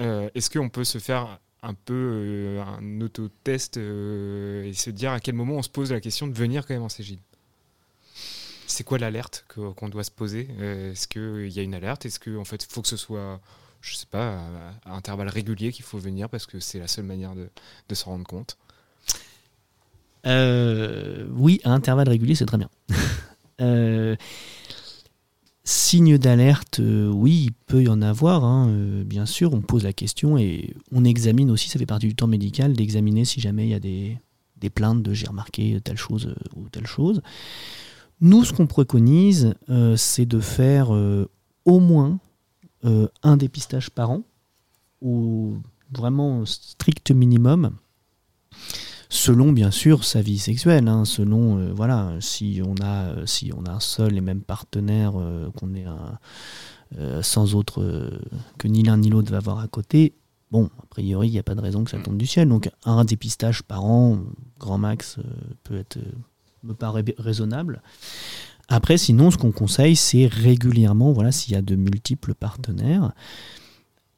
Euh, 0.00 0.28
Est-ce 0.34 0.50
qu'on 0.50 0.68
peut 0.68 0.84
se 0.84 0.98
faire 0.98 1.38
un 1.66 1.74
peu 1.74 1.94
euh, 1.94 2.62
un 2.62 3.00
autotest 3.00 3.76
euh, 3.76 4.64
et 4.64 4.72
se 4.72 4.90
dire 4.90 5.12
à 5.12 5.20
quel 5.20 5.34
moment 5.34 5.54
on 5.54 5.62
se 5.62 5.68
pose 5.68 5.92
la 5.92 6.00
question 6.00 6.26
de 6.28 6.32
venir 6.32 6.66
quand 6.66 6.74
même 6.74 6.82
en 6.82 6.88
Cégide. 6.88 7.18
C'est 8.66 8.84
quoi 8.84 8.98
l'alerte 8.98 9.44
qu'on 9.48 9.88
doit 9.88 10.04
se 10.04 10.10
poser? 10.10 10.48
Euh, 10.60 10.92
Est-ce 10.92 11.08
qu'il 11.08 11.48
y 11.50 11.58
a 11.58 11.62
une 11.62 11.74
alerte? 11.74 12.06
Est-ce 12.06 12.20
qu'en 12.20 12.40
en 12.40 12.44
fait, 12.44 12.64
il 12.64 12.72
faut 12.72 12.82
que 12.82 12.88
ce 12.88 12.96
soit, 12.96 13.40
je 13.80 13.94
sais 13.96 14.06
pas, 14.06 14.40
à, 14.84 14.94
intervalles 14.94 15.28
réguliers 15.28 15.72
qu'il 15.72 15.84
faut 15.84 15.98
venir 15.98 16.28
parce 16.28 16.46
que 16.46 16.60
c'est 16.60 16.78
la 16.78 16.88
seule 16.88 17.04
manière 17.04 17.34
de, 17.34 17.48
de 17.88 17.94
s'en 17.94 18.10
rendre 18.10 18.26
compte? 18.26 18.58
Oui, 20.24 21.60
à 21.64 21.70
intervalles 21.70 22.08
réguliers, 22.08 22.34
c'est 22.34 22.46
très 22.46 22.58
bien. 22.58 22.70
signe 25.66 26.16
d'alerte, 26.16 26.78
euh, 26.78 27.08
oui, 27.08 27.46
il 27.48 27.52
peut 27.52 27.82
y 27.82 27.88
en 27.88 28.00
avoir. 28.00 28.44
hein, 28.44 28.68
euh, 28.70 29.04
bien 29.04 29.26
sûr, 29.26 29.52
on 29.52 29.60
pose 29.60 29.82
la 29.82 29.92
question 29.92 30.38
et 30.38 30.74
on 30.92 31.04
examine 31.04 31.50
aussi, 31.50 31.68
ça 31.68 31.78
fait 31.78 31.86
partie 31.86 32.06
du 32.06 32.14
temps 32.14 32.28
médical, 32.28 32.72
d'examiner 32.72 33.24
si 33.24 33.40
jamais 33.40 33.66
il 33.66 33.70
y 33.70 33.74
a 33.74 33.80
des, 33.80 34.18
plaintes 34.70 35.02
de 35.02 35.12
j'ai 35.12 35.26
remarqué 35.26 35.80
telle 35.82 35.96
chose 35.96 36.28
euh, 36.28 36.34
ou 36.56 36.68
telle 36.68 36.86
chose. 36.86 37.20
Nous, 38.20 38.44
ce 38.44 38.52
qu'on 38.52 38.66
préconise, 38.66 39.54
c'est 39.96 40.24
de 40.24 40.40
faire 40.40 40.90
au 41.66 41.80
moins 41.80 42.18
un 42.82 43.36
dépistage 43.36 43.90
par 43.90 44.10
an, 44.10 44.22
ou 45.02 45.58
vraiment 45.92 46.46
strict 46.46 47.10
minimum 47.10 47.72
selon 49.16 49.52
bien 49.52 49.70
sûr 49.70 50.04
sa 50.04 50.20
vie 50.20 50.38
sexuelle, 50.38 50.88
hein, 50.88 51.04
selon 51.04 51.58
euh, 51.58 51.72
voilà 51.74 52.12
si 52.20 52.60
on 52.64 52.74
a 52.82 53.08
euh, 53.08 53.26
si 53.26 53.50
on 53.56 53.64
a 53.64 53.72
un 53.72 53.80
seul 53.80 54.16
et 54.16 54.20
même 54.20 54.42
partenaire 54.42 55.14
euh, 55.16 55.50
qu'on 55.56 55.74
est 55.74 55.84
un, 55.84 56.18
euh, 56.98 57.22
sans 57.22 57.54
autre 57.54 58.10
que 58.58 58.68
ni 58.68 58.82
l'un 58.82 58.98
ni 58.98 59.08
l'autre 59.08 59.30
va 59.30 59.38
avoir 59.38 59.58
à 59.58 59.68
côté. 59.68 60.14
Bon, 60.52 60.70
a 60.80 60.86
priori, 60.86 61.28
il 61.28 61.32
n'y 61.32 61.38
a 61.40 61.42
pas 61.42 61.56
de 61.56 61.60
raison 61.60 61.82
que 61.82 61.90
ça 61.90 61.98
tombe 61.98 62.16
du 62.16 62.26
ciel. 62.26 62.48
Donc, 62.48 62.70
un 62.84 63.04
dépistage 63.04 63.64
par 63.64 63.84
an, 63.84 64.20
grand 64.60 64.78
max, 64.78 65.18
peut 65.64 65.76
être, 65.76 65.98
me 66.62 66.72
paraît 66.72 67.04
raisonnable. 67.18 67.82
Après, 68.68 68.96
sinon, 68.96 69.32
ce 69.32 69.38
qu'on 69.38 69.50
conseille, 69.50 69.96
c'est 69.96 70.26
régulièrement, 70.26 71.10
voilà, 71.12 71.32
s'il 71.32 71.52
y 71.52 71.56
a 71.56 71.62
de 71.62 71.74
multiples 71.74 72.34
partenaires, 72.34 73.12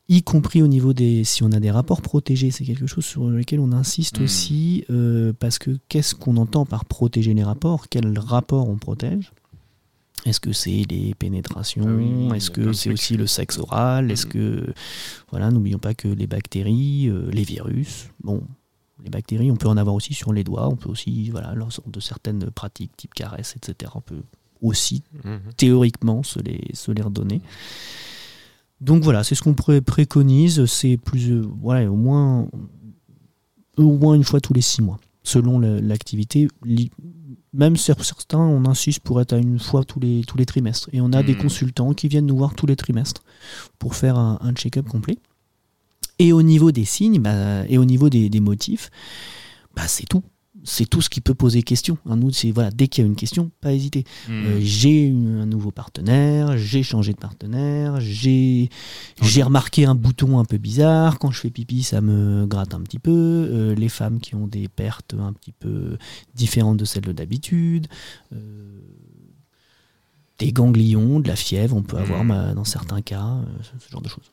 y 0.09 0.23
compris 0.23 0.63
au 0.63 0.67
niveau 0.69 0.93
des 0.95 1.23
si 1.25 1.43
on 1.43 1.53
a 1.53 1.61
des 1.61 1.71
rapports 1.71 2.01
protégés 2.03 2.51
c'est 2.51 2.65
quelque 2.65 2.87
chose 2.87 3.05
sur 3.05 3.29
lequel 3.29 3.61
on 3.61 3.73
insiste 3.73 4.21
Mm. 4.21 4.25
aussi 4.25 4.85
euh, 4.91 5.33
parce 5.39 5.59
que 5.59 5.79
qu'est-ce 5.89 6.15
qu'on 6.15 6.37
entend 6.39 6.65
par 6.65 6.85
protéger 6.87 7.35
les 7.35 7.45
rapports? 7.45 7.89
Quel 7.89 8.19
rapport 8.19 8.69
on 8.69 8.77
protège? 8.77 9.33
Est-ce 10.25 10.41
que 10.41 10.53
c'est 10.53 10.83
les 10.91 11.15
pénétrations? 11.15 11.85
Ah 11.87 11.93
oui, 11.95 12.37
est-ce 12.37 12.51
que 12.51 12.73
c'est 12.73 12.91
aussi 12.91 13.17
le 13.17 13.27
sexe 13.27 13.59
oral? 13.59 14.11
Est-ce 14.11 14.27
Mm. 14.27 14.31
que 14.31 14.67
voilà 15.31 15.51
n'oublions 15.51 15.79
pas 15.79 15.95
que 15.95 16.09
les 16.09 16.27
bactéries 16.27 17.09
euh, 17.09 17.31
les 17.31 17.45
virus 17.45 18.09
bon 18.25 18.43
les 19.05 19.11
bactéries 19.11 19.51
on 19.53 19.57
peut 19.57 19.69
en 19.69 19.77
avoir 19.77 19.95
aussi 19.95 20.13
sur 20.15 20.33
les 20.33 20.43
doigts 20.43 20.69
on 20.69 20.75
peut 20.77 20.89
aussi 20.89 21.31
voilà 21.31 21.55
lors 21.55 21.71
de 21.87 22.01
certaines 22.01 22.51
pratiques 22.51 22.97
type 22.97 23.15
caresse 23.15 23.55
etc 23.57 23.93
on 23.95 24.01
peut 24.01 24.23
aussi 24.63 25.03
Mhm. 25.25 25.39
théoriquement 25.57 26.23
se 26.25 26.41
les, 26.41 26.63
se 26.75 26.91
les 26.91 27.03
redonner. 27.03 27.41
Donc 28.81 29.03
voilà, 29.03 29.25
c'est 29.25 29.35
ce 29.35 29.43
qu'on 29.43 29.55
pré- 29.55 29.81
préconise, 29.81 30.65
c'est 30.67 30.97
plus, 30.97 31.31
euh, 31.33 31.43
ouais, 31.63 31.87
au 31.87 31.97
moins, 31.97 32.49
au 33.77 33.93
moins 33.97 34.15
une 34.15 34.25
fois 34.25 34.41
tous 34.41 34.55
les 34.55 34.61
six 34.63 34.83
mois. 34.83 34.99
selon 35.25 35.59
l'activité. 35.59 36.49
Même 37.53 37.77
sur 37.77 38.03
certains, 38.03 38.39
on 38.39 38.65
insiste 38.65 39.01
pour 39.01 39.21
être 39.21 39.35
à 39.35 39.37
une 39.37 39.59
fois 39.59 39.85
tous 39.85 40.01
les, 40.01 40.23
tous 40.27 40.39
les 40.39 40.47
trimestres. 40.47 40.89
Et 40.95 41.03
on 41.03 41.13
a 41.13 41.23
des 41.23 41.35
Mhm. 41.35 41.41
consultants 41.43 41.93
qui 41.93 42.09
viennent 42.09 42.25
nous 42.25 42.37
voir 42.39 42.55
tous 42.55 42.65
les 42.65 42.77
trimestres 42.77 43.23
pour 43.79 43.95
faire 43.95 44.17
un, 44.17 44.39
un 44.41 44.55
check-up 44.55 44.87
complet. 44.89 45.19
Et 46.19 46.33
au 46.33 46.41
niveau 46.41 46.73
des 46.73 46.87
signes 46.87 47.21
bah, 47.21 47.67
et 47.69 47.77
au 47.77 47.85
niveau 47.85 48.09
des, 48.09 48.31
des 48.31 48.41
motifs, 48.41 48.91
bah, 49.77 49.87
c'est 49.87 50.07
tout. 50.07 50.23
C'est 50.65 50.87
tout 50.87 51.01
ce 51.01 51.09
qui 51.09 51.21
peut 51.21 51.35
poser 51.35 51.63
question. 51.63 51.99
Un 52.05 52.17
nous, 52.17 52.33
c'est 52.33 52.51
voilà, 52.51 52.71
dès 52.71 52.89
qu'il 52.89 53.03
y 53.03 53.07
a 53.07 53.09
une 53.09 53.17
question, 53.17 53.51
pas 53.61 53.73
hésiter. 53.73 54.05
Hmm. 54.29 54.33
Euh, 54.45 54.59
j'ai 54.61 55.07
eu 55.07 55.39
un 55.41 55.47
nouveau 55.47 55.71
partenaire, 55.71 56.59
j'ai 56.59 56.83
changé 56.83 57.13
de 57.13 57.19
partenaire, 57.19 58.01
j'ai 58.01 58.69
j'ai 59.23 59.43
remarqué 59.43 59.87
un 59.87 59.95
bouton 59.95 60.39
un 60.39 60.45
peu 60.45 60.59
bizarre. 60.59 61.19
Quand 61.19 61.31
je 61.31 61.41
fais 61.41 61.51
pipi, 61.51 61.83
ça 61.83 62.01
me 62.01 62.45
gratte 62.47 62.75
un 62.75 62.81
petit 62.81 62.99
peu. 62.99 63.11
Euh, 63.13 63.75
les 63.75 63.89
femmes 63.89 64.21
qui 64.21 64.35
ont 64.35 64.47
des 64.47 64.69
pertes 64.69 65.15
un 65.19 65.33
petit 65.33 65.53
peu 65.53 65.97
différentes 66.35 66.77
de 66.77 66.85
celles 66.85 67.15
d'habitude. 67.15 67.87
Euh, 68.33 68.81
des 70.39 70.53
ganglions, 70.53 71.21
de 71.21 71.29
la 71.29 71.37
fièvre, 71.37 71.77
on 71.77 71.83
peut 71.83 71.97
avoir 71.97 72.25
bah, 72.25 72.55
dans 72.55 72.65
certains 72.65 73.01
cas, 73.03 73.27
euh, 73.27 73.43
ce, 73.63 73.85
ce 73.87 73.91
genre 73.91 74.03
de 74.03 74.09
choses. 74.09 74.31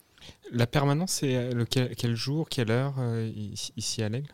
La 0.52 0.66
permanence, 0.66 1.12
c'est 1.12 1.50
quel, 1.70 1.94
quel 1.96 2.14
jour, 2.14 2.48
quelle 2.48 2.70
heure 2.70 2.94
ici- 3.34 3.72
ici 3.76 4.02
à 4.02 4.08
l'Aigle? 4.08 4.28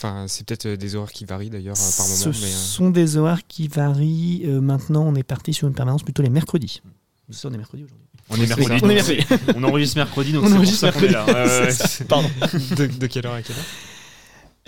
Enfin, 0.00 0.26
c'est 0.28 0.46
peut-être 0.46 0.66
euh, 0.66 0.76
des 0.76 0.94
horaires 0.94 1.10
qui 1.10 1.24
varient 1.24 1.50
d'ailleurs 1.50 1.74
euh, 1.74 1.96
par 1.96 2.06
Ce 2.06 2.28
moment. 2.28 2.38
Mais, 2.40 2.46
euh, 2.46 2.50
sont 2.50 2.90
des 2.90 3.16
horaires 3.16 3.44
qui 3.48 3.66
varient. 3.66 4.42
Euh, 4.46 4.60
maintenant, 4.60 5.02
on 5.04 5.16
est 5.16 5.24
parti 5.24 5.52
sur 5.52 5.66
une 5.66 5.74
permanence 5.74 6.04
plutôt 6.04 6.22
les 6.22 6.30
mercredis. 6.30 6.82
C'est 7.30 7.46
on 7.46 7.52
est 7.52 7.56
mercredi 7.58 7.82
aujourd'hui. 7.84 8.06
On 8.30 8.36
est 8.36 8.46
mercredi. 8.46 8.80
On 8.84 8.88
est 8.90 8.94
mercredi. 8.94 9.54
On 9.56 9.64
enregistre 9.64 9.96
mercredi, 9.96 10.32
donc 10.32 10.44
On 10.44 10.46
c'est 10.46 10.50
pour 10.52 10.58
enregistre 10.60 10.80
ça 10.80 10.92
qu'on 10.92 11.00
est 11.00 11.08
là. 11.08 11.26
mercredi. 11.26 12.04
Pardon. 12.08 12.30
de, 12.76 12.86
de 12.86 13.06
quelle 13.08 13.26
heure 13.26 13.32
à 13.34 13.42
quelle 13.42 13.56
heure 13.56 13.64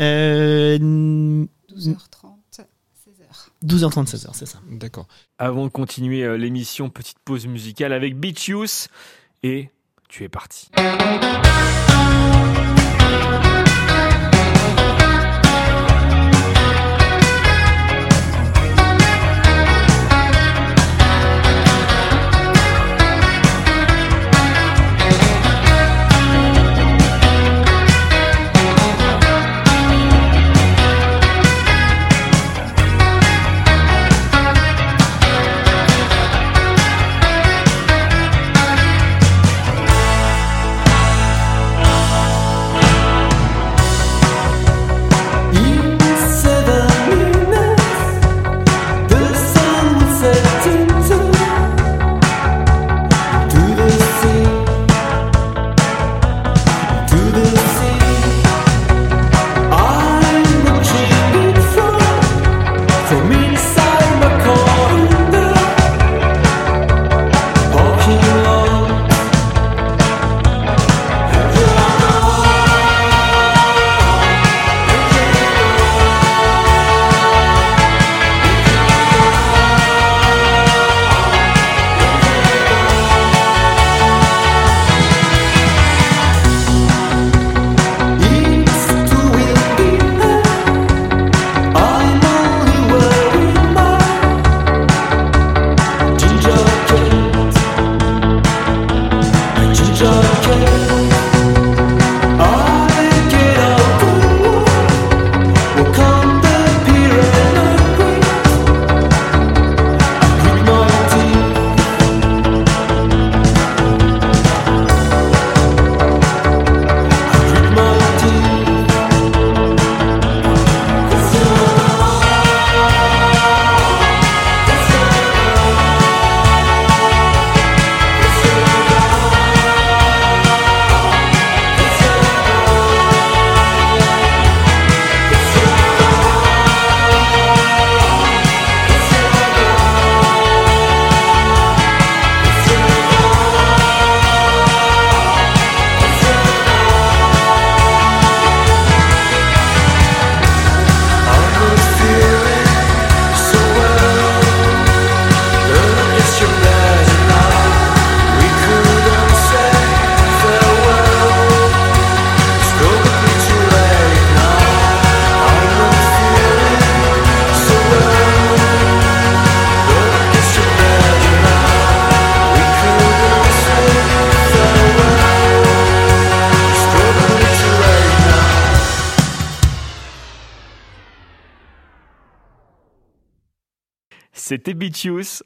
Euh, 0.01 0.79
12h30, 1.77 1.97
16h. 2.53 3.65
12h30, 3.65 4.07
16h, 4.11 4.31
c'est 4.33 4.47
ça. 4.47 4.59
D'accord. 4.69 5.07
Avant 5.39 5.65
de 5.65 5.71
continuer 5.71 6.37
l'émission, 6.39 6.91
petite 6.91 7.19
pause 7.25 7.47
musicale 7.47 7.93
avec 7.93 8.19
Beach 8.19 8.49
Youth 8.49 8.89
et 9.45 9.71
tu 10.09 10.25
es 10.25 10.29
parti. 10.29 10.69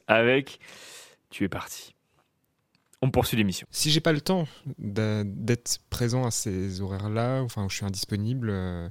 Avec 0.06 0.58
Tu 1.30 1.44
es 1.44 1.48
parti. 1.48 1.94
On 3.02 3.10
poursuit 3.10 3.36
l'émission. 3.36 3.66
Si 3.70 3.90
j'ai 3.90 4.00
pas 4.00 4.12
le 4.12 4.20
temps 4.20 4.46
d'être 4.78 5.78
présent 5.90 6.24
à 6.24 6.30
ces 6.30 6.80
horaires-là, 6.80 7.42
enfin 7.42 7.64
où 7.64 7.68
je 7.68 7.76
suis 7.76 7.84
indisponible, 7.84 8.48
euh, 8.50 8.88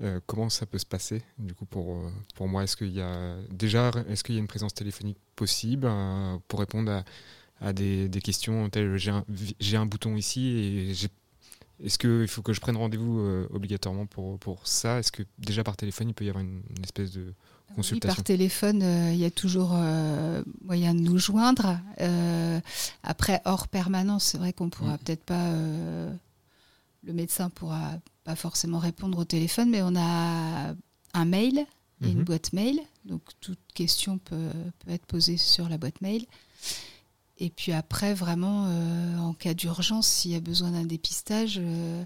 euh, 0.00 0.20
comment 0.26 0.48
ça 0.48 0.64
peut 0.64 0.78
se 0.78 0.86
passer 0.86 1.22
du 1.38 1.52
coup 1.52 1.66
pour, 1.66 1.96
euh, 1.96 2.10
pour 2.34 2.48
moi? 2.48 2.62
Est-ce 2.64 2.76
qu'il 2.76 2.92
y 2.92 3.02
a 3.02 3.36
déjà 3.50 3.90
est-ce 4.08 4.24
qu'il 4.24 4.34
y 4.34 4.38
a 4.38 4.40
une 4.40 4.46
présence 4.46 4.72
téléphonique 4.72 5.18
possible 5.36 5.90
pour 6.48 6.60
répondre 6.60 7.04
à, 7.60 7.72
des, 7.74 8.08
des 8.08 8.20
questions 8.22 8.70
telles 8.70 8.96
j'ai 8.96 9.76
un, 9.76 9.86
bouton 9.86 10.16
ici 10.16 10.46
et 10.46 10.90
est-ce 11.84 11.98
qu'il 11.98 12.28
faut 12.28 12.40
que 12.40 12.54
je 12.54 12.60
prenne 12.60 12.76
rendez-vous 12.78 13.20
obligatoirement 13.50 14.06
pour, 14.06 14.38
pour 14.38 14.66
ça? 14.66 15.00
Est-ce 15.00 15.12
que 15.12 15.22
déjà 15.38 15.64
par 15.64 15.76
téléphone 15.76 16.08
il 16.08 16.14
peut 16.14 16.24
y 16.24 16.30
avoir 16.30 16.42
une 16.42 16.62
espèce 16.82 17.10
de 17.10 17.34
Oui, 17.76 18.00
par 18.00 18.22
téléphone, 18.24 18.82
euh, 18.82 19.12
il 19.12 19.18
y 19.18 19.24
a 19.24 19.30
toujours 19.30 19.70
euh, 19.74 20.42
moyen 20.64 20.94
de 20.94 21.00
nous 21.00 21.18
joindre. 21.18 21.78
Euh, 22.00 22.60
après, 23.02 23.40
hors 23.44 23.68
permanence, 23.68 24.24
c'est 24.24 24.38
vrai 24.38 24.52
qu'on 24.52 24.70
pourra 24.70 24.94
Mm. 24.94 24.98
peut-être 24.98 25.24
pas. 25.24 25.52
le 27.02 27.12
médecin 27.14 27.48
pourra 27.48 27.92
pas 28.24 28.36
forcément 28.36 28.78
répondre 28.78 29.16
au 29.18 29.24
téléphone, 29.24 29.70
mais 29.70 29.80
on 29.82 29.96
a 29.96 30.74
un 31.14 31.24
mail 31.24 31.64
et 32.02 32.10
une 32.10 32.18
Mhm. 32.18 32.24
boîte 32.24 32.52
mail. 32.52 32.78
Donc 33.06 33.22
toute 33.40 33.58
question 33.72 34.18
peut, 34.18 34.50
peut 34.80 34.90
être 34.90 35.06
posée 35.06 35.38
sur 35.38 35.68
la 35.70 35.78
boîte 35.78 36.02
mail. 36.02 36.26
Et 37.38 37.48
puis 37.48 37.72
après, 37.72 38.12
vraiment, 38.12 38.66
euh, 38.68 39.16
en 39.18 39.32
cas 39.32 39.54
d'urgence, 39.54 40.06
s'il 40.06 40.32
y 40.32 40.34
a 40.34 40.40
besoin 40.40 40.72
d'un 40.72 40.84
dépistage, 40.84 41.58
euh, 41.62 42.04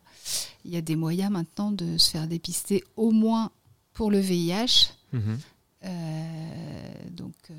il 0.65 0.71
y 0.73 0.77
a 0.77 0.81
des 0.81 0.95
moyens 0.95 1.33
maintenant 1.33 1.73
de 1.73 1.99
se 1.99 2.11
faire 2.13 2.29
dépister 2.29 2.85
au 2.97 3.11
moins 3.11 3.51
pour 3.95 4.13
le 4.13 4.21
VIH. 4.21 4.93
Mhm. 5.13 5.39
Euh, 5.85 7.09
donc 7.11 7.35
euh, 7.51 7.55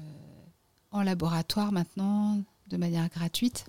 en 0.92 1.04
laboratoire 1.04 1.72
maintenant, 1.72 2.42
de 2.68 2.78
manière 2.78 3.08
gratuite. 3.10 3.66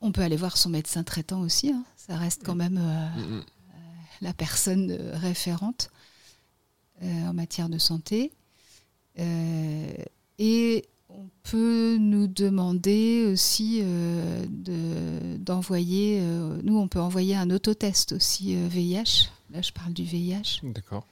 On 0.00 0.10
peut 0.10 0.22
aller 0.22 0.36
voir 0.36 0.56
son 0.56 0.70
médecin 0.70 1.04
traitant 1.04 1.40
aussi. 1.40 1.70
hein. 1.70 1.84
Ça 1.96 2.16
reste 2.16 2.42
quand 2.44 2.56
même 2.56 2.78
euh, 2.80 3.40
la 4.20 4.32
personne 4.32 4.90
référente 5.12 5.90
euh, 7.02 7.26
en 7.28 7.32
matière 7.34 7.68
de 7.68 7.78
santé. 7.78 8.32
Euh, 9.18 9.92
et 10.38 10.84
on 11.08 11.28
peut 11.44 11.98
nous 12.00 12.26
demander 12.26 13.26
aussi 13.30 13.82
de- 13.82 15.36
d'envoyer, 15.36 16.20
nous 16.62 16.78
on 16.78 16.88
peut 16.88 17.00
envoyer 17.00 17.36
un 17.36 17.50
autotest 17.50 18.12
aussi 18.12 18.56
VIH. 18.56 19.28
Là 19.50 19.60
je 19.62 19.70
parle 19.72 19.92
du 19.92 20.04
VIH. 20.04 20.60
D'accord. 20.64 21.06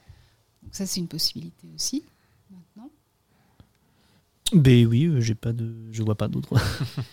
Donc 0.71 0.75
ça 0.77 0.85
c'est 0.85 1.01
une 1.01 1.09
possibilité 1.09 1.67
aussi 1.75 2.05
maintenant. 2.49 2.89
Ben 4.53 4.85
oui, 4.85 5.05
euh, 5.05 5.19
j'ai 5.19 5.35
pas 5.35 5.51
de, 5.51 5.73
je 5.91 6.01
vois 6.01 6.15
pas 6.15 6.29
d'autres. 6.29 6.55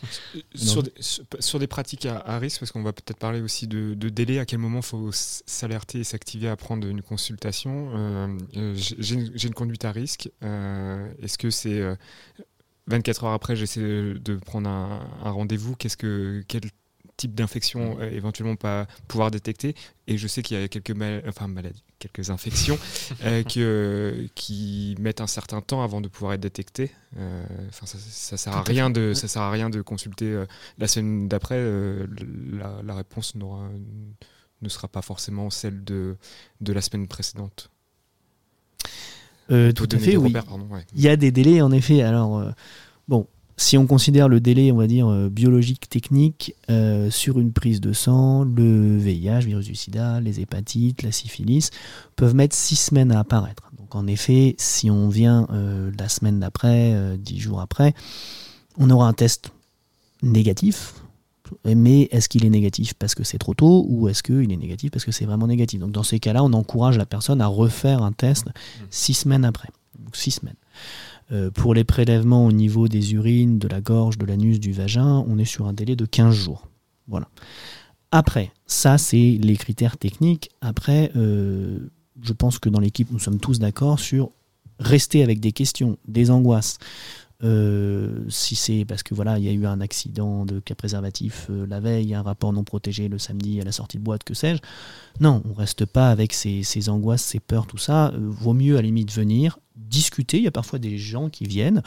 Sur 0.54 0.84
des, 0.84 0.92
sur, 1.00 1.24
sur 1.40 1.58
des 1.58 1.66
pratiques 1.68 2.06
à, 2.06 2.18
à 2.18 2.38
risque, 2.38 2.60
parce 2.60 2.70
qu'on 2.72 2.82
va 2.84 2.92
peut-être 2.92 3.18
parler 3.18 3.40
aussi 3.40 3.66
de, 3.66 3.94
de 3.94 4.08
délai, 4.08 4.38
à 4.38 4.44
quel 4.46 4.58
moment 4.58 4.78
il 4.78 4.84
faut 4.84 5.10
s'alerter 5.12 6.00
et 6.00 6.04
s'activer 6.04 6.48
à 6.48 6.56
prendre 6.56 6.86
une 6.86 7.02
consultation. 7.02 7.90
Euh, 7.96 8.38
euh, 8.56 8.74
j'ai 8.76 9.46
une, 9.46 9.54
conduite 9.54 9.84
à 9.84 9.92
risque. 9.92 10.30
euh, 10.44 11.12
Est-ce 11.20 11.38
que 11.38 11.50
c'est 11.50 11.80
euh, 11.80 11.94
24 12.88 13.24
heures 13.24 13.32
après, 13.32 13.54
j'essaie 13.56 13.80
de 14.14 14.36
prendre 14.36 14.68
un, 14.68 15.08
un 15.24 15.30
rendez-vous? 15.30 15.74
Qu'est-ce 15.76 15.96
que 15.96 16.44
quel 16.48 16.62
type 17.18 17.34
d'infection 17.34 17.98
euh, 18.00 18.10
éventuellement 18.10 18.56
pas 18.56 18.86
pouvoir 19.08 19.30
détecter 19.30 19.74
Et 20.06 20.16
je 20.16 20.26
sais 20.26 20.40
qu'il 20.40 20.58
y 20.58 20.62
a 20.62 20.68
quelques 20.68 20.92
mal- 20.92 21.22
enfin 21.28 21.48
maladies, 21.48 21.84
quelques 21.98 22.30
infections 22.30 22.78
euh, 23.24 23.42
que, 23.42 24.26
qui 24.34 24.94
mettent 24.98 25.20
un 25.20 25.26
certain 25.26 25.60
temps 25.60 25.82
avant 25.82 26.00
de 26.00 26.08
pouvoir 26.08 26.32
être 26.32 26.40
détectées. 26.40 26.90
Euh, 27.18 27.44
Enfin, 27.68 27.84
ça, 27.86 27.98
ça 27.98 28.36
sert 28.38 28.56
à 28.56 28.62
rien 28.62 28.88
de 28.88 29.12
ça 29.14 29.28
sert 29.28 29.42
à 29.42 29.50
rien 29.50 29.68
de 29.68 29.82
consulter 29.82 30.26
euh, 30.32 30.46
la 30.78 30.88
semaine 30.88 31.28
d'après. 31.28 31.56
euh, 31.58 32.06
la, 32.52 32.80
la 32.82 32.94
réponse 32.94 33.34
n'aura 33.34 33.68
ne 34.62 34.68
sera 34.68 34.88
pas 34.88 35.02
forcément 35.02 35.50
celle 35.50 35.84
de, 35.84 36.16
de 36.60 36.72
la 36.72 36.80
semaine 36.80 37.06
précédente. 37.06 37.70
Euh, 39.50 39.72
tout 39.72 39.88
à 39.92 39.98
fait, 39.98 40.16
oui. 40.16 40.28
repères, 40.28 40.44
pardon, 40.44 40.66
ouais. 40.70 40.84
Il 40.94 41.00
y 41.00 41.08
a 41.08 41.16
des 41.16 41.30
délais, 41.30 41.60
en 41.62 41.72
effet. 41.72 42.02
Alors, 42.02 42.38
euh, 42.38 42.50
si 43.58 43.76
on 43.76 43.86
considère 43.86 44.28
le 44.28 44.40
délai, 44.40 44.70
on 44.70 44.76
va 44.76 44.86
dire, 44.86 45.08
euh, 45.08 45.28
biologique, 45.28 45.88
technique, 45.88 46.54
euh, 46.70 47.10
sur 47.10 47.40
une 47.40 47.52
prise 47.52 47.80
de 47.80 47.92
sang, 47.92 48.44
le 48.44 48.96
VIH, 48.96 49.40
virus 49.40 49.66
du 49.66 49.74
sida, 49.74 50.20
les 50.20 50.40
hépatites, 50.40 51.02
la 51.02 51.10
syphilis, 51.10 51.70
peuvent 52.14 52.36
mettre 52.36 52.54
six 52.54 52.76
semaines 52.76 53.10
à 53.10 53.18
apparaître. 53.18 53.70
Donc, 53.76 53.96
en 53.96 54.06
effet, 54.06 54.54
si 54.58 54.90
on 54.90 55.08
vient 55.08 55.48
euh, 55.50 55.90
la 55.98 56.08
semaine 56.08 56.38
d'après, 56.38 56.92
euh, 56.94 57.16
dix 57.16 57.40
jours 57.40 57.60
après, 57.60 57.94
on 58.78 58.90
aura 58.90 59.08
un 59.08 59.12
test 59.12 59.50
négatif. 60.22 60.94
Mais 61.64 62.02
est-ce 62.12 62.28
qu'il 62.28 62.44
est 62.44 62.50
négatif 62.50 62.94
parce 62.94 63.14
que 63.14 63.24
c'est 63.24 63.38
trop 63.38 63.54
tôt 63.54 63.86
ou 63.88 64.08
est-ce 64.08 64.22
qu'il 64.22 64.52
est 64.52 64.56
négatif 64.56 64.90
parce 64.90 65.06
que 65.06 65.12
c'est 65.12 65.24
vraiment 65.24 65.46
négatif? 65.46 65.80
Donc 65.80 65.92
dans 65.92 66.02
ces 66.02 66.20
cas-là, 66.20 66.44
on 66.44 66.52
encourage 66.52 66.98
la 66.98 67.06
personne 67.06 67.40
à 67.40 67.46
refaire 67.46 68.02
un 68.02 68.12
test 68.12 68.46
six 68.90 69.14
semaines 69.14 69.46
après. 69.46 69.70
Donc 69.98 70.14
semaines. 70.14 70.56
Euh, 71.30 71.50
pour 71.50 71.74
les 71.74 71.84
prélèvements 71.84 72.46
au 72.46 72.52
niveau 72.52 72.88
des 72.88 73.12
urines, 73.12 73.58
de 73.58 73.68
la 73.68 73.80
gorge, 73.80 74.16
de 74.16 74.24
l'anus, 74.24 74.60
du 74.60 74.72
vagin, 74.72 75.24
on 75.28 75.38
est 75.38 75.44
sur 75.44 75.66
un 75.66 75.74
délai 75.74 75.94
de 75.94 76.06
15 76.06 76.34
jours. 76.34 76.68
Voilà. 77.06 77.28
Après, 78.10 78.50
ça 78.66 78.96
c'est 78.96 79.38
les 79.40 79.56
critères 79.56 79.98
techniques. 79.98 80.50
Après, 80.62 81.10
euh, 81.16 81.90
je 82.22 82.32
pense 82.32 82.58
que 82.58 82.70
dans 82.70 82.80
l'équipe, 82.80 83.10
nous 83.10 83.18
sommes 83.18 83.40
tous 83.40 83.58
d'accord 83.58 84.00
sur 84.00 84.30
rester 84.78 85.22
avec 85.22 85.40
des 85.40 85.52
questions, 85.52 85.98
des 86.06 86.30
angoisses. 86.30 86.78
Euh, 87.44 88.24
si 88.28 88.56
c'est 88.56 88.84
parce 88.84 89.04
que 89.04 89.14
voilà, 89.14 89.38
il 89.38 89.44
y 89.44 89.48
a 89.48 89.52
eu 89.52 89.64
un 89.64 89.80
accident 89.80 90.44
de 90.44 90.58
cas 90.58 90.74
préservatif 90.74 91.46
euh, 91.50 91.66
la 91.68 91.78
veille, 91.78 92.12
un 92.14 92.22
rapport 92.22 92.52
non 92.52 92.64
protégé 92.64 93.08
le 93.08 93.18
samedi 93.18 93.60
à 93.60 93.64
la 93.64 93.70
sortie 93.70 93.96
de 93.98 94.02
boîte, 94.02 94.24
que 94.24 94.34
sais-je. 94.34 94.60
Non, 95.20 95.42
on 95.48 95.54
reste 95.54 95.84
pas 95.86 96.10
avec 96.10 96.32
ces, 96.32 96.64
ces 96.64 96.88
angoisses, 96.88 97.22
ces 97.22 97.38
peurs, 97.38 97.66
tout 97.68 97.78
ça. 97.78 98.08
Euh, 98.08 98.18
vaut 98.20 98.54
mieux 98.54 98.74
à 98.76 98.82
la 98.82 98.86
limite 98.86 99.12
venir 99.12 99.60
discuter. 99.76 100.38
Il 100.38 100.42
y 100.44 100.48
a 100.48 100.52
parfois 100.52 100.80
des 100.80 100.98
gens 100.98 101.28
qui 101.28 101.44
viennent 101.44 101.82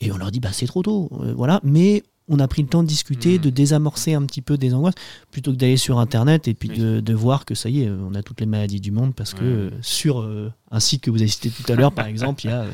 et 0.00 0.12
on 0.12 0.16
leur 0.16 0.30
dit 0.30 0.38
bah 0.38 0.50
c'est 0.52 0.66
trop 0.66 0.82
tôt, 0.84 1.10
voilà. 1.34 1.58
Mais 1.64 2.04
on 2.28 2.38
a 2.38 2.46
pris 2.46 2.62
le 2.62 2.68
temps 2.68 2.82
de 2.84 2.88
discuter, 2.88 3.32
Mhm. 3.38 3.38
de 3.38 3.50
désamorcer 3.50 4.14
un 4.14 4.22
petit 4.26 4.42
peu 4.42 4.56
des 4.58 4.74
angoisses, 4.74 4.94
plutôt 5.32 5.50
que 5.50 5.56
d'aller 5.56 5.76
sur 5.78 5.98
Internet 5.98 6.46
et 6.46 6.54
puis 6.54 6.68
de, 6.68 7.00
de 7.00 7.14
voir 7.14 7.44
que 7.46 7.54
ça 7.56 7.68
y 7.68 7.82
est, 7.82 7.90
on 7.90 8.14
a 8.14 8.22
toutes 8.22 8.38
les 8.40 8.46
maladies 8.46 8.80
du 8.80 8.92
monde 8.92 9.12
parce 9.14 9.34
que 9.34 9.68
Ouais. 9.70 9.72
sur 9.82 10.24
un 10.70 10.78
site 10.80 11.02
que 11.02 11.10
vous 11.10 11.16
avez 11.20 11.26
cité 11.28 11.50
tout 11.50 11.64
à 11.72 11.74
l'heure, 11.74 11.90
par 11.90 12.06
exemple, 12.06 12.44
il 12.44 12.50
y 12.50 12.52
a 12.52 12.66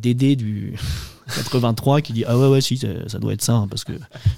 Dédé 0.00 0.36
du 0.36 0.74
83 1.34 2.00
qui 2.02 2.12
dit 2.12 2.24
ah 2.26 2.38
ouais 2.38 2.48
ouais 2.48 2.60
si 2.60 2.76
ça, 2.76 2.88
ça 3.08 3.18
doit 3.18 3.32
être 3.32 3.42
ça 3.42 3.54
hein, 3.54 3.68
parce 3.68 3.84
que 3.84 3.92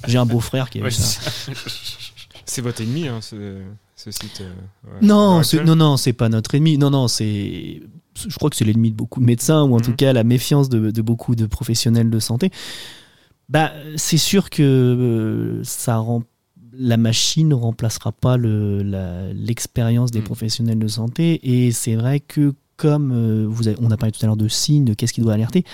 j'ai 0.06 0.18
un 0.18 0.26
beau 0.26 0.40
frère 0.40 0.70
qui 0.70 0.78
a 0.80 0.82
Ouais, 0.82 0.90
ça. 0.90 1.20
C'est 2.48 2.62
votre 2.62 2.80
ennemi, 2.80 3.08
hein, 3.08 3.20
ce, 3.20 3.60
ce 3.96 4.10
site. 4.12 4.40
euh, 4.40 4.52
ouais. 4.86 4.98
Non, 5.02 5.42
non, 5.64 5.74
non, 5.76 5.96
c'est 5.96 6.12
pas 6.12 6.28
notre 6.28 6.54
ennemi. 6.54 6.78
Non, 6.78 6.90
non, 6.90 7.08
c'est. 7.08 7.82
Je 8.14 8.34
crois 8.36 8.50
que 8.50 8.56
c'est 8.56 8.64
l'ennemi 8.64 8.92
de 8.92 8.96
beaucoup 8.96 9.18
de 9.20 9.24
médecins, 9.24 9.64
ou 9.64 9.74
en 9.74 9.80
tout 9.80 9.90
Mhm. 9.90 9.96
cas 9.96 10.12
la 10.12 10.22
méfiance 10.22 10.68
de, 10.68 10.92
de 10.92 11.02
beaucoup 11.02 11.34
de 11.34 11.44
professionnels 11.46 12.08
de 12.08 12.18
santé. 12.20 12.50
Bah, 13.48 13.72
c'est 13.96 14.16
sûr 14.16 14.48
que 14.48 14.62
euh, 14.62 15.64
ça 15.64 15.96
rend. 15.96 16.22
La 16.78 16.96
machine 16.96 17.48
ne 17.48 17.54
remplacera 17.54 18.12
pas 18.12 18.36
le- 18.36 18.82
l'expérience 19.34 20.10
des 20.12 20.20
Mhm. 20.20 20.24
professionnels 20.26 20.78
de 20.78 20.88
santé. 20.88 21.40
Et 21.66 21.72
c'est 21.72 21.96
vrai 21.96 22.20
que, 22.20 22.54
comme 22.76 23.12
euh, 23.12 23.76
on 23.80 23.90
a 23.90 23.96
parlé 23.96 24.12
tout 24.12 24.20
à 24.22 24.26
l'heure 24.26 24.36
de 24.36 24.48
signes, 24.48 24.84
de 24.84 24.94
qu'est-ce 24.94 25.12
qui 25.12 25.20
doit 25.20 25.32
alerter, 25.32 25.64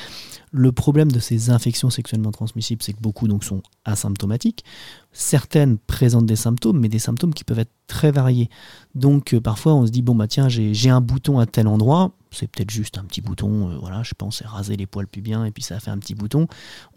le 0.52 0.70
problème 0.70 1.10
de 1.10 1.18
ces 1.18 1.50
infections 1.50 1.90
sexuellement 1.90 2.30
transmissibles, 2.30 2.82
c'est 2.82 2.92
que 2.92 3.00
beaucoup 3.00 3.26
sont 3.40 3.62
asymptomatiques. 3.84 4.64
Certaines 5.12 5.78
présentent 5.78 6.26
des 6.26 6.36
symptômes, 6.36 6.78
mais 6.78 6.88
des 6.88 6.98
symptômes 6.98 7.34
qui 7.34 7.44
peuvent 7.44 7.58
être 7.58 7.72
très 7.86 8.10
variés. 8.10 8.50
Donc 8.94 9.34
euh, 9.34 9.40
parfois 9.40 9.74
on 9.74 9.86
se 9.86 9.90
dit 9.90 10.02
bon 10.02 10.14
bah 10.14 10.28
tiens 10.28 10.48
j'ai 10.48 10.90
un 10.90 11.00
bouton 11.00 11.38
à 11.38 11.46
tel 11.46 11.66
endroit, 11.66 12.12
c'est 12.32 12.46
peut-être 12.48 12.70
juste 12.70 12.98
un 12.98 13.04
petit 13.04 13.20
bouton, 13.20 13.70
euh, 13.70 13.76
voilà 13.78 14.02
je 14.02 14.14
pense 14.16 14.38
c'est 14.38 14.46
raser 14.46 14.76
les 14.76 14.86
poils 14.86 15.06
pubiens 15.06 15.44
et 15.44 15.50
puis 15.50 15.62
ça 15.62 15.76
a 15.76 15.80
fait 15.80 15.90
un 15.90 15.98
petit 15.98 16.14
bouton. 16.14 16.46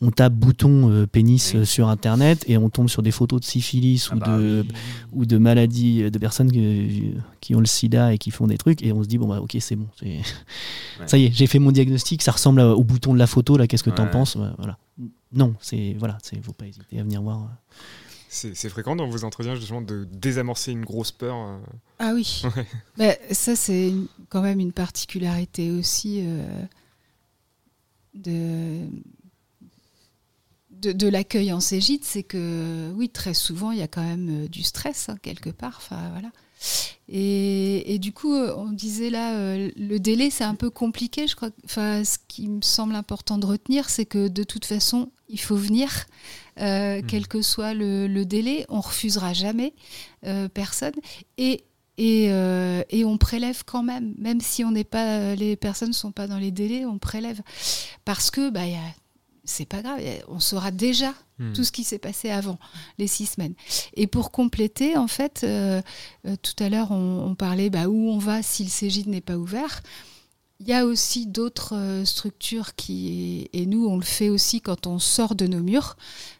On 0.02 0.10
tape 0.12 0.34
bouton 0.34 0.90
euh, 0.90 1.06
pénis 1.06 1.52
Oui. 1.54 1.60
euh, 1.60 1.66
sur 1.66 1.90
internet 1.90 2.44
et 2.48 2.58
on 2.58 2.70
tombe 2.70 2.90
sur 2.90 3.02
des 3.04 3.12
photos 3.12 3.42
de 3.42 3.46
syphilis 3.46 4.08
Ah 4.12 4.16
ou 4.16 4.20
bah 4.20 4.38
de 4.38 4.66
oui. 4.68 4.76
ou 5.12 5.26
de 5.26 5.38
maladies 5.38 6.10
de 6.10 6.18
personnes 6.18 6.52
qui 7.42 7.54
ont 7.56 7.60
le 7.60 7.66
sida 7.66 8.14
et 8.14 8.18
qui 8.18 8.32
font 8.32 8.48
des 8.48 8.58
trucs 8.58 8.82
et 8.84 8.92
on 8.92 9.04
se 9.04 9.08
dit 9.08 9.18
bon 9.18 9.28
bah 9.28 9.42
ok 9.42 9.56
c'est 9.60 9.76
bon 9.76 9.88
ça 11.06 11.18
y 11.18 11.26
est 11.26 11.32
j'ai 11.34 11.48
fait 11.48 11.60
mon 11.60 11.72
diagnostic 11.72 12.22
ça 12.22 12.32
ressemble 12.32 12.62
à- 12.62 12.76
au 12.76 12.84
bouton 12.84 13.14
de 13.14 13.20
la 13.20 13.28
photo 13.28 13.58
là 13.58 13.68
qu'est-ce 13.68 13.84
que 13.84 13.90
t'en 13.90 14.08
penses? 14.08 14.36
Ouais, 14.36 14.50
voilà 14.58 14.78
non 15.34 15.54
c'est 15.60 15.96
voilà 16.00 16.18
c'est 16.24 16.42
faut 16.44 16.54
pas 16.54 16.66
hésiter 16.68 17.00
à 17.00 17.04
venir 17.04 17.22
voir. 17.22 17.50
C'est 18.36 18.70
fréquent 18.70 18.96
dans 18.98 19.08
vos 19.08 19.24
entretiens 19.24 19.56
justement 19.56 19.82
de 19.82 20.04
désamorcer 20.12 20.72
une 20.74 20.84
grosse 20.84 21.12
peur. 21.14 21.36
euh. 21.36 21.58
Ah 22.00 22.12
oui. 22.14 22.42
Ouais. 22.98 23.18
Ça, 23.32 23.56
c'est 23.56 23.94
quand 24.30 24.42
même 24.42 24.60
une 24.60 24.74
particularité 24.74 25.72
aussi 25.72 26.20
euh, 26.22 26.46
de, 28.14 28.82
de, 30.72 30.92
de 30.92 31.08
l'accueil 31.08 31.54
en 31.54 31.60
Cégide, 31.62 32.04
c'est 32.04 32.24
que 32.24 32.92
oui, 32.96 33.10
très 33.10 33.34
souvent, 33.34 33.72
il 33.72 33.80
y 33.80 33.84
a 33.84 33.88
quand 33.88 34.04
même 34.04 34.44
euh, 34.44 34.48
du 34.50 34.64
stress 34.64 35.08
hein, 35.10 35.18
quelque 35.22 35.50
part. 35.50 35.76
Enfin, 35.78 36.10
voilà. 36.12 36.30
Et, 37.08 37.94
et 37.94 38.00
du 38.00 38.12
coup, 38.12 38.34
on 38.34 38.72
disait 38.72 39.10
là, 39.10 39.36
euh, 39.38 39.70
le 39.78 39.98
délai, 40.00 40.30
c'est 40.30 40.44
un 40.44 40.56
peu 40.56 40.70
compliqué. 40.70 41.28
Je 41.28 41.36
crois. 41.36 41.52
Enfin, 41.64 42.04
ce 42.04 42.18
qui 42.28 42.48
me 42.48 42.62
semble 42.62 42.96
important 42.96 43.38
de 43.38 43.46
retenir, 43.46 43.90
c'est 43.90 44.06
que 44.06 44.28
de 44.28 44.44
toute 44.44 44.66
façon, 44.66 45.10
il 45.30 45.40
faut 45.40 45.56
venir, 45.56 46.06
euh, 46.60 46.98
Mhm. 47.02 47.06
quel 47.08 47.28
que 47.28 47.42
soit 47.42 47.74
le, 47.74 48.08
le 48.08 48.26
délai. 48.26 48.66
On 48.70 48.80
refusera 48.82 49.34
jamais 49.34 49.74
euh, 50.26 50.48
personne. 50.50 50.94
Et 51.38 51.64
et, 51.98 52.28
euh, 52.30 52.84
et 52.90 53.06
on 53.06 53.18
prélève 53.18 53.64
quand 53.66 53.82
même, 53.82 54.14
même 54.18 54.42
si 54.42 54.66
on 54.66 54.72
n'est 54.72 54.84
pas, 54.84 55.34
les 55.36 55.56
personnes 55.56 55.88
ne 55.90 55.94
sont 55.94 56.12
pas 56.12 56.28
dans 56.28 56.38
les 56.38 56.52
délais, 56.52 56.84
on 56.84 56.98
prélève 56.98 57.40
parce 58.04 58.30
que 58.32 58.50
bah, 58.50 58.64
c'est 59.46 59.64
pas 59.66 59.82
grave, 59.82 60.02
on 60.28 60.42
saura 60.42 60.72
déjà 60.72 61.14
Hmm. 61.38 61.52
tout 61.54 61.66
ce 61.66 61.72
qui 61.74 61.84
s'est 61.84 62.00
passé 62.00 62.30
avant 62.30 62.58
les 62.98 63.08
six 63.08 63.26
semaines. 63.26 63.56
Et 63.96 64.08
pour 64.08 64.32
compléter, 64.32 64.96
en 64.98 65.08
fait, 65.08 65.46
tout 65.46 66.64
à 66.64 66.70
l'heure, 66.70 66.92
on, 66.92 67.26
on 67.30 67.36
parlait 67.36 67.70
bah, 67.70 67.88
où 67.90 68.10
on 68.10 68.18
va 68.18 68.42
si 68.42 68.64
le 68.64 68.70
Cégide 68.70 69.08
n'est 69.08 69.20
pas 69.22 69.36
ouvert. 69.38 69.82
Il 70.62 70.68
y 70.68 70.74
a 70.74 70.86
aussi 70.86 71.28
d'autres 71.28 71.76
euh, 71.76 72.06
structures 72.06 72.76
qui, 72.76 73.50
et 73.52 73.66
nous, 73.66 73.88
on 73.88 73.98
le 73.98 74.04
fait 74.04 74.30
aussi 74.30 74.62
quand 74.62 74.88
on 74.88 75.00
sort 75.00 75.36
de 75.36 75.48
nos 75.48 75.60
murs 75.60 75.98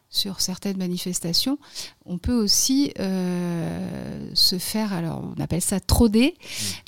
sur 0.08 0.40
certaines 0.40 0.78
manifestations. 0.78 1.58
On 2.06 2.16
peut 2.16 2.32
aussi 2.32 2.92
euh, 2.98 4.30
se 4.32 4.56
faire, 4.56 4.94
alors 4.94 5.22
on 5.36 5.40
appelle 5.40 5.60
ça 5.60 5.80
TRODé. 5.80 6.34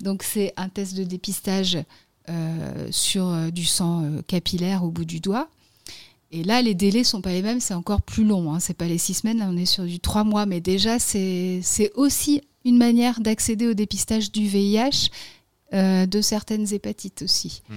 Donc 0.01 0.22
c'est 0.22 0.55
un 0.57 0.70
test 0.70 0.97
de 0.97 1.05
dépistage 1.05 1.79
euh, 2.31 2.89
sur 2.91 3.53
du 3.53 3.66
sang 3.66 4.22
capillaire 4.26 4.83
au 4.83 4.91
bout 4.91 5.05
du 5.05 5.20
doigt. 5.20 5.49
Et 6.31 6.45
là, 6.45 6.62
les 6.62 6.74
délais 6.74 7.05
sont 7.05 7.20
pas 7.20 7.33
les 7.33 7.43
mêmes, 7.43 7.61
c'est 7.61 7.74
encore 7.74 8.03
plus 8.03 8.24
long. 8.24 8.55
Hein. 8.55 8.61
C'est 8.61 8.76
pas 8.76 8.87
les 8.87 8.99
six 8.99 9.14
semaines, 9.14 9.39
là 9.39 9.49
on 9.51 9.57
est 9.57 9.66
sur 9.66 9.85
du 9.85 10.01
trois 10.01 10.24
mois. 10.24 10.47
Mais 10.47 10.61
déjà, 10.61 10.99
c'est 10.99 11.62
aussi 11.95 12.43
une 12.64 12.79
manière 12.79 13.20
d'accéder 13.20 13.66
au 13.66 13.74
dépistage 13.74 14.33
du 14.33 14.47
VIH 14.47 15.11
euh, 15.74 16.06
de 16.06 16.20
certaines 16.20 16.72
hépatites 16.72 17.22
aussi. 17.22 17.62
Mmh. 17.68 17.74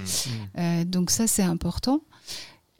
Euh, 0.58 0.86
donc 0.86 1.12
ça, 1.12 1.28
c'est 1.28 1.44
important. 1.44 2.02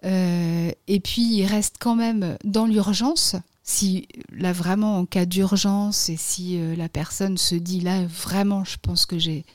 Euh, 0.04 0.72
et 0.88 1.00
puis, 1.00 1.22
il 1.22 1.46
reste 1.46 1.76
quand 1.80 1.96
même 1.96 2.38
dans 2.44 2.66
l'urgence. 2.66 3.36
Si 3.64 4.08
là, 4.32 4.54
vraiment, 4.54 4.98
en 4.98 5.06
cas 5.06 5.26
d'urgence, 5.26 6.10
et 6.10 6.18
si 6.18 6.58
euh, 6.58 6.76
la 6.76 6.90
personne 6.90 7.38
se 7.38 7.56
dit 7.56 7.80
là, 7.80 8.06
vraiment, 8.06 8.64
je 8.64 8.78
pense 8.82 9.06
que 9.06 9.20
j'ai 9.20 9.46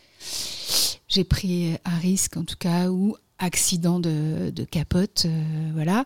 j'ai 1.08 1.24
pris 1.24 1.76
un 1.84 1.98
risque, 1.98 2.36
en 2.36 2.44
tout 2.44 2.56
cas, 2.56 2.90
ou 2.90 3.16
accident 3.38 4.00
de, 4.00 4.50
de 4.50 4.64
capote, 4.64 5.24
euh, 5.26 5.70
voilà, 5.74 6.04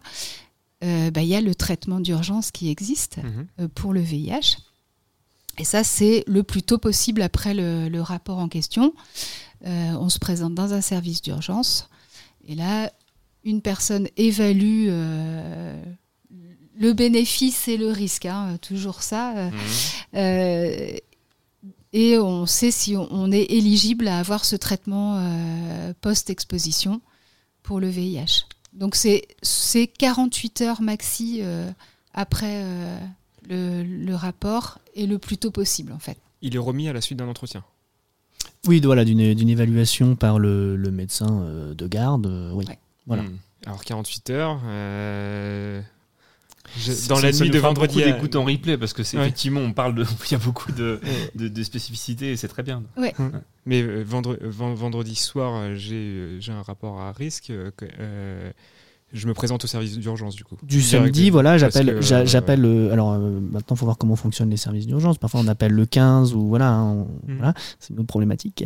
euh, 0.82 1.10
bah, 1.10 1.22
il 1.22 1.28
y 1.28 1.34
a 1.34 1.40
le 1.40 1.54
traitement 1.54 2.00
d'urgence 2.00 2.50
qui 2.50 2.70
existe 2.70 3.18
euh, 3.58 3.68
pour 3.74 3.92
le 3.92 4.00
VIH. 4.00 4.58
Et 5.60 5.64
ça, 5.64 5.84
c'est 5.84 6.24
le 6.26 6.42
plus 6.42 6.62
tôt 6.62 6.78
possible 6.78 7.20
après 7.20 7.52
le, 7.52 7.90
le 7.90 8.00
rapport 8.00 8.38
en 8.38 8.48
question. 8.48 8.94
Euh, 9.66 9.92
on 9.92 10.08
se 10.08 10.18
présente 10.18 10.54
dans 10.54 10.72
un 10.72 10.80
service 10.80 11.20
d'urgence. 11.20 11.90
Et 12.48 12.54
là, 12.54 12.90
une 13.44 13.60
personne 13.60 14.08
évalue 14.16 14.86
euh, 14.88 15.82
le 16.78 16.92
bénéfice 16.94 17.68
et 17.68 17.76
le 17.76 17.90
risque, 17.90 18.24
hein, 18.24 18.56
toujours 18.62 19.02
ça. 19.02 19.36
euh, 19.36 19.50
euh, 20.14 20.96
et 21.92 22.18
on 22.18 22.46
sait 22.46 22.70
si 22.70 22.96
on, 22.96 23.06
on 23.10 23.30
est 23.30 23.52
éligible 23.52 24.08
à 24.08 24.18
avoir 24.18 24.46
ce 24.46 24.56
traitement 24.56 25.22
post-exposition 26.00 27.02
pour 27.62 27.80
le 27.80 27.88
VIH. 27.88 28.46
Donc 28.72 28.94
c'est 28.94 29.26
c'est 29.42 29.88
48 29.88 30.60
heures 30.62 30.80
maxi 30.82 31.42
après 32.14 32.64
le, 33.50 33.82
le 33.82 34.14
rapport 34.14 34.78
et 34.94 35.06
le 35.06 35.18
plus 35.18 35.36
tôt 35.36 35.50
possible 35.50 35.92
en 35.92 35.98
fait. 35.98 36.16
Il 36.42 36.54
est 36.54 36.58
remis 36.58 36.88
à 36.88 36.92
la 36.94 37.00
suite 37.02 37.18
d'un 37.18 37.28
entretien. 37.28 37.62
Oui, 38.66 38.80
voilà, 38.82 39.04
d'une 39.04 39.34
d'une 39.34 39.48
évaluation 39.48 40.16
par 40.16 40.38
le, 40.38 40.76
le 40.76 40.90
médecin 40.90 41.42
euh, 41.42 41.74
de 41.74 41.86
garde. 41.86 42.26
euh, 42.26 42.52
oui. 42.54 42.64
Ouais. 42.68 42.78
Voilà. 43.06 43.22
Hmm. 43.24 43.36
Alors 43.66 43.84
48 43.84 44.30
heures. 44.30 44.60
euh, 44.66 45.80
je- 46.78 47.08
dans 47.08 47.18
la 47.20 47.32
nuit 47.32 47.50
de 47.50 47.58
vendredi. 47.58 48.02
à- 48.02 48.12
d'écoute 48.12 48.36
en 48.36 48.44
replay 48.44 48.78
parce 48.78 48.92
que 48.92 49.02
c'est 49.02 49.16
Ouais. 49.16 49.24
effectivement 49.24 49.60
on 49.60 49.72
parle 49.72 49.94
de 49.94 50.04
il 50.30 50.32
y 50.32 50.34
a 50.34 50.38
beaucoup 50.38 50.72
de, 50.72 51.00
Ouais. 51.02 51.30
de, 51.34 51.48
de 51.48 51.62
spécificités 51.62 52.32
et 52.32 52.36
c'est 52.36 52.48
très 52.48 52.62
bien. 52.62 52.82
Mais 53.66 53.82
euh, 53.82 54.02
vendre- 54.06 54.38
ven- 54.40 54.74
vendredi 54.74 55.14
soir, 55.14 55.74
j'ai 55.76 56.36
j'ai 56.40 56.52
un 56.52 56.62
rapport 56.62 57.00
à 57.00 57.12
risque. 57.12 57.50
euh, 57.50 57.70
que- 57.76 57.86
euh, 57.98 58.50
je 59.12 59.26
me 59.26 59.34
présente 59.34 59.64
au 59.64 59.66
service 59.66 59.98
d'urgence 59.98 60.34
du 60.36 60.44
coup. 60.44 60.56
Du 60.62 60.80
samedi, 60.82 61.30
voilà, 61.30 61.58
j'appelle, 61.58 61.88
euh, 61.90 62.24
j'appelle. 62.26 62.60
le- 62.60 62.92
alors 62.92 63.12
euh, 63.12 63.40
maintenant, 63.40 63.76
faut 63.76 63.84
voir 63.86 63.98
comment 63.98 64.16
fonctionnent 64.16 64.50
les 64.50 64.56
services 64.56 64.86
d'urgence. 64.86 65.18
Parfois, 65.18 65.40
on 65.40 65.48
appelle 65.48 65.72
le 65.72 65.86
15 65.86 66.34
ou 66.34 66.46
voilà, 66.48 66.70
hein, 66.70 66.92
on- 66.92 67.32
Mm. 67.32 67.36
voilà, 67.38 67.54
c'est 67.78 67.90
une 67.92 67.98
autre 68.00 68.08
problématique. 68.08 68.64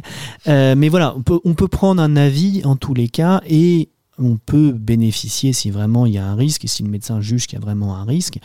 Euh, 0.49 0.75
mais 0.77 0.89
voilà, 0.89 1.15
on 1.17 1.23
peut, 1.23 1.41
on 1.45 1.55
peut 1.55 1.69
prendre 1.69 2.03
un 2.03 2.17
avis 2.17 2.63
en 2.65 2.77
tous 2.77 2.95
les 2.95 3.09
cas 3.09 3.41
et 3.47 3.89
on 4.17 4.37
peut 4.37 4.71
bénéficier 4.71 5.53
si 5.53 5.71
vraiment 5.71 6.07
il 6.07 6.13
y 6.13 6.19
a 6.19 6.27
un 6.27 6.37
risque 6.37 6.65
et 6.65 6.69
si 6.69 6.85
le 6.85 6.89
médecin 6.89 7.21
juge 7.21 7.49
qu'il 7.49 7.59
y 7.59 7.63
a 7.63 7.65
vraiment 7.65 7.97
un 7.97 8.05
risque 8.05 8.39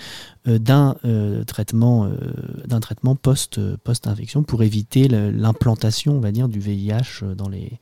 euh, 0.47 0.57
d'un 0.57 0.95
euh, 1.05 1.43
traitement, 1.43 2.05
euh, 2.05 2.11
d'un 2.65 2.79
traitement 2.79 3.15
post 3.15 3.59
post 3.83 4.07
infection 4.07 4.41
pour 4.41 4.63
éviter 4.63 5.07
le- 5.07 5.29
l'implantation, 5.29 6.13
on 6.17 6.19
va 6.21 6.31
dire, 6.31 6.47
du 6.49 6.59
VIH 6.59 7.23
dans 7.37 7.49
les 7.49 7.73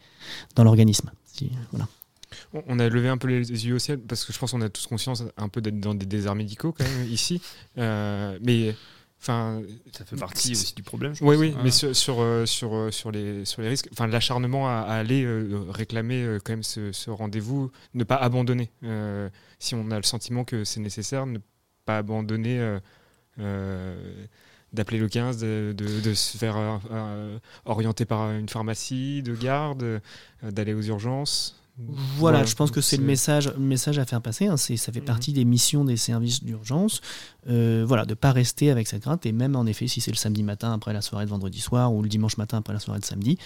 dans 0.56 0.64
l'organisme. 0.66 1.12
Si- 1.34 1.50
voilà. 1.72 1.88
On- 2.54 2.80
a 2.80 2.90
levé 2.90 3.10
un 3.10 3.18
peu 3.18 3.28
les 3.28 3.50
yeux 3.68 3.76
au 3.76 3.80
ciel 3.80 4.00
parce 4.00 4.26
que 4.26 4.34
je 4.34 4.40
pense 4.40 4.52
qu'on 4.52 4.62
a 4.62 4.70
tous 4.70 4.88
conscience 4.88 5.24
un 5.38 5.50
peu 5.50 5.62
d'être 5.62 5.80
dans 5.80 5.94
des 5.96 6.06
déserts 6.06 6.36
médicaux 6.36 6.72
quand 6.72 6.84
même 6.84 7.08
ici. 7.12 7.42
Euh, 7.78 8.38
mais 8.44 8.76
enfin, 9.22 9.62
Ça 9.92 10.06
fait 10.06 10.16
partie 10.16 10.52
aussi 10.52 10.74
du 10.76 10.84
problème. 10.84 11.14
je 11.16 11.24
Oui, 11.24 11.36
pense. 11.36 11.42
oui, 11.42 11.56
mais 11.64 11.72
sur, 11.72 11.96
sur, 11.96 12.22
euh, 12.22 12.46
sur, 12.46 12.76
euh, 12.76 12.92
sur, 12.92 13.12
les, 13.12 13.46
sur 13.46 13.62
les 13.62 13.70
risques, 13.70 13.90
enfin 13.92 14.08
l'acharnement 14.08 14.68
à, 14.68 14.82
à 14.82 14.94
aller 14.96 15.24
euh, 15.24 15.66
réclamer 15.70 16.24
euh, 16.24 16.40
quand 16.44 16.54
même 16.54 16.64
ce, 16.64 16.92
ce 16.92 17.10
rendez-vous, 17.10 17.72
ne 17.94 18.04
pas 18.04 18.16
abandonner. 18.18 18.70
Euh, 18.84 19.30
si 19.60 19.74
on 19.76 19.90
a 19.92 19.98
le 19.98 20.04
sentiment 20.04 20.44
que 20.44 20.64
c'est 20.64 20.80
nécessaire, 20.80 21.26
ne 21.26 21.40
pas 21.86 21.98
abandonner, 22.00 22.78
d'appeler 24.74 25.00
le 25.00 25.08
15, 25.08 25.38
de, 25.40 25.74
de- 25.76 26.02
de 26.02 26.14
se 26.14 26.38
faire 26.38 26.80
orienter 27.66 28.06
par 28.06 28.32
une 28.32 28.50
pharmacie 28.50 29.24
de 29.24 29.34
garde, 29.36 30.02
d'aller 30.44 30.74
aux 30.74 30.82
urgences. 30.82 31.56
Voilà, 31.80 32.44
je 32.44 32.56
pense 32.56 32.72
que 32.72 32.82
c'est 32.82 32.98
le 32.98 33.04
message, 33.04 33.50
le 33.54 33.60
message 33.64 34.00
à 34.00 34.06
faire 34.06 34.22
passer. 34.22 34.48
hein, 34.48 34.58
ça 34.58 34.76
fait 34.92 35.00
Mhm. 35.00 35.06
partie 35.06 35.32
des 35.32 35.46
missions 35.46 35.86
des 35.86 35.96
services 35.96 36.44
d'urgence. 36.44 37.02
Euh, 37.50 37.84
voilà, 37.88 38.06
de 38.06 38.16
pas 38.16 38.32
rester 38.32 38.72
avec 38.72 38.88
cette 38.88 39.04
crainte. 39.04 39.26
Et 39.28 39.32
même 39.32 39.56
en 39.56 39.66
effet, 39.68 39.88
si 39.88 40.02
c'est 40.02 40.10
le 40.10 40.18
samedi 40.18 40.42
matin 40.42 40.74
après 40.74 40.92
la 40.92 41.02
soirée 41.02 41.26
de 41.26 41.30
vendredi 41.30 41.60
soir 41.62 41.94
ou 41.94 42.02
le 42.02 42.10
dimanche 42.10 42.38
matin 42.38 42.58
après 42.58 42.74
la 42.74 42.80
soirée 42.80 43.00
de 43.00 43.06
samedi, 43.06 43.38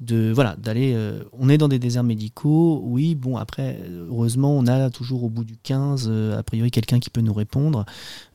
de 0.00 0.30
voilà, 0.34 0.54
d'aller. 0.56 0.92
euh, 0.94 1.24
on 1.32 1.48
est 1.48 1.56
dans 1.58 1.68
des 1.68 1.78
déserts 1.78 2.04
médicaux. 2.04 2.80
Oui, 2.84 3.14
bon 3.14 3.36
après, 3.38 3.80
heureusement, 4.08 4.52
on 4.56 4.66
a 4.66 4.90
toujours 4.90 5.24
au 5.24 5.30
bout 5.30 5.44
du 5.44 5.56
15 5.56 6.08
euh, 6.10 6.38
a 6.38 6.42
priori 6.42 6.70
quelqu'un 6.70 7.00
qui 7.00 7.08
peut 7.10 7.22
nous 7.22 7.34
répondre 7.34 7.86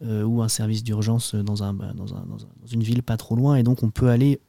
ou 0.01 0.41
un 0.41 0.49
service 0.49 0.83
d'urgence 0.83 1.35
dans 1.35 1.63
un, 1.63 1.73
bah, 1.73 1.91
dans, 1.95 2.13
un- 2.15 2.25
dans 2.27 2.35
un- 2.43 2.49
dans 2.61 2.67
une 2.71 2.81
ville 2.83 3.03
pas 3.03 3.17
trop 3.17 3.35
loin. 3.35 3.55
Et 3.55 3.63
donc 3.63 3.83
on 3.83 3.89
peut 3.91 4.09
aller 4.09 4.39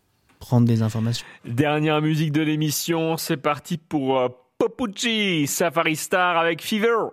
prendre 0.40 0.66
des 0.66 0.82
informations. 0.82 1.24
Dernière 1.44 2.00
musique 2.02 2.32
de 2.32 2.40
l'émission, 2.40 3.16
c'est 3.16 3.36
parti 3.36 3.76
pour 3.76 4.18
Popucci, 4.64 5.46
Safari 5.46 5.94
Star 5.94 6.38
avec 6.38 6.62
Fever. 6.62 7.10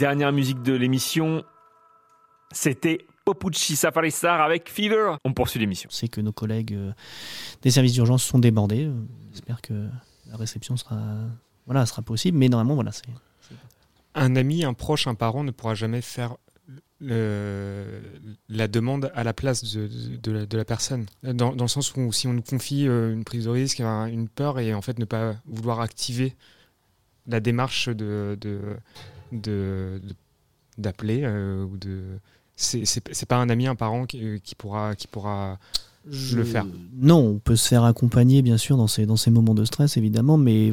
Dernière 0.00 0.32
musique 0.32 0.62
de 0.62 0.72
l'émission, 0.72 1.44
c'était 2.52 3.06
Popucci 3.26 3.76
Safari 3.76 4.10
Star 4.10 4.40
avec 4.40 4.70
Fever. 4.70 5.16
On 5.26 5.34
poursuit 5.34 5.60
l'émission. 5.60 5.90
C'est 5.92 6.08
que 6.08 6.22
nos 6.22 6.32
collègues 6.32 6.72
euh, 6.74 6.92
des 7.62 7.70
services 7.70 7.92
d'urgence 7.92 8.24
sont 8.24 8.38
débordés. 8.38 8.86
Euh, 8.86 8.94
J'espère 9.32 9.60
que 9.60 9.74
la 10.30 10.36
réception 10.38 10.76
sera, 10.78 10.98
voilà, 11.66 11.84
sera 11.84 12.00
possible. 12.02 12.38
Mais 12.38 12.48
normalement, 12.48 12.74
voilà, 12.74 12.92
c'est. 12.92 13.04
Un 14.14 14.34
ami, 14.36 14.64
un 14.64 14.72
proche, 14.74 15.06
un 15.06 15.14
parent 15.14 15.44
ne 15.44 15.50
pourra 15.52 15.74
jamais 15.74 16.00
faire 16.00 16.34
le- 16.98 18.00
la 18.48 18.66
demande 18.68 19.12
à 19.14 19.22
la 19.22 19.32
place 19.34 19.62
de, 19.74 19.86
de 20.16 20.32
la, 20.32 20.46
de 20.46 20.56
la 20.56 20.64
personne. 20.64 21.06
Dans, 21.22 21.54
dans 21.54 21.64
le 21.64 21.68
sens 21.68 21.94
où 21.94 22.10
si 22.12 22.26
on 22.26 22.32
nous 22.32 22.42
confie 22.42 22.88
euh, 22.88 23.12
une 23.12 23.22
prise 23.24 23.44
de 23.44 23.50
risque, 23.50 23.80
un- 23.80 24.06
une 24.06 24.28
peur, 24.28 24.58
et 24.58 24.72
en 24.74 24.80
fait 24.82 24.98
ne 24.98 25.04
pas 25.04 25.34
vouloir 25.46 25.80
activer 25.80 26.34
la 27.26 27.38
démarche 27.40 27.88
de 27.88 28.36
de- 28.40 28.76
de- 29.32 30.00
d'appeler 30.78 31.20
euh, 31.24 31.64
ou 31.64 31.76
de 31.76 32.02
c'est 32.56 33.26
pas 33.26 33.36
un 33.36 33.48
ami 33.48 33.66
un 33.66 33.74
parent 33.74 34.04
qui, 34.04 34.22
euh, 34.22 34.38
qui 34.42 34.54
pourra 34.54 34.94
qui 34.94 35.06
pourra 35.06 35.58
le 36.06 36.44
faire. 36.44 36.66
Non, 36.94 37.18
on 37.18 37.38
peut 37.38 37.56
se 37.56 37.68
faire 37.68 37.84
accompagner, 37.84 38.42
bien 38.42 38.56
sûr, 38.56 38.76
dans 38.76 38.86
ces, 38.86 39.04
dans 39.06 39.16
ces 39.16 39.30
moments 39.30 39.54
de 39.54 39.64
stress, 39.64 39.96
évidemment, 39.96 40.36
mais 40.38 40.70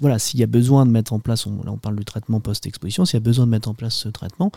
voilà, 0.00 0.18
s'il 0.18 0.38
y 0.38 0.42
a 0.42 0.46
besoin 0.46 0.86
de 0.86 0.90
mettre 0.90 1.12
en 1.14 1.18
place, 1.18 1.46
on, 1.46 1.62
là 1.62 1.72
on 1.72 1.78
parle 1.78 1.96
du 1.96 2.04
traitement 2.04 2.40
post-exposition, 2.40 3.04
s'il 3.04 3.14
y 3.14 3.22
a 3.22 3.24
besoin 3.24 3.46
de 3.46 3.50
mettre 3.50 3.68
en 3.68 3.74
place 3.74 3.94
ce 3.94 4.08
traitement, 4.08 4.52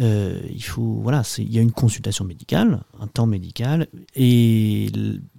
euh, 0.00 0.40
il 0.54 0.62
faut, 0.62 1.00
voilà, 1.02 1.22
il 1.38 1.50
y 1.52 1.58
a 1.58 1.62
une 1.62 1.72
consultation 1.72 2.24
médicale, 2.24 2.82
un 3.00 3.06
temps 3.06 3.26
médical, 3.26 3.88
et 4.14 4.92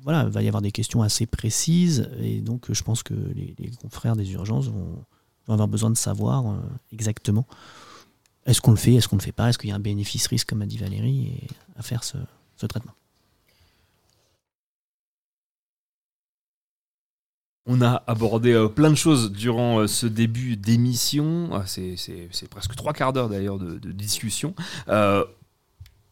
voilà, 0.04 0.24
il 0.24 0.30
va 0.32 0.44
y 0.44 0.48
avoir 0.48 0.62
des 0.62 0.72
questions 0.72 1.02
assez 1.04 1.28
précises, 1.28 2.10
et 2.20 2.42
donc 2.42 2.72
je 2.72 2.84
pense 2.84 3.04
que 3.04 3.14
les, 3.14 3.56
les 3.58 3.70
confrères 3.82 4.16
des 4.16 4.32
urgences 4.34 4.68
vont, 4.68 5.04
vont 5.48 5.54
avoir 5.54 5.68
besoin 5.68 5.90
de 5.90 5.98
savoir 5.98 6.48
euh, 6.48 6.58
exactement 6.92 7.46
est-ce 8.46 8.62
qu'on 8.62 8.72
le 8.72 8.78
fait, 8.78 8.96
est-ce 8.96 9.08
qu'on 9.08 9.18
ne 9.18 9.22
le 9.22 9.26
fait 9.26 9.32
pas, 9.32 9.50
est-ce 9.50 9.58
qu'il 9.58 9.70
y 9.70 9.74
a 9.74 9.76
un 9.76 9.80
bénéfice-risque, 9.80 10.50
comme 10.50 10.62
a 10.62 10.66
dit 10.66 10.78
Valérie, 10.78 11.48
à 11.78 11.84
faire 11.84 12.04
ce, 12.04 12.18
traitement? 12.68 12.94
On 17.68 17.82
a 17.82 18.04
abordé 18.08 18.54
euh, 18.54 18.68
plein 18.68 18.90
de 18.90 18.96
choses 18.96 19.32
durant 19.32 19.80
euh, 19.80 19.88
ce 19.88 20.08
début 20.08 20.58
d'émission. 20.58 21.50
Ah, 21.54 21.64
c'est, 21.68 21.96
presque 22.50 22.76
trois 22.76 22.94
quarts 22.94 23.14
d'heure 23.14 23.30
d'ailleurs 23.30 23.60
de, 23.60 23.92
discussion. 23.92 24.56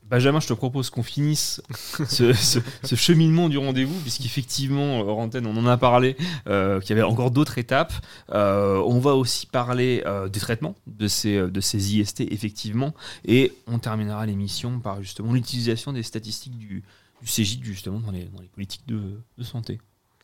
Benjamin, 0.10 0.40
je 0.40 0.48
te 0.48 0.54
propose 0.54 0.90
qu'on 0.90 1.04
finisse 1.04 1.62
ce, 2.08 2.34
ce- 2.34 2.60
ce 2.84 2.96
cheminement 2.96 3.48
du 3.50 3.58
rendez-vous, 3.58 3.98
puisqu'effectivement, 4.02 5.00
euh, 5.02 5.04
hors 5.04 5.20
antenne, 5.20 5.46
on 5.46 5.56
en 5.56 5.68
a 5.68 5.78
parlé, 5.78 6.18
euh, 6.48 6.80
qu'il 6.80 6.90
y 6.90 6.94
avait 6.94 7.04
encore 7.08 7.30
d'autres 7.32 7.58
étapes. 7.60 7.94
Euh, 8.32 8.82
on 8.86 9.00
va 9.00 9.14
aussi 9.16 9.46
parler 9.46 10.02
euh, 10.06 10.28
des 10.28 10.40
traitements 10.40 10.76
de 10.88 11.08
ces, 11.08 11.40
de 11.50 11.62
ces 11.62 11.96
IST, 11.96 12.22
effectivement, 12.22 12.94
et 13.26 13.54
on 13.68 13.78
terminera 13.80 14.26
l'émission 14.26 14.80
par 14.80 15.02
justement 15.04 15.32
l'utilisation 15.34 15.94
des 15.94 16.04
statistiques 16.04 16.58
du, 16.58 16.84
du 17.22 17.28
CGID, 17.28 17.64
justement, 17.64 18.00
dans 18.00 18.12
les, 18.12 18.26
dans 18.26 18.42
les 18.42 18.48
politiques 18.48 18.88
de, 18.88 19.00
de 19.38 19.44
santé. 19.44 19.80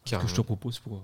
Ce 0.06 0.12
que 0.22 0.28
je 0.28 0.36
te 0.36 0.42
propose 0.42 0.80
pour, 0.80 0.98
euh, 0.98 1.00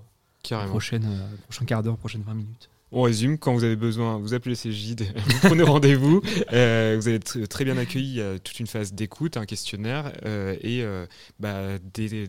prochain 1.46 1.66
quart 1.66 1.84
d'heure, 1.84 1.98
prochaine 1.98 2.24
20 2.26 2.34
minutes? 2.34 2.70
On 2.94 3.04
résume, 3.04 3.38
quand 3.38 3.54
vous 3.54 3.64
avez 3.64 3.78
besoin, 3.78 4.18
vous 4.18 4.34
appelez 4.34 4.56
ces 4.56 4.70
guides, 4.70 5.06
vous 5.28 5.40
prenez 5.48 5.64
rendez-vous, 5.64 6.22
euh, 6.52 6.98
vous 7.00 7.08
êtes 7.08 7.26
tr- 7.38 7.48
très 7.48 7.64
bien 7.64 7.78
accueilli, 7.78 8.08
il 8.10 8.16
y 8.16 8.22
a 8.22 8.38
toute 8.38 8.60
une 8.60 8.68
phase 8.68 8.92
d'écoute, 8.94 9.38
un 9.38 9.46
questionnaire 9.46 10.12
euh, 10.26 10.58
et 10.60 10.84
euh, 10.84 11.06
bah, 11.40 11.78
des, 11.94 12.28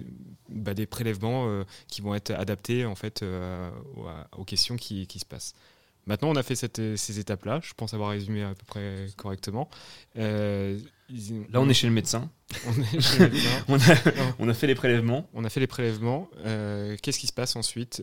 bah, 0.49 0.75
des 0.75 0.87
prélèvements 0.87 1.65
qui 1.89 2.01
vont 2.01 2.15
être 2.15 2.31
adaptés 2.31 2.85
en 2.87 2.95
fait 2.95 3.25
aux, 4.37 4.45
questions 4.45 4.77
qui, 4.77 5.07
qui 5.09 5.19
se 5.19 5.25
passent. 5.27 5.55
Maintenant, 6.07 6.31
on 6.31 6.37
a 6.37 6.43
fait 6.43 6.57
cette- 6.57 6.97
ces 6.97 7.19
étapes-là, 7.21 7.61
je 7.63 7.73
pense 7.77 7.95
avoir 7.95 8.11
résumé 8.11 8.43
à 8.43 8.55
peu 8.55 8.65
près 8.67 9.07
correctement. 9.17 9.69
Là, 10.15 11.61
on 11.61 11.69
est 11.69 11.75
chez 11.75 11.87
le 11.89 11.93
médecin. 11.93 12.31
On 12.67 12.81
est 12.97 13.01
chez 13.01 13.19
le 13.19 13.29
médecin. 13.31 13.49
on, 13.69 13.77
a, 13.77 14.35
on 14.39 14.49
a 14.49 14.55
fait 14.55 14.67
les 14.67 14.75
prélèvements. 14.75 15.29
On 15.35 15.45
a 15.45 15.49
fait 15.51 15.61
les 15.61 15.67
prélèvements. 15.67 16.29
Qu'est-ce 17.03 17.19
qui 17.19 17.27
se 17.27 17.33
passe 17.33 17.57
ensuite? 17.57 18.03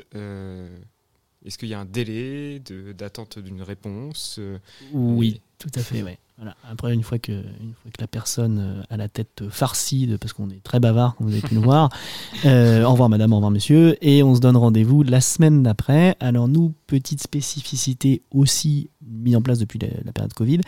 Est-ce 1.46 1.58
qu'il 1.58 1.70
y 1.70 1.74
a 1.74 1.80
un 1.80 1.86
délai 1.86 2.62
d'attente 2.98 3.40
d'une 3.40 3.62
réponse 3.62 4.38
Euh, 4.40 4.58
Oui, 4.94 5.42
tout 5.58 5.70
à 5.76 5.80
fait. 5.80 6.04
Ouais. 6.04 6.18
Voilà. 6.38 6.56
Après, 6.70 6.94
une 6.94 7.04
fois, 7.04 7.20
que, 7.20 7.32
une 7.32 7.74
fois 7.74 7.92
que 7.92 8.02
la 8.02 8.08
personne 8.08 8.60
euh, 8.60 8.84
a 8.90 8.98
la 8.98 9.10
tête 9.10 9.44
farcie, 9.50 10.08
de, 10.08 10.16
parce 10.16 10.32
qu'on 10.34 10.50
est 10.50 10.64
très 10.64 10.80
bavard, 10.80 11.16
comme 11.16 11.28
vous 11.28 11.34
avez 11.34 11.42
pu 11.42 11.56
le 11.56 11.62
voir, 11.62 11.90
euh, 12.46 12.84
au 12.84 12.92
revoir 12.92 13.10
madame, 13.10 13.34
au 13.34 13.38
revoir 13.38 13.52
monsieur, 13.52 13.98
et 14.06 14.24
on 14.24 14.36
se 14.36 14.40
donne 14.40 14.56
rendez-vous 14.56 15.04
la 15.04 15.22
semaine 15.22 15.64
d'après. 15.64 16.16
Alors 16.20 16.48
nous, 16.48 16.74
petite 16.88 17.22
spécificité 17.22 18.22
aussi 18.32 18.90
mise 19.06 19.36
en 19.36 19.42
place 19.42 19.60
depuis 19.60 19.80
la, 19.80 19.88
la 20.06 20.12
période 20.14 20.34
Covid, 20.34 20.62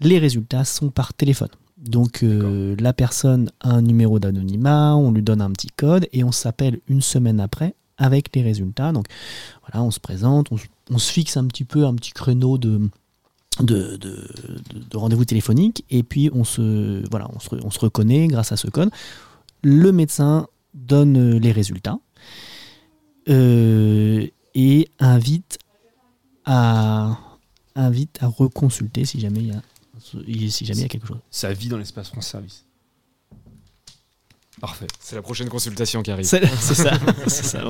les 0.00 0.18
résultats 0.18 0.64
sont 0.64 0.90
par 0.90 1.12
téléphone. 1.12 1.50
Donc 1.76 2.22
euh, 2.22 2.76
la 2.78 2.92
personne 2.92 3.50
a 3.60 3.70
un 3.70 3.82
numéro 3.82 4.18
d'anonymat, 4.18 4.96
on 4.96 5.12
lui 5.12 5.22
donne 5.22 5.42
un 5.42 5.50
petit 5.50 5.68
code 5.68 6.06
et 6.12 6.24
on 6.24 6.32
s'appelle 6.32 6.80
une 6.88 7.02
semaine 7.02 7.40
après 7.40 7.74
avec 7.98 8.34
les 8.34 8.42
résultats. 8.42 8.92
Donc 8.92 9.06
voilà, 9.62 9.84
on 9.84 9.90
se 9.90 10.00
présente, 10.00 10.48
on, 10.50 10.98
se- 10.98 11.10
fixe 11.12 11.36
un 11.36 11.46
petit 11.46 11.64
peu 11.64 11.86
un 11.86 11.94
petit 11.94 12.12
créneau 12.12 12.58
de, 12.58 12.80
de, 13.60 13.96
de- 13.96 13.98
de- 13.98 14.78
de 14.90 14.96
rendez-vous 14.96 15.24
téléphonique 15.24 15.84
et 15.90 16.02
puis 16.02 16.30
on 16.32 16.44
se, 16.44 17.08
voilà, 17.10 17.28
on 17.62 17.70
se 17.70 17.78
reconnaît 17.78 18.26
grâce 18.26 18.52
à 18.52 18.56
ce 18.56 18.68
code. 18.68 18.90
Le 19.62 19.92
médecin 19.92 20.46
donne 20.74 21.38
les 21.38 21.52
résultats 21.52 21.98
euh, 23.28 24.26
et 24.54 24.88
invite 24.98 25.58
à, 26.44 27.18
invite 27.74 28.22
à 28.22 28.26
reconsulter 28.26 29.04
si 29.04 29.20
jamais 29.20 29.40
il 29.40 29.46
y 29.48 29.52
a, 29.52 29.62
si 30.50 30.64
jamais 30.64 30.80
il 30.80 30.82
y 30.82 30.84
a 30.84 30.88
quelque 30.88 31.06
chose. 31.06 31.18
Ça 31.30 31.52
vit 31.52 31.68
dans 31.68 31.78
l'espace 31.78 32.08
France 32.08 32.26
Service. 32.26 32.63
Parfait. 34.66 34.86
C'est 35.00 35.16
la 35.16 35.22
prochaine 35.22 35.48
consultation 35.48 36.02
qui 36.02 36.10
arrive. 36.10 36.24
C'est 36.26 36.46
c'est 36.46 36.74
ça. 36.74 36.92
c'est 37.26 37.44
ça. 37.44 37.62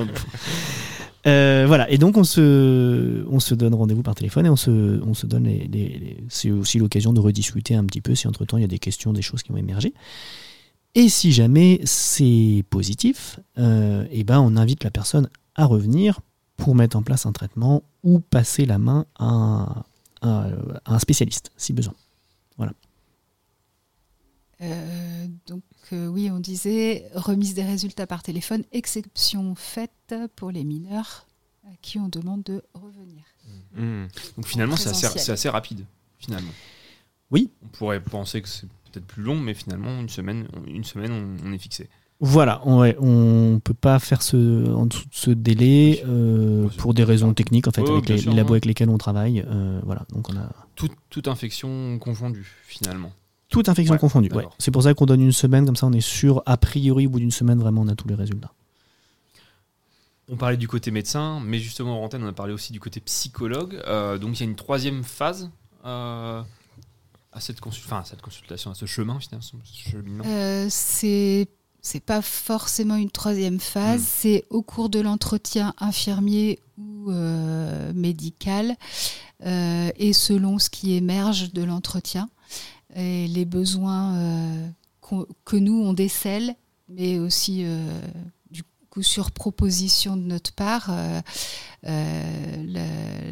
Euh, 1.27 1.63
voilà, 1.67 1.89
et 1.89 1.97
donc 1.97 2.17
on 2.17 2.23
se, 2.23 3.25
on 3.29 3.39
se 3.39 3.55
donne 3.55 3.73
rendez-vous 3.73 4.03
par 4.03 4.13
téléphone 4.15 4.45
et 4.45 4.49
on 4.49 4.55
se, 4.55 5.01
on 5.03 5.13
se 5.15 5.25
donne 5.25 5.45
les. 5.45 5.67
les- 5.67 5.99
les- 5.99 6.23
c'est 6.29 6.51
aussi 6.51 6.77
l'occasion 6.77 7.13
de 7.13 7.19
rediscuter 7.19 7.73
un 7.75 7.83
petit 7.83 7.99
peu 8.01 8.13
si 8.15 8.27
entre-temps 8.27 8.57
il 8.57 8.61
y 8.61 8.63
a 8.63 8.67
des 8.67 8.79
questions, 8.79 9.11
des 9.11 9.21
choses 9.23 9.41
qui 9.43 9.51
vont 9.51 9.57
émerger. 9.57 9.93
Et 10.93 11.09
si 11.09 11.31
jamais 11.33 11.81
c'est 11.83 12.63
positif, 12.69 13.39
euh, 13.57 14.05
eh 14.11 14.23
ben 14.23 14.39
on 14.39 14.55
invite 14.55 14.83
la 14.83 14.91
personne 14.91 15.29
à 15.55 15.65
revenir 15.65 16.19
pour 16.57 16.75
mettre 16.75 16.95
en 16.95 17.01
place 17.03 17.25
un 17.25 17.31
traitement 17.33 17.83
ou 18.03 18.19
passer 18.19 18.65
la 18.65 18.77
main 18.77 19.05
à 19.19 19.25
un, 19.25 19.63
à- 20.21 20.47
à 20.85 20.93
un 20.95 20.99
spécialiste 20.99 21.51
si 21.57 21.73
besoin. 21.73 21.93
Voilà. 22.57 22.71
Euh, 24.61 25.25
donc 25.47 25.61
euh, 25.93 26.07
oui, 26.07 26.29
on 26.31 26.39
disait 26.39 27.05
remise 27.13 27.53
des 27.53 27.63
résultats 27.63 28.07
par 28.07 28.23
téléphone, 28.23 28.63
exception 28.71 29.55
faite 29.55 30.15
pour 30.35 30.51
les 30.51 30.63
mineurs 30.63 31.25
à 31.65 31.71
qui 31.81 31.99
on 31.99 32.07
demande 32.07 32.43
de 32.43 32.63
revenir. 32.73 33.23
Hmm. 33.75 34.05
Donc 34.35 34.47
finalement, 34.47 34.75
c'est 34.75 34.89
assez, 34.89 35.01
présentiel. 35.01 35.23
c'est 35.23 35.31
assez 35.31 35.49
rapide, 35.49 35.85
finalement. 36.19 36.51
Oui. 37.31 37.49
On 37.63 37.67
pourrait 37.67 37.99
penser 37.99 38.41
que 38.41 38.47
c'est 38.47 38.67
peut-être 38.91 39.05
plus 39.05 39.23
long, 39.23 39.39
mais 39.39 39.53
finalement, 39.53 39.99
une 39.99 40.09
semaine, 40.09 40.47
une 40.67 40.83
semaine 40.83 41.11
on, 41.11 41.47
on 41.47 41.53
est 41.53 41.57
fixé. 41.57 41.89
Voilà, 42.21 42.65
ouais, 42.65 42.95
on 42.99 43.59
peut 43.61 43.73
pas 43.73 43.99
faire 43.99 44.21
ce, 44.21 44.71
en 44.71 44.85
dessous 44.85 45.03
de 45.05 45.13
ce 45.13 45.31
délai 45.31 46.01
euh, 46.07 46.69
pour 46.77 46.93
des 46.93 47.03
raisons 47.03 47.33
techniques 47.33 47.67
en 47.67 47.71
fait 47.71 47.81
avec 47.81 48.07
les, 48.07 48.19
sûr, 48.19 48.31
les 48.31 48.37
labos 48.37 48.51
ouais. 48.51 48.53
avec 48.53 48.65
lesquels 48.65 48.89
on 48.89 48.97
travaille. 48.97 49.43
euh, 49.45 49.81
voilà, 49.83 50.05
donc 50.13 50.29
on 50.29 50.37
a 50.37 50.49
Toute, 50.75 50.93
toute 51.09 51.27
infection 51.27 51.99
confondue, 51.99 52.49
finalement. 52.65 53.11
Toute 53.49 53.69
infection 53.69 53.93
Ouais, 53.93 53.99
confondue. 53.99 54.31
ouais. 54.33 54.45
C'est 54.57 54.71
pour 54.71 54.83
ça 54.83 54.93
qu'on 54.93 55.05
donne 55.05 55.21
une 55.21 55.31
semaine, 55.31 55.65
comme 55.65 55.75
ça 55.75 55.85
on 55.87 55.93
est 55.93 56.01
sûr, 56.01 56.41
a 56.45 56.57
priori 56.57 57.07
au 57.07 57.09
bout 57.11 57.19
d'une 57.19 57.31
semaine 57.31 57.59
vraiment 57.59 57.81
on 57.81 57.87
a 57.87 57.95
tous 57.95 58.07
les 58.07 58.15
résultats. 58.15 58.51
On 60.29 60.35
parlait 60.37 60.57
du 60.57 60.67
côté 60.67 60.89
médecin, 60.89 61.39
mais 61.45 61.59
justement, 61.59 62.01
en 62.01 62.05
antenne, 62.05 62.23
on 62.23 62.27
a 62.27 62.33
parlé 62.33 62.51
aussi 62.51 62.73
du 62.73 62.79
côté 62.79 62.99
psychologue. 62.99 63.79
Euh, 63.85 64.17
donc, 64.17 64.39
il 64.39 64.43
y 64.43 64.43
a 64.47 64.49
une 64.49 64.55
troisième 64.55 65.03
phase 65.03 65.51
euh, 65.85 66.41
à, 67.31 67.39
cette 67.39 67.59
consul- 67.61 67.83
enfin, 67.85 67.99
à 67.99 68.05
cette 68.05 68.23
consultation, 68.23 68.71
à 68.71 68.73
ce 68.73 68.87
chemin, 68.87 69.19
finalement. 69.19 69.45
ce 69.63 69.89
cheminement. 69.91 70.23
Euh, 70.25 70.65
c'est 70.69 71.47
c'est 71.81 71.99
pas 72.03 72.23
forcément 72.23 72.95
une 72.95 73.11
troisième 73.11 73.59
phase, 73.59 74.01
Hmm. 74.01 74.05
c'est 74.07 74.45
au 74.49 74.63
cours 74.63 74.89
de 74.89 74.99
l'entretien 74.99 75.75
infirmier 75.77 76.57
ou 76.79 77.11
euh, 77.11 77.93
médical 77.93 78.75
euh, 79.45 79.91
et 79.95 80.11
selon 80.13 80.57
ce 80.57 80.71
qui 80.71 80.95
émerge 80.95 81.53
de 81.53 81.63
l'entretien 81.63 82.27
et 82.93 83.27
les 83.27 83.45
besoins 83.45 84.15
euh, 84.15 84.67
que 85.43 85.55
nous 85.55 85.81
on 85.81 85.93
décèle, 85.93 86.55
mais 86.89 87.19
aussi 87.19 87.63
euh, 87.63 88.01
du 88.51 88.63
coup 88.89 89.03
sur 89.03 89.31
proposition 89.31 90.17
de 90.17 90.23
notre 90.23 90.53
part, 90.53 90.89
euh, 90.89 91.21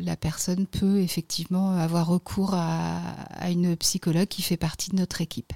la, 0.01 0.15
personne 0.15 0.67
peut 0.67 1.01
effectivement 1.01 1.73
avoir 1.73 2.07
recours 2.07 2.53
à, 2.53 2.99
à 3.29 3.49
une 3.49 3.75
psychologue 3.75 4.27
qui 4.27 4.41
fait 4.41 4.57
partie 4.57 4.91
de 4.91 4.95
notre 4.95 5.21
équipe 5.21 5.51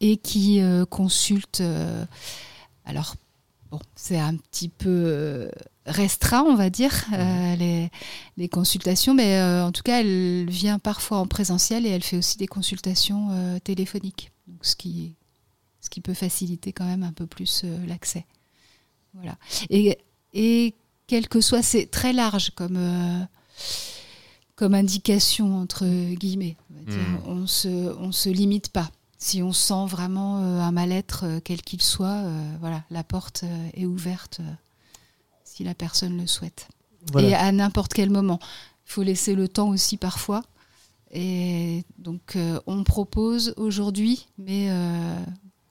et 0.00 0.16
qui 0.16 0.60
consulte, 0.90 1.62
alors 2.84 3.14
bon, 3.70 3.78
c'est 3.94 4.18
un 4.18 4.36
petit 4.36 4.68
peu 4.68 4.88
euh, 4.88 5.50
restreint, 5.86 6.42
on 6.42 6.54
va 6.54 6.70
dire, 6.70 6.92
euh, 7.12 7.56
les, 7.56 7.90
les 8.36 8.48
consultations, 8.48 9.14
mais 9.14 9.38
euh, 9.38 9.64
en 9.64 9.72
tout 9.72 9.82
cas, 9.82 10.00
elle 10.00 10.48
vient 10.48 10.78
parfois 10.78 11.18
en 11.18 11.26
présentiel 11.26 11.86
et 11.86 11.90
elle 11.90 12.02
fait 12.02 12.16
aussi 12.16 12.38
des 12.38 12.46
consultations 12.46 13.28
euh, 13.30 13.58
téléphoniques, 13.58 14.32
donc 14.46 14.64
ce, 14.64 14.76
qui, 14.76 15.14
ce 15.80 15.90
qui 15.90 16.00
peut 16.00 16.14
faciliter 16.14 16.72
quand 16.72 16.86
même 16.86 17.02
un 17.02 17.12
peu 17.12 17.26
plus 17.26 17.64
l'accès. 17.86 18.24
Voilà. 19.14 19.36
Et, 19.70 19.98
et 20.34 20.74
quel 21.06 21.28
que 21.28 21.40
soit, 21.40 21.62
c'est 21.62 21.86
très 21.86 22.12
large 22.12 22.50
comme, 22.54 23.26
comme 24.56 24.74
indication, 24.74 25.56
entre 25.56 25.86
guillemets. 26.14 26.56
On 27.26 27.46
se, 27.46 27.68
on 27.68 28.12
se 28.12 28.28
limite 28.28 28.68
pas. 28.68 28.90
Si 29.18 29.42
on 29.42 29.52
sent 29.52 29.86
vraiment 29.86 30.42
euh, 30.42 30.60
un 30.60 30.72
mal-être, 30.72 31.24
euh, 31.24 31.40
quel 31.42 31.62
qu'il 31.62 31.82
soit, 31.82 32.22
euh, 32.24 32.56
voilà, 32.60 32.84
la 32.90 33.02
porte 33.02 33.44
euh, 33.44 33.68
est 33.74 33.86
ouverte 33.86 34.40
euh, 34.40 34.52
si 35.44 35.64
la 35.64 35.74
personne 35.74 36.18
le 36.18 36.26
souhaite. 36.26 36.68
Voilà. 37.12 37.28
Et 37.28 37.34
à 37.34 37.50
n'importe 37.52 37.94
quel 37.94 38.10
moment. 38.10 38.38
Il 38.86 38.92
faut 38.92 39.02
laisser 39.02 39.34
le 39.34 39.48
temps 39.48 39.68
aussi 39.68 39.96
parfois. 39.96 40.42
Et 41.10 41.84
donc, 41.98 42.36
euh, 42.36 42.60
on 42.66 42.84
propose 42.84 43.54
aujourd'hui, 43.56 44.26
mais 44.38 44.68
euh, 44.70 45.18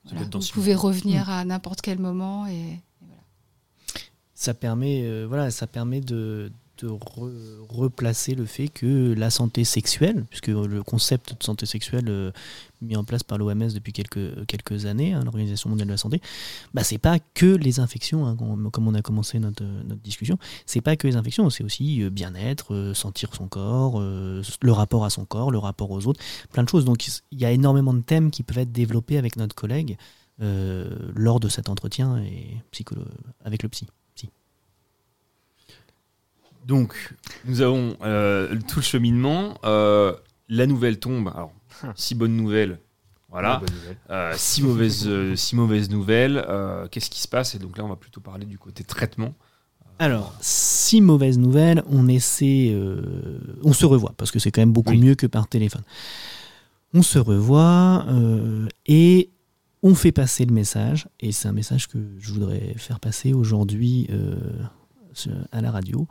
voilà, 0.05 0.25
vous 0.31 0.47
pouvez 0.53 0.75
revenir 0.75 1.29
à 1.29 1.45
n'importe 1.45 1.81
quel 1.81 1.99
moment. 1.99 2.47
Et, 2.47 2.79
ça 4.33 4.53
permet, 4.53 5.01
euh, 5.03 5.25
voilà, 5.27 5.49
ça 5.51 5.65
permet 5.65 6.01
de, 6.01 6.51
de 6.51 6.51
re- 6.83 7.31
replacer 7.69 8.35
le 8.35 8.45
fait 8.45 8.67
que 8.67 9.13
la 9.13 9.29
santé 9.29 9.63
sexuelle, 9.63 10.25
puisque 10.29 10.47
le 10.47 10.83
concept 10.83 11.37
de 11.39 11.43
santé 11.43 11.65
sexuelle 11.65 12.05
euh, 12.09 12.31
mis 12.81 12.95
en 12.95 13.03
place 13.03 13.23
par 13.23 13.37
l'OMS 13.37 13.71
depuis 13.73 13.93
quelques, 13.93 14.45
quelques 14.45 14.85
années, 14.85 15.13
hein, 15.13 15.21
l'Organisation 15.23 15.69
mondiale 15.69 15.87
de 15.87 15.93
la 15.93 15.97
santé, 15.97 16.21
bah, 16.73 16.83
c'est 16.83 16.97
pas 16.97 17.19
que 17.33 17.45
les 17.45 17.79
infections, 17.79 18.25
hein, 18.25 18.35
comme 18.35 18.87
on 18.87 18.93
a 18.93 19.01
commencé 19.01 19.39
notre, 19.39 19.63
notre 19.63 20.01
discussion, 20.01 20.37
c'est 20.65 20.81
pas 20.81 20.95
que 20.95 21.07
les 21.07 21.15
infections, 21.15 21.49
c'est 21.49 21.63
aussi 21.63 22.03
euh, 22.03 22.09
bien-être, 22.09 22.73
euh, 22.73 22.93
sentir 22.93 23.33
son 23.35 23.47
corps, 23.47 23.99
le 23.99 24.71
rapport 24.71 25.05
à 25.05 25.09
son 25.09 25.25
corps, 25.25 25.51
le 25.51 25.57
rapport 25.57 25.91
aux 25.91 26.07
autres, 26.07 26.21
plein 26.51 26.63
de 26.63 26.69
choses. 26.69 26.85
Donc 26.85 27.07
il 27.07 27.39
y 27.39 27.45
a 27.45 27.51
énormément 27.51 27.93
de 27.93 28.01
thèmes 28.01 28.31
qui 28.31 28.43
peuvent 28.43 28.59
être 28.59 28.71
développés 28.71 29.17
avec 29.17 29.35
notre 29.35 29.55
collègue 29.55 29.97
lors 30.39 31.39
de 31.39 31.47
cet 31.47 31.69
entretien 31.69 32.17
et 32.17 32.57
avec 33.43 33.63
le 33.63 33.69
psy. 33.69 33.87
Donc, 36.65 37.13
nous 37.45 37.61
avons 37.61 37.95
euh, 38.03 38.55
tout 38.67 38.79
le 38.79 38.83
cheminement. 38.83 39.57
euh, 39.63 40.13
la 40.49 40.65
nouvelle 40.67 40.99
tombe. 40.99 41.29
Alors, 41.35 41.53
si 41.95 42.15
bonne 42.15 42.35
nouvelle. 42.35 42.79
Voilà. 43.29 43.59
Ouais, 43.59 43.65
bonne 43.67 43.75
nouvelle. 43.75 43.97
Euh, 44.09 44.33
si 44.35 44.63
mauvaise, 44.63 45.09
si 45.35 45.55
mauvaise 45.55 45.89
nouvelle. 45.89 46.45
Qu'est-ce 46.91 47.09
qui 47.09 47.21
se 47.21 47.27
passe? 47.27 47.55
Et 47.55 47.59
donc 47.59 47.77
là, 47.77 47.85
on 47.85 47.89
va 47.89 47.95
plutôt 47.95 48.21
parler 48.21 48.45
du 48.45 48.57
côté 48.57 48.83
traitement. 48.83 49.33
Alors, 49.99 50.33
si 50.41 50.99
mauvaise 51.01 51.37
nouvelle, 51.37 51.83
on 51.89 52.07
essaie, 52.07 52.75
on 53.63 53.71
se 53.73 53.85
revoit 53.85 54.13
parce 54.17 54.31
que 54.31 54.39
c'est 54.39 54.51
quand 54.51 54.61
même 54.61 54.73
beaucoup 54.73 54.91
Oui. 54.91 54.99
mieux 54.99 55.15
que 55.15 55.27
par 55.27 55.47
téléphone. 55.47 55.83
On 56.93 57.01
se 57.01 57.19
revoit 57.19 58.05
et 58.85 59.29
on 59.83 59.93
fait 59.95 60.11
passer 60.11 60.45
le 60.45 60.53
message 60.53 61.07
et 61.19 61.31
c'est 61.31 61.47
un 61.47 61.51
message 61.53 61.87
que 61.87 61.97
je 62.19 62.31
voudrais 62.33 62.73
faire 62.77 62.99
passer 62.99 63.33
aujourd'hui 63.33 64.07
euh, 64.11 64.35
à 65.51 65.61
la 65.61 65.71
radio. 65.71 66.07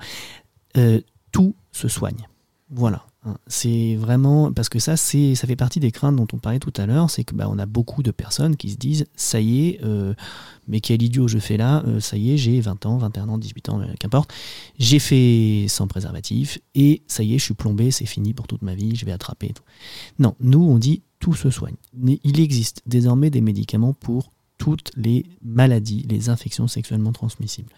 Euh, 0.77 1.01
tout 1.33 1.55
se 1.72 1.89
soigne. 1.89 2.27
Voilà. 2.70 3.05
hein. 3.25 3.37
C'est 3.47 3.95
vraiment 3.97 4.53
parce 4.53 4.68
que 4.68 4.79
ça, 4.79 4.97
c'est 4.97 5.35
ça 5.35 5.47
fait 5.47 5.57
partie 5.57 5.81
des 5.81 5.91
craintes 5.91 6.16
dont 6.16 6.27
on 6.33 6.39
parlait 6.39 6.59
tout 6.59 6.72
à 6.77 6.87
l'heure, 6.87 7.11
c'est 7.11 7.25
que 7.25 7.35
bah, 7.35 7.47
on 7.51 7.59
a 7.59 7.66
beaucoup 7.66 8.03
de 8.03 8.11
personnes 8.11 8.57
qui 8.57 8.70
se 8.70 8.77
disent 8.77 9.07
ça 9.14 9.41
y 9.41 9.68
est, 9.68 9.81
euh, 9.85 10.14
mais 10.66 10.81
quel 10.81 11.03
idiot 11.03 11.29
je 11.29 11.39
fais 11.39 11.57
là, 11.57 11.83
euh, 11.87 12.01
ça 12.01 12.16
y 12.16 12.33
est, 12.33 12.37
j'ai 12.37 12.61
20 12.61 12.87
ans, 12.87 12.97
21 12.99 13.29
ans, 13.29 13.39
18 13.39 13.68
ans, 13.68 13.81
qu'importe, 14.01 14.33
j'ai 14.79 14.99
fait 14.99 15.66
sans 15.68 15.87
préservatif 15.87 16.59
et 16.75 17.03
ça 17.07 17.22
y 17.22 17.35
est, 17.35 17.39
je 17.39 17.45
suis 17.45 17.55
plombé, 17.55 17.91
c'est 17.91 18.07
fini 18.07 18.35
pour 18.35 18.47
toute 18.47 18.62
ma 18.62 18.75
vie, 18.75 18.97
je 18.97 19.05
vais 19.05 19.12
attraper. 19.12 19.49
tout. 19.49 19.62
Non, 20.18 20.35
nous 20.41 20.62
on 20.62 20.79
dit 20.79 21.03
tout 21.20 21.35
se 21.35 21.51
soigne. 21.51 21.77
Il 22.25 22.41
existe 22.41 22.83
désormais 22.87 23.31
des 23.31 23.41
médicaments 23.41 23.95
pour 23.95 24.33
toutes 24.59 24.91
les 24.97 25.27
maladies, 25.43 26.07
les 26.09 26.29
infections 26.29 26.68
sexuellement 26.68 27.12
transmissibles. 27.12 27.72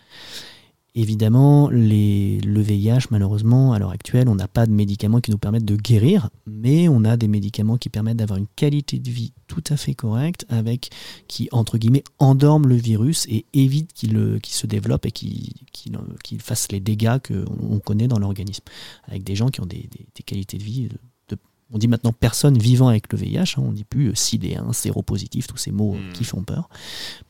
Évidemment, 0.99 1.69
les, 1.69 2.41
le 2.41 2.61
VIH, 2.63 3.09
malheureusement, 3.11 3.75
à 3.75 3.79
l'heure 3.79 3.91
actuelle, 3.91 4.31
on 4.31 4.35
n'a 4.35 4.49
pas 4.49 4.65
de 4.65 4.73
médicaments 4.73 5.21
qui 5.21 5.31
nous 5.31 5.37
permettent 5.37 5.67
de 5.67 5.77
guérir, 5.77 6.31
mais 6.47 6.89
on 6.89 7.05
a 7.05 7.19
des 7.19 7.29
médicaments 7.29 7.77
qui 7.77 7.91
permettent 7.91 8.17
d'avoir 8.17 8.39
une 8.39 8.47
qualité 8.57 8.99
de 8.99 9.11
vie 9.11 9.35
tout 9.47 9.63
à 9.69 9.77
fait 9.77 9.95
correcte, 9.95 10.47
avec 10.49 10.89
qui, 11.29 11.51
entre 11.53 11.77
guillemets, 11.77 12.03
endorment 12.19 12.67
le 12.67 12.77
virus 12.77 13.27
et 13.29 13.45
évitent 13.53 13.93
qu'il 13.93 14.41
se 14.47 14.67
développe 14.67 15.05
et 15.05 15.11
qu'il 15.11 16.41
fasse 16.41 16.73
les 16.73 16.81
dégâts 16.81 17.19
qu'on 17.23 17.45
on 17.61 17.79
connaît 17.79 18.09
dans 18.09 18.19
l'organisme. 18.19 18.65
Avec 19.07 19.23
des 19.23 19.37
gens 19.37 19.49
qui 19.49 19.61
ont 19.61 19.67
des, 19.67 19.89
des- 19.91 20.07
des 20.15 20.23
qualités 20.25 20.57
de 20.57 20.63
vie. 20.65 20.89
de- 21.29 21.37
on 21.73 21.79
dit 21.79 21.89
maintenant 21.89 22.13
personne 22.13 22.57
vivant 22.57 22.89
avec 22.89 23.13
le 23.13 23.19
VIH, 23.19 23.57
hein, 23.59 23.63
on 23.67 23.73
dit 23.73 23.85
plus 23.85 24.09
euh, 24.11 24.15
sidéen, 24.15 24.73
séropositif, 24.73 25.47
tous 25.47 25.57
ces 25.59 25.73
mots 25.73 25.97
euh, 25.97 26.11
Mm. 26.11 26.13
qui 26.15 26.25
font 26.25 26.43
peur, 26.43 26.69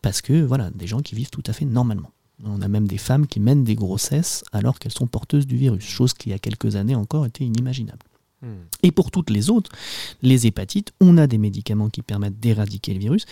parce 0.03 0.21
que 0.21 0.41
voilà, 0.45 0.71
des 0.71 0.87
gens 0.87 1.01
qui 1.01 1.15
vivent 1.17 1.31
tout 1.31 1.43
à 1.47 1.53
fait 1.53 1.65
normalement. 1.65 2.11
On 2.45 2.61
a 2.61 2.69
même 2.69 2.87
des 2.87 2.99
femmes 2.99 3.27
qui 3.27 3.41
mènent 3.41 3.65
des 3.65 3.75
grossesses 3.75 4.45
alors 4.53 4.79
qu'elles 4.79 4.93
sont 4.93 5.07
porteuses 5.07 5.47
du 5.47 5.57
virus, 5.57 5.85
chose 5.85 6.13
qui 6.13 6.29
il 6.29 6.33
y 6.33 6.35
a 6.35 6.39
quelques 6.39 6.77
années 6.77 6.95
encore 6.95 7.25
était 7.25 7.45
inimaginable. 7.45 8.05
Hmm. 8.43 8.67
Et 8.83 8.93
pour 8.93 9.11
toutes 9.11 9.31
les 9.31 9.49
autres, 9.49 9.71
les 10.23 10.47
hépatites, 10.47 10.93
on 11.01 11.17
a 11.17 11.27
des 11.27 11.39
médicaments 11.39 11.89
qui 11.89 12.03
permettent 12.03 12.39
d'éradiquer 12.39 12.93
le 12.93 13.01
virus. 13.01 13.25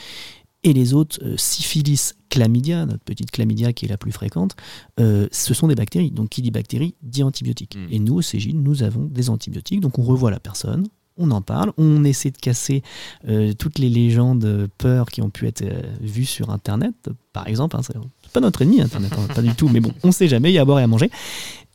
Et 0.62 0.72
les 0.72 0.94
autres, 0.94 1.18
euh, 1.22 1.36
syphilis, 1.36 2.14
chlamydia, 2.30 2.86
notre 2.86 3.04
petite 3.04 3.30
chlamydia 3.30 3.74
qui 3.74 3.84
est 3.84 3.88
la 3.88 3.98
plus 3.98 4.12
fréquente, 4.12 4.56
euh, 4.98 5.28
ce 5.30 5.52
sont 5.52 5.68
des 5.68 5.74
bactéries. 5.74 6.10
Donc 6.10 6.30
qui 6.30 6.40
dit 6.40 6.50
bactéries 6.50 6.94
dit 7.02 7.22
antibiotiques. 7.22 7.76
Mm. 7.76 7.86
Et 7.90 7.98
nous, 7.98 8.14
au 8.14 8.22
Cégide, 8.22 8.56
nous 8.56 8.82
avons 8.82 9.04
des 9.04 9.28
antibiotiques. 9.28 9.80
Donc 9.80 9.98
on 9.98 10.02
revoit 10.02 10.30
la 10.30 10.40
personne, 10.40 10.86
on 11.16 11.30
en 11.30 11.42
parle, 11.42 11.72
on 11.78 12.02
essaie 12.04 12.30
de 12.30 12.36
casser 12.38 12.82
euh, 13.28 13.52
toutes 13.52 13.78
les 13.78 13.88
légendes 13.88 14.44
euh, 14.44 14.66
peurs 14.78 15.06
qui 15.10 15.22
ont 15.22 15.30
pu 15.30 15.46
être 15.46 15.62
euh, 15.62 15.80
vues 16.00 16.24
sur 16.24 16.50
Internet, 16.50 16.94
par 17.32 17.46
exemple. 17.46 17.76
hein, 17.76 17.80
c'est 17.82 18.32
pas 18.32 18.40
notre 18.40 18.62
ennemi, 18.62 18.80
Internet, 18.80 19.12
hein, 19.16 19.26
pas 19.34 19.42
du 19.42 19.54
tout, 19.54 19.68
mais 19.68 19.80
bon, 19.80 19.92
on 20.02 20.10
sait 20.12 20.26
jamais, 20.28 20.50
il 20.50 20.54
y 20.54 20.58
a 20.58 20.62
à 20.62 20.64
boire 20.64 20.80
et 20.80 20.82
à 20.82 20.86
manger. 20.88 21.10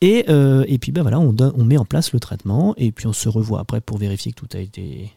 Et, 0.02 0.26
euh, 0.28 0.64
et 0.68 0.78
puis 0.78 0.92
ben 0.92 1.02
voilà, 1.02 1.18
on, 1.20 1.32
donne- 1.32 1.52
on 1.56 1.64
met 1.64 1.76
en 1.78 1.84
place 1.86 2.12
le 2.12 2.20
traitement 2.20 2.74
et 2.76 2.92
puis 2.92 3.06
on 3.06 3.12
se 3.12 3.28
revoit 3.28 3.60
après 3.60 3.80
pour 3.80 3.96
vérifier 3.98 4.32
que 4.32 4.36
tout 4.40 4.48
a 4.54 4.58
été, 4.60 5.10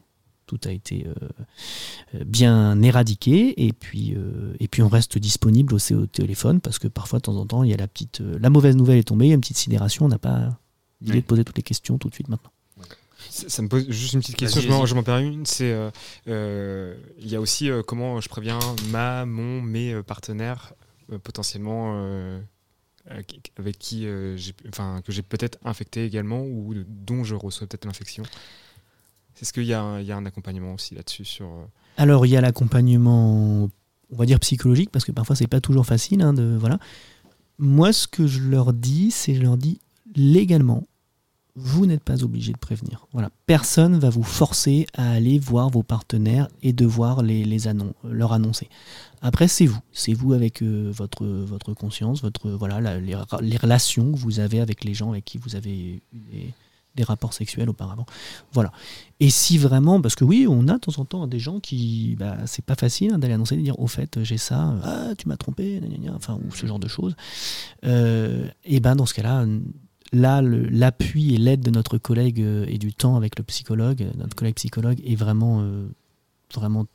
tout 0.45 0.59
a 0.65 0.71
été 0.71 1.05
bien 2.25 2.81
éradiqué 2.81 3.65
et 3.65 3.73
puis, 3.73 4.15
et 4.59 4.67
puis 4.67 4.81
on 4.83 4.89
reste 4.89 5.17
disponible 5.17 5.73
aussi 5.73 5.93
au 5.95 6.05
téléphone 6.05 6.59
parce 6.61 6.79
que 6.79 6.87
parfois 6.87 7.19
de 7.19 7.23
temps 7.23 7.35
en 7.37 7.45
temps 7.45 7.63
il 7.63 7.71
y 7.71 7.73
a 7.73 7.77
la 7.77 7.87
petite, 7.87 8.21
la 8.39 8.49
mauvaise 8.49 8.75
nouvelle 8.75 8.97
est 8.99 9.03
tombée, 9.03 9.25
il 9.25 9.29
y 9.29 9.31
a 9.31 9.35
une 9.35 9.41
petite 9.41 9.57
sidération, 9.57 10.05
on 10.05 10.09
n'a 10.09 10.17
pas 10.19 10.57
l'idée 11.01 11.15
Oui. 11.15 11.21
de 11.21 11.25
poser 11.25 11.43
toutes 11.43 11.57
les 11.57 11.63
questions 11.63 11.97
tout 11.97 12.09
de 12.09 12.13
suite 12.13 12.27
maintenant. 12.29 12.51
Ça, 13.33 13.49
ça 13.49 13.61
me 13.63 13.67
pose 13.67 13.89
juste 13.89 14.13
une 14.13 14.19
petite 14.19 14.35
question, 14.35 14.59
Vas-y, 14.61 14.67
je 14.67 14.71
m'en- 14.71 14.79
vas-y. 14.81 14.87
je 14.89 14.95
m'en 14.95 15.03
perds 15.03 15.17
une. 15.19 15.45
C'est, 15.47 15.71
euh, 15.71 15.89
euh, 16.27 16.95
il 17.19 17.27
y 17.29 17.35
a 17.35 17.41
aussi 17.41 17.69
euh, 17.69 17.81
comment 17.81 18.21
je 18.21 18.29
préviens 18.29 18.59
ma, 18.91 19.25
mon, 19.25 19.59
mes 19.61 20.03
partenaires 20.03 20.73
euh, 21.11 21.17
potentiellement 21.17 21.95
avec 23.09 23.77
qui 23.79 24.05
euh, 24.07 24.37
j'ai, 24.37 24.53
enfin 24.69 25.01
que 25.05 25.11
j'ai 25.11 25.21
peut-être 25.23 25.57
infecté 25.65 26.05
également 26.05 26.41
ou 26.43 26.73
dont 26.87 27.23
je 27.23 27.35
reçois 27.35 27.67
peut-être 27.67 27.85
l'infection. 27.85 28.23
Est-ce 29.41 29.51
qu'il 29.51 29.63
y, 29.65 29.73
a 29.73 29.81
un- 29.81 29.99
il 29.99 30.05
y 30.05 30.11
a 30.11 30.15
un 30.17 30.25
accompagnement 30.25 30.73
aussi 30.73 30.95
là-dessus 30.95 31.25
sur 31.25 31.49
Alors 31.97 32.25
il 32.25 32.29
y 32.29 32.37
a 32.37 32.41
l'accompagnement, 32.41 33.63
on 34.09 34.15
va 34.15 34.25
dire 34.25 34.39
psychologique, 34.39 34.89
parce 34.91 35.03
que 35.05 35.11
parfois 35.11 35.35
c'est 35.35 35.47
pas 35.47 35.59
toujours 35.59 35.85
facile. 35.85 36.21
hein, 36.21 36.33
de, 36.33 36.55
voilà. 36.59 36.77
Moi, 37.59 37.91
ce 37.93 38.07
que 38.07 38.25
je 38.27 38.41
leur 38.41 38.73
dis, 38.73 39.11
c'est 39.11 39.35
je 39.35 39.41
leur 39.41 39.57
dis 39.57 39.79
légalement, 40.15 40.83
vous 41.55 41.85
n'êtes 41.85 42.03
pas 42.03 42.23
obligé 42.23 42.51
de 42.51 42.57
prévenir. 42.57 43.05
Voilà. 43.13 43.29
Personne 43.45 43.99
va 43.99 44.09
vous 44.09 44.23
forcer 44.23 44.87
à 44.95 45.11
aller 45.11 45.37
voir 45.37 45.69
vos 45.69 45.83
partenaires 45.83 46.47
et 46.63 46.73
devoir 46.73 47.21
les, 47.21 47.43
les 47.43 47.67
annon- 47.67 47.93
leur 48.03 48.33
annoncer. 48.33 48.69
Après, 49.21 49.47
c'est 49.47 49.67
vous. 49.67 49.79
C'est 49.91 50.13
vous 50.13 50.33
avec 50.33 50.63
euh, 50.63 50.91
votre, 50.93 51.25
votre 51.25 51.73
conscience, 51.73 52.21
votre, 52.21 52.49
voilà, 52.49 52.99
les, 52.99 53.15
relations 53.57 54.11
que 54.11 54.17
vous 54.17 54.39
avez 54.39 54.59
avec 54.59 54.83
les 54.83 54.93
gens 54.93 55.11
avec 55.11 55.25
qui 55.25 55.37
vous 55.37 55.55
avez 55.55 56.01
eu 56.11 56.53
des, 56.95 57.03
rapports 57.03 57.33
sexuels 57.33 57.69
auparavant. 57.69 58.05
Voilà. 58.51 58.71
Et 59.19 59.29
si 59.29 59.57
vraiment, 59.57 60.01
parce 60.01 60.15
que 60.15 60.23
oui, 60.23 60.45
on 60.49 60.67
a 60.67 60.73
de 60.73 60.79
temps 60.79 60.99
en 60.99 61.05
temps 61.05 61.27
des 61.27 61.39
gens 61.39 61.59
qui, 61.59 62.15
bah, 62.17 62.37
c'est 62.45 62.65
pas 62.65 62.75
facile 62.75 63.13
hein, 63.13 63.19
d'aller 63.19 63.33
annoncer, 63.33 63.55
de 63.55 63.61
dire 63.61 63.79
au 63.79 63.87
fait, 63.87 64.23
j'ai 64.23 64.37
ça, 64.37 64.75
ah, 64.83 65.15
tu 65.17 65.27
m'as 65.27 65.37
trompé, 65.37 65.81
enfin, 66.15 66.39
ou 66.45 66.53
ce 66.53 66.65
genre 66.65 66.79
de 66.79 66.87
choses. 66.87 67.15
Euh, 67.85 68.47
et 68.63 68.79
ben 68.79 68.95
dans 68.95 69.05
ce 69.05 69.13
cas-là, 69.13 69.45
là, 70.13 70.41
l'appui 70.41 71.33
et 71.33 71.37
l'aide 71.37 71.61
de 71.61 71.71
notre 71.71 71.97
collègue 71.97 72.39
euh, 72.41 72.65
et 72.69 72.77
du 72.77 72.93
temps 72.93 73.15
avec 73.17 73.37
le 73.37 73.43
psychologue, 73.43 74.01
euh, 74.03 74.11
notre 74.17 74.35
collègue 74.35 74.55
psychologue, 74.55 75.01
est 75.05 75.15
vraiment, 75.15 75.61
euh, 75.61 75.85
vraiment 76.53 76.85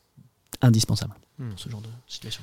indispensable 0.63 1.15
Hmm. 1.39 1.51
dans 1.51 1.57
ce 1.57 1.69
genre 1.69 1.81
de 1.81 1.89
situation. 2.09 2.43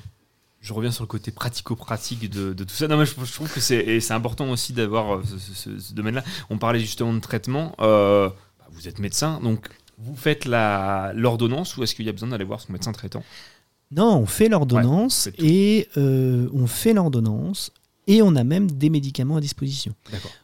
Je 0.62 0.72
reviens 0.72 0.90
sur 0.90 1.04
le 1.04 1.08
côté 1.08 1.30
pratico-pratique 1.30 2.30
de, 2.30 2.54
de 2.54 2.64
tout 2.64 2.74
ça. 2.74 2.88
Non, 2.88 2.96
mais 2.96 3.04
je, 3.04 3.12
je 3.22 3.32
trouve 3.32 3.52
que 3.52 3.60
c'est 3.60 4.10
important 4.12 4.48
aussi 4.50 4.72
d'avoir 4.72 5.20
ce, 5.26 5.36
ce- 5.38 5.78
ce 5.78 5.92
domaine-là. 5.94 6.24
On 6.48 6.56
parlait 6.58 6.80
justement 6.80 7.12
de 7.12 7.18
traitement. 7.20 7.74
Euh, 7.80 8.28
bah, 8.58 8.66
vous 8.72 8.88
êtes 8.88 8.98
médecin, 8.98 9.38
donc 9.42 9.68
vous 9.98 10.16
faites 10.16 10.44
la- 10.46 11.12
l'ordonnance 11.14 11.76
ou 11.76 11.82
est-ce 11.82 11.94
qu'il 11.94 12.06
y 12.06 12.08
a 12.08 12.12
besoin 12.12 12.30
d'aller 12.30 12.44
voir 12.44 12.60
son 12.62 12.72
médecin 12.72 12.92
traitant? 12.92 13.22
Non, 13.92 14.16
on 14.16 14.26
fait 14.26 14.48
l'ordonnance 14.48 15.26
Ouais, 15.38 15.46
et 15.46 15.88
euh, 15.98 16.48
on 16.54 16.66
fait 16.66 16.94
l'ordonnance 16.94 17.70
et 18.06 18.22
on 18.22 18.34
a 18.36 18.44
même 18.44 18.70
des 18.70 18.90
médicaments 18.90 19.36
à 19.36 19.40
disposition. 19.40 19.94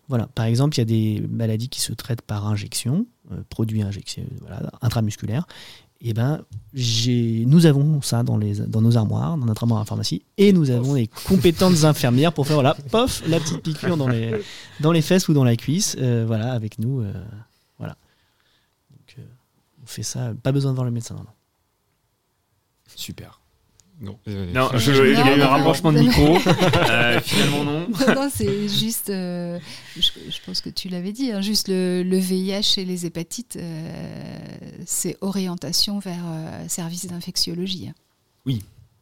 Voilà, 0.08 0.26
par 0.26 0.46
exemple, 0.46 0.76
il 0.76 0.80
y 0.80 0.82
a 0.82 0.84
des 0.84 1.26
maladies 1.28 1.68
qui 1.68 1.80
se 1.80 1.92
traitent 1.92 2.22
par 2.22 2.46
injection, 2.46 3.06
euh, 3.30 3.42
produits 3.48 3.82
injection, 3.82 4.24
voilà, 4.40 4.70
intramusculaires. 4.80 5.46
Et 6.04 6.14
ben, 6.14 6.44
j'ai, 6.74 7.44
nous 7.46 7.64
avons 7.66 8.02
ça 8.02 8.24
dans, 8.24 8.36
les, 8.36 8.56
dans 8.56 8.80
nos 8.80 8.96
armoires, 8.96 9.38
dans 9.38 9.46
notre 9.46 9.62
armoire 9.62 9.80
à 9.80 9.84
pharmacie, 9.84 10.24
et 10.36 10.52
nous 10.52 10.70
avons 10.70 10.94
des 10.94 11.06
compétentes 11.06 11.84
infirmières 11.84 12.32
pour 12.32 12.44
faire 12.44 12.56
voilà, 12.56 12.76
pof, 12.90 13.22
la 13.28 13.38
petite 13.38 13.62
piqûre 13.62 13.96
dans 13.96 14.08
les, 14.08 14.34
dans 14.80 14.90
les 14.90 15.00
fesses 15.00 15.28
ou 15.28 15.32
dans 15.32 15.44
la 15.44 15.54
cuisse, 15.54 15.96
euh, 16.00 16.24
voilà, 16.26 16.52
avec 16.54 16.80
nous, 16.80 17.02
euh, 17.02 17.12
voilà. 17.78 17.96
Donc, 18.90 19.14
euh, 19.20 19.22
on 19.80 19.86
fait 19.86 20.02
ça, 20.02 20.32
pas 20.42 20.50
besoin 20.50 20.72
de 20.72 20.74
voir 20.74 20.86
le 20.86 20.90
médecin. 20.90 21.14
non. 21.14 21.24
Super. 22.96 23.41
Non, 24.03 24.18
euh, 24.28 24.53
Non, 24.53 24.68
je- 24.74 24.78
je- 24.78 24.92
je- 24.92 25.03
il 25.05 25.12
y 25.12 25.16
a 25.16 25.36
eu 25.36 25.40
un 25.42 25.46
rapprochement 25.46 25.92
de 25.92 26.00
micro. 26.00 26.36
Euh, 26.36 27.20
finalement, 27.20 27.64
non. 27.64 27.86
Non, 28.09 28.14
non, 28.16 28.28
c'est 28.34 28.68
juste, 28.68 29.11
euh, 29.11 29.59
je, 29.96 30.00
je 30.03 30.38
pense 30.44 30.61
que 30.61 30.70
tu 30.70 30.88
l'avais 30.88 31.12
dit, 31.12 31.30
hein, 31.30 31.40
juste 31.40 31.68
le, 31.68 32.03
le 32.03 32.18
VIH 32.18 32.78
et 32.78 32.84
les 32.84 33.07
hépatites, 33.07 33.57
euh, 33.57 33.90
c'est 34.86 35.16
orientation 35.20 36.00
vers 36.00 36.24
euh, 36.26 36.64
service 36.68 37.07
d'infectiologie. 37.07 37.88
hein. 37.88 38.53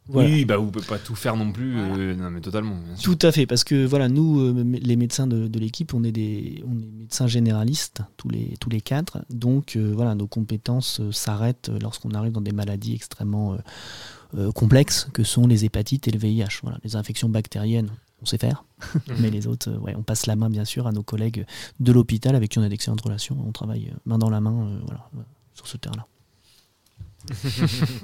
Voilà. 0.07 0.29
Oui, 0.29 0.45
bah, 0.45 0.57
vous 0.57 0.69
pouvez 0.71 0.85
pas 0.85 0.97
tout 0.97 1.15
faire 1.15 1.37
non 1.37 1.51
plus. 1.51 1.77
euh, 1.77 2.15
non, 2.15 2.31
mais 2.31 2.41
totalement. 2.41 2.75
bien 2.85 2.95
sûr. 2.97 3.15
Tout 3.15 3.25
à 3.25 3.31
fait, 3.31 3.45
parce 3.45 3.63
que 3.63 3.85
voilà, 3.85 4.09
nous, 4.09 4.39
euh, 4.41 4.63
les 4.81 4.95
médecins 4.97 5.25
de, 5.27 5.47
de 5.47 5.59
l'équipe, 5.59 5.93
on 5.93 6.03
est 6.03 6.11
des, 6.11 6.63
on 6.67 6.71
est 6.81 6.91
médecins 6.99 7.27
généralistes, 7.27 8.01
tous 8.17 8.27
les, 8.27 8.55
tous 8.59 8.69
les 8.69 8.81
quatre. 8.81 9.19
Donc 9.29 9.75
euh, 9.77 9.93
voilà, 9.95 10.13
nos 10.15 10.27
compétences 10.27 10.99
euh, 10.99 11.11
s'arrêtent 11.11 11.71
lorsqu'on 11.81 12.11
arrive 12.11 12.33
dans 12.33 12.41
des 12.41 12.51
maladies 12.51 12.93
extrêmement 12.95 13.55
euh, 14.37 14.51
complexes 14.51 15.07
que 15.13 15.23
sont 15.23 15.47
les 15.47 15.65
hépatites 15.65 16.07
et 16.07 16.11
le 16.11 16.19
VIH. 16.19 16.59
Voilà, 16.63 16.77
les 16.83 16.95
infections 16.95 17.29
bactériennes, 17.29 17.89
on 18.21 18.25
sait 18.25 18.37
faire, 18.37 18.63
mais 19.19 19.29
les 19.29 19.47
autres, 19.47 19.69
euh, 19.71 19.77
ouais, 19.77 19.95
on 19.95 20.03
passe 20.03 20.25
la 20.27 20.35
main 20.35 20.49
bien 20.49 20.65
sûr 20.65 20.87
à 20.87 20.91
nos 20.91 21.03
collègues 21.03 21.45
de 21.79 21.91
l'hôpital 21.91 22.35
avec 22.35 22.51
qui 22.51 22.59
on 22.59 22.63
a 22.63 22.69
d'excellentes 22.69 23.01
relations. 23.01 23.37
On 23.45 23.51
travaille 23.51 23.89
euh, 23.91 23.97
main 24.05 24.17
dans 24.17 24.29
la 24.29 24.41
main, 24.41 24.67
euh, 24.67 24.79
voilà, 24.85 25.09
sur 25.53 25.67
ce 25.67 25.77
terrain-là. 25.77 26.05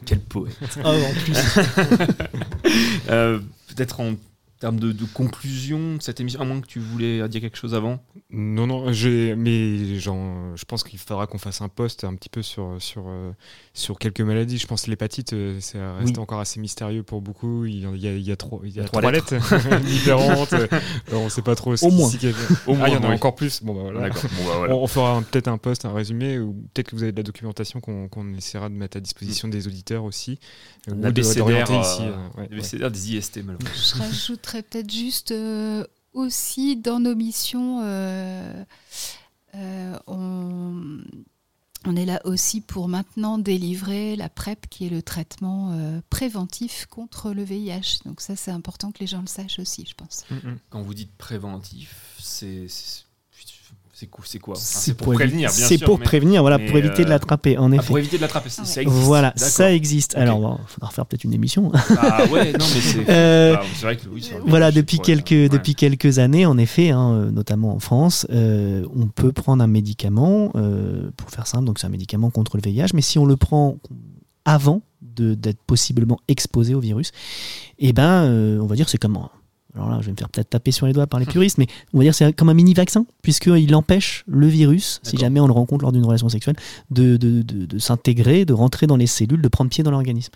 Quel 0.05 0.19
poète. 0.21 0.55
En 0.83 0.95
plus. 1.23 1.37
Euh, 3.09 3.39
Peut-être 3.67 4.01
en 4.01 4.15
termes 4.59 4.79
de, 4.79 4.91
de 4.91 5.05
conclusion 5.05 5.95
de 5.97 6.01
cette 6.01 6.19
émission, 6.19 6.39
à 6.41 6.45
moins 6.45 6.59
que 6.61 6.67
tu 6.67 6.79
voulais 6.79 7.27
dire 7.29 7.41
quelque 7.41 7.57
chose 7.57 7.75
avant. 7.75 7.99
Non, 8.31 8.67
non, 8.67 8.91
j'ai, 8.91 9.35
mais 9.35 9.99
genre, 9.99 10.55
je 10.55 10.65
pense 10.65 10.83
qu'il 10.83 10.99
faudra 10.99 11.27
qu'on 11.27 11.37
fasse 11.37 11.61
un 11.61 11.69
post 11.69 12.03
un 12.03 12.15
petit 12.15 12.29
peu 12.29 12.41
sur, 12.41 12.75
sur, 12.79 13.05
euh, 13.07 13.31
sur 13.73 13.97
quelques 13.99 14.21
maladies. 14.21 14.57
Je 14.57 14.67
pense 14.67 14.83
que 14.83 14.89
l'hépatite, 14.89 15.33
euh, 15.33 15.59
ça 15.59 15.95
reste 15.97 16.15
Oui. 16.17 16.21
encore 16.21 16.39
assez 16.39 16.59
mystérieux 16.59 17.03
pour 17.03 17.21
beaucoup. 17.21 17.65
Il 17.65 17.79
y 17.81 17.85
a, 17.85 17.89
il 17.91 18.01
y 18.01 18.07
a, 18.07 18.13
il 18.13 18.21
y 18.27 18.31
a 18.31 18.35
trois, 18.35 18.59
il 18.63 18.75
y 18.75 18.79
a 18.79 18.83
trois 18.85 19.01
trois 19.01 19.11
lettres, 19.11 19.35
différentes. 19.85 20.53
Euh, 21.13 21.15
on 21.15 21.25
ne 21.25 21.29
sait 21.29 21.41
pas 21.41 21.55
trop. 21.55 21.75
ce 21.75 21.85
Au 21.85 21.91
moins. 21.91 22.09
Ah, 22.11 22.87
il 22.87 22.93
y 22.93 22.97
en 22.97 23.03
a 23.03 23.07
oui. 23.09 23.13
encore 23.15 23.35
plus. 23.35 23.61
Bon, 23.63 23.73
bah, 23.73 23.81
voilà. 23.83 24.01
D'accord. 24.01 24.23
Bon, 24.37 24.45
bah, 24.45 24.53
voilà. 24.57 24.75
On, 24.75 24.83
on 24.83 24.87
fera 24.87 25.21
peut-être 25.21 25.47
un 25.47 25.57
post, 25.57 25.85
un 25.85 25.93
résumé, 25.93 26.39
ou 26.39 26.53
peut-être 26.73 26.89
que 26.89 26.95
vous 26.95 27.03
avez 27.03 27.11
de 27.11 27.17
la 27.17 27.23
documentation 27.23 27.79
qu'on 27.79 28.33
essaiera 28.37 28.69
de 28.69 28.73
mettre 28.73 28.97
à 28.97 28.99
disposition 28.99 29.47
des 29.47 29.67
auditeurs 29.67 30.03
aussi. 30.03 30.39
euh, 30.89 30.93
On 30.93 31.03
ou 31.03 31.05
a 31.05 31.07
de- 31.09 31.11
des 31.11 31.23
CDR, 31.23 31.39
d'orienter 31.45 31.73
euh, 31.75 31.81
ici. 31.81 32.01
euh, 32.01 32.41
ouais, 32.41 32.47
des 32.49 32.55
ouais. 32.57 32.63
CDR, 32.63 32.91
des 32.91 33.13
IST, 33.15 33.37
malheureusement. 33.45 34.05
Je 34.11 34.33
rajouterais 34.47 34.63
peut-être 34.63 34.91
juste 34.91 35.31
euh, 35.31 35.85
aussi 36.13 36.77
dans 36.77 36.99
nos 36.99 37.15
missions, 37.15 37.81
euh, 37.83 38.63
euh, 39.55 39.99
on, 40.07 41.01
on 41.85 41.95
est 41.95 42.05
là 42.05 42.21
aussi 42.25 42.61
pour 42.61 42.87
maintenant 42.87 43.37
délivrer 43.37 44.15
la 44.15 44.29
PrEP 44.29 44.67
qui 44.69 44.85
est 44.87 44.89
le 44.89 45.01
traitement 45.01 46.01
préventif 46.09 46.85
contre 46.87 47.31
le 47.31 47.43
VIH. 47.43 47.99
Donc 48.05 48.21
ça 48.21 48.35
c'est 48.35 48.51
important 48.51 48.91
que 48.91 48.99
les 48.99 49.07
gens 49.07 49.21
le 49.21 49.27
sachent 49.27 49.59
aussi, 49.59 49.85
je 49.87 49.95
pense. 49.95 50.25
Quand 50.69 50.81
vous 50.81 50.93
dites 50.93 51.15
préventif, 51.17 52.15
c'est. 52.19 52.67
C'est- 53.99 54.05
quoi, 54.07 54.23
c'est 54.27 54.39
quoi 54.39 54.53
Enfin, 54.55 54.63
C'est 54.63 54.93
pour, 54.95 55.13
prévenir, 55.13 55.49
bien 55.49 55.67
C'est 55.67 55.77
pour 55.83 55.97
mais- 55.97 56.05
prévenir, 56.05 56.41
voilà, 56.41 56.59
pour 56.59 56.77
éviter 56.77 57.03
de 57.03 57.07
euh, 57.07 57.11
l'attraper, 57.11 57.57
en 57.57 57.71
Ah, 57.71 57.75
effet. 57.75 57.87
pour 57.87 57.97
éviter 57.97 58.17
de 58.17 58.21
l'attraper, 58.21 58.49
ça, 58.49 58.61
existe. 58.61 58.87
Voilà, 58.87 59.33
ça 59.35 59.73
existe. 59.73 60.15
Alors, 60.15 60.39
bon, 60.39 60.57
faudra 60.67 60.89
refaire 60.89 61.05
peut-être 61.05 61.23
une 61.23 61.33
émission. 61.33 61.71
Ah 61.73 62.25
ouais, 62.31 62.51
non, 62.53 62.65
mais 62.73 62.81
c'est. 62.81 63.05
Euh, 63.09 63.55
vrai 63.81 63.95
que 63.97 64.07
oui, 64.09 64.29
Voilà, 64.45 64.71
depuis 64.71 64.99
quelques, 64.99 65.31
ouais. 65.31 65.49
depuis 65.49 65.73
quelques 65.75 66.19
années, 66.19 66.45
en 66.45 66.57
effet, 66.57 66.91
hein, 66.91 67.11
euh, 67.13 67.31
notamment 67.31 67.73
en 67.73 67.79
France, 67.79 68.27
euh, 68.29 68.85
on 68.95 69.07
peut 69.07 69.31
prendre 69.31 69.63
un 69.63 69.67
médicament, 69.67 70.51
pour 71.17 71.29
faire 71.31 71.47
simple, 71.47 71.65
donc 71.65 71.79
c'est 71.79 71.87
un 71.87 71.89
médicament 71.91 72.29
contre 72.29 72.57
le 72.57 72.61
VIH, 72.63 72.87
mais 72.93 73.01
si 73.01 73.17
on 73.19 73.25
le 73.25 73.37
prend 73.37 73.77
avant 74.45 74.81
d'être 75.01 75.59
possiblement 75.65 76.19
exposé 76.27 76.75
au 76.75 76.79
virus, 76.79 77.11
eh 77.79 77.91
ben, 77.93 78.59
on 78.61 78.65
va 78.67 78.75
dire 78.75 78.87
c'est 78.89 78.97
comme 78.99 79.17
un- 79.17 79.29
alors 79.75 79.89
là, 79.89 79.97
je 80.01 80.05
vais 80.07 80.11
me 80.13 80.17
faire 80.17 80.29
peut-être 80.29 80.49
taper 80.49 80.71
sur 80.71 80.87
les 80.87 80.93
doigts 80.93 81.05
par 81.07 81.19
les 81.19 81.25
puristes, 81.27 81.57
mais 81.59 81.67
on 81.93 81.99
va 81.99 82.03
dire 82.03 82.15
c'est 82.15 82.33
comme 82.33 82.49
un 82.49 82.53
mini 82.53 82.73
vaccin, 82.73 83.05
puisqu'il 83.21 83.75
empêche 83.75 84.23
le 84.27 84.47
virus, 84.47 84.99
si 85.03 85.17
jamais 85.17 85.39
on 85.39 85.45
le 85.47 85.53
rencontre 85.53 85.83
lors 85.83 85.91
d'une 85.91 86.05
relation 86.05 86.29
sexuelle, 86.29 86.55
de, 86.89 87.17
de- 87.17 87.41
de- 87.43 87.65
de 87.65 87.77
s'intégrer, 87.79 88.45
de 88.45 88.53
rentrer 88.53 88.87
dans 88.87 88.95
les 88.97 89.05
cellules, 89.07 89.41
de 89.41 89.47
prendre 89.47 89.69
pied 89.69 89.83
dans 89.83 89.91
l'organisme. 89.91 90.31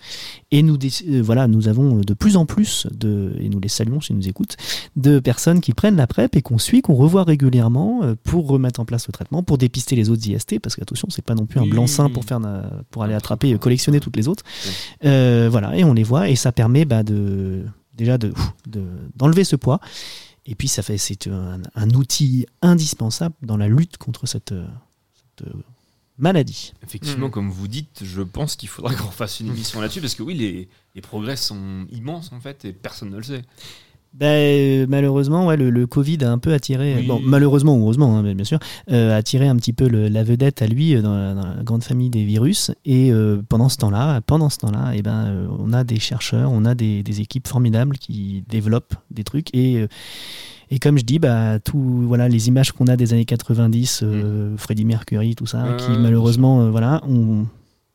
Et 0.52 0.62
nous, 0.62 0.78
euh, 0.78 1.22
voilà, 1.24 1.48
nous 1.48 1.68
avons 1.68 1.96
de 2.02 2.14
plus 2.14 2.38
en 2.38 2.46
plus, 2.46 2.88
de, 2.92 3.34
et 3.40 3.50
nous 3.50 3.60
les 3.60 3.70
saluons 3.70 4.02
s'ils 4.02 4.16
nous 4.16 4.28
écoutent, 4.28 4.58
de 4.96 5.20
personnes 5.20 5.62
qui 5.62 5.74
prennent 5.74 5.96
la 5.96 6.08
PrEP 6.08 6.36
et 6.36 6.42
qu'on 6.42 6.58
suit, 6.60 6.82
qu'on 6.82 6.94
revoit 6.96 7.24
régulièrement 7.24 8.02
euh, 8.04 8.16
pour 8.24 8.48
remettre 8.48 8.80
en 8.80 8.86
place 8.86 9.08
le 9.08 9.12
traitement, 9.14 9.42
pour 9.44 9.58
dépister 9.58 9.96
les 9.96 10.10
autres 10.10 10.28
IST, 10.28 10.60
parce 10.60 10.76
que 10.76 10.82
attention, 10.82 11.08
c'est 11.10 11.24
pas 11.26 11.36
non 11.36 11.46
plus 11.46 11.60
un 11.60 11.64
blanc-seing 11.72 12.10
pour, 12.14 12.26
faire, 12.26 12.40
pour 12.92 13.04
aller 13.04 13.14
attraper, 13.16 13.58
collectionner 13.58 14.00
toutes 14.00 14.18
les 14.18 14.28
autres. 14.28 14.44
Euh, 15.06 15.48
voilà, 15.50 15.76
et 15.78 15.84
on 15.84 15.94
les 15.94 16.04
voit, 16.04 16.30
et 16.30 16.36
ça 16.36 16.52
permet 16.52 16.86
bah, 16.86 17.04
de, 17.04 17.64
déjà 18.02 18.18
de, 18.18 18.34
de- 18.68 19.10
d'enlever 19.16 19.44
ce 19.44 19.56
poids. 19.56 19.80
Et 20.46 20.56
puis, 20.56 20.68
ça 20.68 20.82
fait, 20.82 20.98
c'est 20.98 21.28
un, 21.28 21.62
un 21.76 21.90
outil 21.92 22.46
indispensable 22.62 23.36
dans 23.44 23.58
la 23.58 23.68
lutte 23.68 23.98
contre 23.98 24.26
cette, 24.26 24.54
cette, 25.38 25.48
maladie. 26.18 26.74
Effectivement, 26.84 27.28
Mm. 27.28 27.32
comme 27.32 27.50
vous 27.52 27.68
dites, 27.68 28.02
je 28.04 28.22
pense 28.22 28.56
qu'il 28.56 28.70
faudra 28.70 28.94
qu'on 29.00 29.12
fasse 29.12 29.40
une 29.40 29.48
émission 29.50 29.82
là-dessus 29.82 30.02
parce 30.02 30.16
que 30.16 30.24
oui, 30.24 30.34
les, 30.36 30.68
les 30.96 31.02
progrès 31.02 31.36
sont 31.38 31.86
immenses 31.92 32.32
en 32.32 32.40
fait 32.40 32.66
et 32.66 32.74
personne 32.74 33.10
ne 33.12 33.18
le 33.18 33.24
sait. 33.24 33.44
Ben, 34.14 34.26
euh, 34.28 34.86
malheureusement, 34.90 35.48
ouais, 35.48 35.56
le, 35.56 35.70
le 35.70 35.88
Covid 35.88 36.18
a 36.24 36.32
un 36.32 36.38
peu 36.38 36.52
attiré, 36.54 36.96
Oui. 37.00 37.08
bon, 37.08 37.22
malheureusement 37.24 37.78
ou 37.78 37.84
heureusement, 37.84 38.18
hein, 38.18 38.34
bien 38.34 38.44
sûr, 38.44 38.60
euh, 38.92 39.18
attiré 39.18 39.48
un 39.48 39.56
petit 39.56 39.72
peu 39.72 39.88
le- 39.88 40.10
la 40.10 40.24
vedette 40.24 40.62
à 40.62 40.68
lui 40.68 40.96
euh, 40.96 41.02
dans 41.02 41.16
la, 41.16 41.34
dans 41.34 41.46
la 41.48 41.64
grande 41.64 41.84
famille 41.84 42.10
des 42.10 42.26
virus. 42.26 42.72
Et 42.84 43.12
euh, 43.14 43.42
pendant 43.48 43.70
ce 43.70 43.78
temps-là, 43.78 44.20
pendant 44.22 44.50
ce 44.50 44.58
temps-là, 44.60 44.92
eh 44.96 45.02
ben, 45.02 45.48
on 45.60 45.72
a 45.72 45.84
des 45.86 46.00
chercheurs, 46.00 46.52
on 46.52 46.66
a 46.66 46.76
des, 46.76 47.04
des 47.04 47.22
équipes 47.22 47.48
formidables 47.48 47.98
qui 47.98 48.44
développent 48.50 48.96
des 49.12 49.24
trucs. 49.24 49.48
Et, 49.56 49.86
et 50.70 50.80
comme 50.80 50.98
je 50.98 51.04
dis, 51.06 51.18
bah, 51.20 51.60
tout, 51.60 51.80
voilà, 52.06 52.28
les 52.28 52.50
images 52.50 52.74
qu'on 52.74 52.88
a 52.88 52.98
des 52.98 53.14
années 53.14 53.26
90, 53.26 54.02
euh, 54.04 54.56
Freddie 54.58 54.86
Mercury, 54.86 55.36
tout 55.36 55.46
ça, 55.46 55.66
Euh, 55.66 55.76
qui 55.78 55.92
malheureusement, 55.98 56.62
euh, 56.64 56.70
voilà, 56.70 57.02
ont 57.08 57.46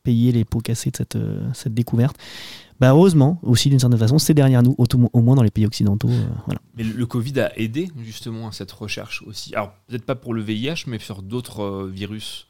payé 0.07 0.31
les 0.31 0.45
pots 0.45 0.61
cassés 0.61 0.89
de 0.89 0.95
cette, 0.95 1.17
euh, 1.17 1.41
cette 1.53 1.73
découverte. 1.73 2.15
Bah, 2.79 2.91
heureusement, 2.91 3.41
aussi 3.43 3.69
d'une 3.69 3.79
certaine 3.79 3.99
façon, 3.99 4.19
c'est 4.19 4.33
derrière 4.33 4.63
nous, 4.63 4.73
au, 4.77 4.85
au 5.11 5.21
moins 5.21 5.35
dans 5.35 5.43
les 5.43 5.51
pays 5.51 5.65
occidentaux. 5.65 6.07
euh, 6.09 6.25
voilà. 6.45 6.61
Mais 6.77 6.83
le 6.85 7.05
Covid 7.05 7.41
a 7.41 7.59
aidé 7.59 7.89
justement 8.05 8.47
à 8.47 8.53
cette 8.53 8.71
recherche 8.71 9.21
aussi. 9.27 9.53
Alors 9.53 9.73
peut-être 9.87 10.05
pas 10.05 10.15
pour 10.15 10.33
le 10.33 10.41
VIH, 10.41 10.85
mais 10.87 10.97
sur 10.99 11.21
d'autres 11.21 11.61
euh, 11.61 11.91
virus. 11.93 12.47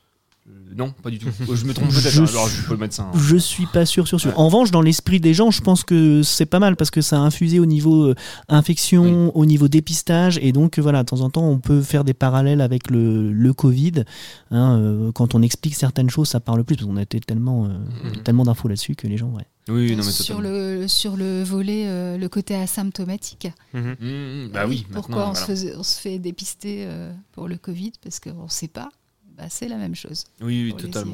Euh, 0.50 0.54
non, 0.76 0.92
pas 1.04 1.10
du 1.10 1.20
tout. 1.20 1.28
Je 1.56 1.66
me 1.66 1.74
trompe 1.74 1.90
peut-être. 1.90 2.10
Je 2.10 2.22
hein, 2.22 2.26
alors, 2.30 2.48
je 2.48 2.54
suis 2.56 2.64
pas 2.64 2.74
le 2.74 2.80
médecin. 2.80 3.10
hein. 3.14 3.18
Je 3.18 3.36
suis 3.38 3.66
pas 3.66 3.86
sûr, 3.86 4.08
sûr, 4.08 4.20
sûr. 4.20 4.30
Ouais. 4.32 4.38
En 4.38 4.46
revanche, 4.46 4.72
dans 4.72 4.82
l'esprit 4.82 5.20
des 5.20 5.34
gens, 5.34 5.52
je 5.52 5.62
pense 5.62 5.84
que 5.84 6.22
c'est 6.24 6.46
pas 6.46 6.60
mal 6.60 6.76
parce 6.76 6.90
que 6.92 7.02
ça 7.02 7.18
a 7.18 7.20
infusé 7.20 7.60
au 7.60 7.66
niveau 7.66 8.04
euh, 8.10 8.16
infection, 8.48 9.36
au 9.36 9.46
niveau 9.46 9.68
dépistage, 9.68 10.40
et 10.42 10.52
donc 10.52 10.78
euh, 10.80 10.82
voilà, 10.82 11.04
de 11.04 11.08
temps 11.10 11.22
en 11.22 11.30
temps, 11.30 11.44
on 11.48 11.60
peut 11.60 11.82
faire 11.82 12.04
des 12.04 12.14
parallèles 12.14 12.62
avec 12.62 12.90
le, 12.90 13.32
le 13.32 13.54
Covid. 13.54 14.04
hein, 14.52 14.80
euh, 14.80 15.12
quand 15.12 15.36
on 15.36 15.42
explique 15.42 15.76
certaines 15.76 16.10
choses, 16.10 16.30
ça 16.30 16.40
parle 16.40 16.64
plus 16.64 16.76
parce 16.76 16.88
qu'on 16.88 16.98
a 16.98 17.02
été 17.02 17.20
tellement, 17.20 17.66
euh, 17.66 17.70
Mhm. 18.04 18.24
tellement 18.24 18.44
d'infos 18.44 18.68
là-dessus 18.68 18.96
que 18.96 19.08
les 19.08 19.18
gens, 19.18 19.30
ouais. 19.32 19.46
Oui, 19.70 19.92
non, 19.98 20.04
mais 20.06 20.12
sur, 20.12 20.40
le, 20.40 20.88
sur 20.88 21.18
le 21.18 21.44
volet, 21.44 21.84
euh, 21.88 22.18
le 22.18 22.30
côté 22.30 22.56
asymptomatique. 22.56 23.50
Mhm. 23.74 23.96
Mmh, 24.00 24.06
mmh, 24.46 24.50
bah 24.54 24.66
oui, 24.68 24.86
Pourquoi 24.94 25.30
on, 25.32 25.34
se 25.36 25.52
voilà. 25.52 25.80
on 25.80 25.84
se 25.84 26.00
fait 26.00 26.20
dépister 26.20 26.84
euh, 26.86 27.12
pour 27.34 27.50
le 27.50 27.58
Covid? 27.58 27.92
Parce 28.02 28.20
qu'on 28.22 28.44
ne 28.46 28.50
sait 28.50 28.70
pas. 28.70 28.88
Bah, 29.38 29.46
c'est 29.50 29.68
la 29.68 29.78
même 29.78 29.96
chose. 29.96 30.26
Oui, 30.42 30.74
totalement. 30.78 31.14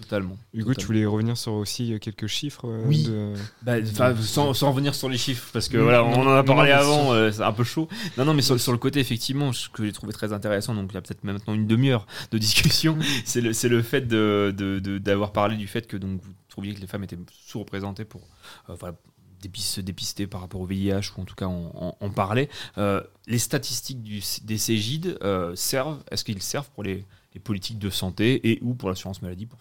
Totalement. 0.00 0.36
Hugo, 0.52 0.74
tu 0.74 0.86
voulais 0.86 1.04
revenir 1.06 1.36
sur 1.36 1.52
aussi 1.52 1.92
euh, 1.92 1.98
quelques 1.98 2.26
chiffres 2.26 2.66
euh, 2.66 2.82
Oui. 2.86 3.04
de- 3.04 3.34
Bah, 3.62 3.76
sans, 4.20 4.52
sans 4.52 4.70
revenir 4.72 4.94
sur 4.96 5.08
les 5.08 5.18
chiffres, 5.18 5.48
parce 5.52 5.68
que 5.68 5.76
voilà, 5.76 6.02
on 6.02 6.26
en 6.26 6.34
a 6.34 6.42
parlé 6.42 6.72
non, 6.72 6.76
avant, 6.78 7.12
euh, 7.12 7.30
c'est 7.30 7.42
un 7.42 7.52
peu 7.52 7.62
chaud. 7.62 7.88
Non, 8.16 8.24
non, 8.24 8.34
mais 8.34 8.42
sur, 8.42 8.58
sur 8.58 8.72
le 8.72 8.78
côté, 8.78 8.98
effectivement, 8.98 9.52
ce 9.52 9.68
que 9.68 9.84
j'ai 9.84 9.92
trouvé 9.92 10.12
très 10.12 10.32
intéressant, 10.32 10.74
donc 10.74 10.90
il 10.90 10.94
y 10.94 10.96
a 10.96 11.02
peut-être 11.02 11.22
maintenant 11.22 11.54
une 11.54 11.66
demi-heure 11.68 12.06
de 12.32 12.38
discussion, 12.38 12.98
c'est 13.24 13.40
le, 13.42 13.52
c'est 13.52 13.68
le 13.68 13.80
fait 13.82 14.00
de, 14.08 14.52
de- 14.56 14.80
de- 14.80 14.98
d'avoir 14.98 15.30
parlé 15.32 15.56
du 15.56 15.68
fait 15.68 15.86
que 15.86 15.96
donc, 15.96 16.20
vous 16.20 16.32
trouviez 16.48 16.74
que 16.74 16.80
les 16.80 16.86
femmes 16.88 17.04
étaient 17.04 17.18
sous-représentées 17.46 18.04
pour 18.06 18.22
euh, 18.70 18.74
voilà, 18.80 18.96
se 19.54 19.80
dépister 19.80 20.26
par 20.26 20.40
rapport 20.40 20.62
au 20.62 20.66
VIH, 20.66 21.12
ou 21.16 21.20
en 21.20 21.24
tout 21.24 21.34
cas 21.36 21.46
en, 21.46 21.70
en- 21.74 21.96
en 22.04 22.10
parler. 22.10 22.48
Euh, 22.78 23.02
les 23.28 23.38
statistiques 23.38 24.02
du, 24.02 24.20
des 24.42 24.58
Cégides 24.58 25.16
euh, 25.22 25.54
servent, 25.54 26.02
est-ce 26.10 26.24
qu'ils 26.24 26.42
servent 26.42 26.70
pour 26.74 26.82
les, 26.82 27.04
les 27.34 27.40
politiques 27.40 27.78
de 27.78 27.90
santé 27.90 28.40
et 28.50 28.58
ou 28.62 28.74
pour 28.74 28.88
l'assurance 28.88 29.22
maladie, 29.22 29.46
pour 29.46 29.60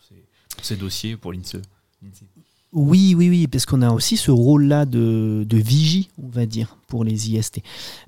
ces, 0.61 0.75
dossiers, 0.75 1.17
pour 1.17 1.33
l'INSEE 1.33 1.61
l'INSEE 2.01 2.25
Oui, 2.73 3.15
oui, 3.17 3.29
oui, 3.29 3.47
parce 3.47 3.65
qu'on 3.65 3.81
a 3.81 3.91
aussi 3.91 4.17
ce 4.17 4.31
rôle-là 4.31 4.85
de, 4.85 5.45
de 5.47 5.57
vigie, 5.57 6.09
on 6.21 6.27
va 6.27 6.45
dire, 6.45 6.77
pour 6.87 7.03
les 7.03 7.31
IST. 7.31 7.61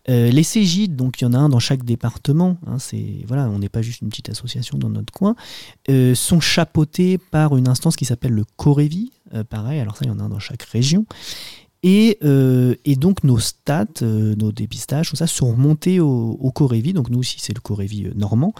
Euh, 0.09 0.29
les 0.29 0.43
CJ, 0.43 0.89
donc 0.89 1.21
il 1.21 1.25
y 1.25 1.27
en 1.27 1.33
a 1.33 1.37
un 1.37 1.49
dans 1.49 1.59
chaque 1.59 1.83
département, 1.83 2.57
hein, 2.67 2.79
c'est, 2.79 3.23
voilà, 3.27 3.49
on 3.49 3.59
n'est 3.59 3.69
pas 3.69 3.81
juste 3.81 4.01
une 4.01 4.09
petite 4.09 4.29
association 4.29 4.77
dans 4.77 4.89
notre 4.89 5.13
coin, 5.13 5.35
euh, 5.89 6.15
sont 6.15 6.39
chapeautés 6.39 7.17
par 7.17 7.55
une 7.55 7.67
instance 7.67 7.95
qui 7.95 8.05
s'appelle 8.05 8.33
le 8.33 8.43
Corévi, 8.57 9.11
euh, 9.33 9.43
pareil, 9.43 9.79
alors 9.79 9.95
ça 9.95 10.05
il 10.05 10.09
y 10.09 10.11
en 10.11 10.19
a 10.19 10.23
un 10.23 10.29
dans 10.29 10.39
chaque 10.39 10.63
région. 10.63 11.05
Et, 11.85 12.17
euh, 12.23 12.75
et 12.85 12.95
donc 12.95 13.25
nos 13.25 13.39
stats, 13.39 13.85
euh, 14.01 14.35
nos 14.35 14.53
dépistages, 14.53 15.09
tout 15.09 15.17
ça, 15.17 15.27
sont 15.27 15.51
remontés 15.51 15.99
au, 15.99 16.37
au 16.39 16.51
Corévi, 16.51 16.93
donc 16.93 17.09
nous 17.09 17.19
aussi 17.19 17.39
c'est 17.39 17.53
le 17.53 17.59
Corévi 17.59 18.05
euh, 18.05 18.13
normand, 18.15 18.53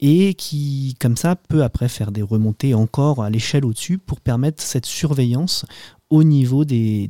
et 0.00 0.32
qui, 0.32 0.96
comme 0.98 1.16
ça, 1.18 1.36
peut 1.36 1.62
après 1.62 1.88
faire 1.90 2.12
des 2.12 2.22
remontées 2.22 2.72
encore 2.72 3.22
à 3.22 3.28
l'échelle 3.28 3.66
au-dessus 3.66 3.98
pour 3.98 4.20
permettre 4.20 4.62
cette 4.62 4.86
surveillance 4.86 5.66
au 6.08 6.24
niveau 6.24 6.64
de 6.64 7.08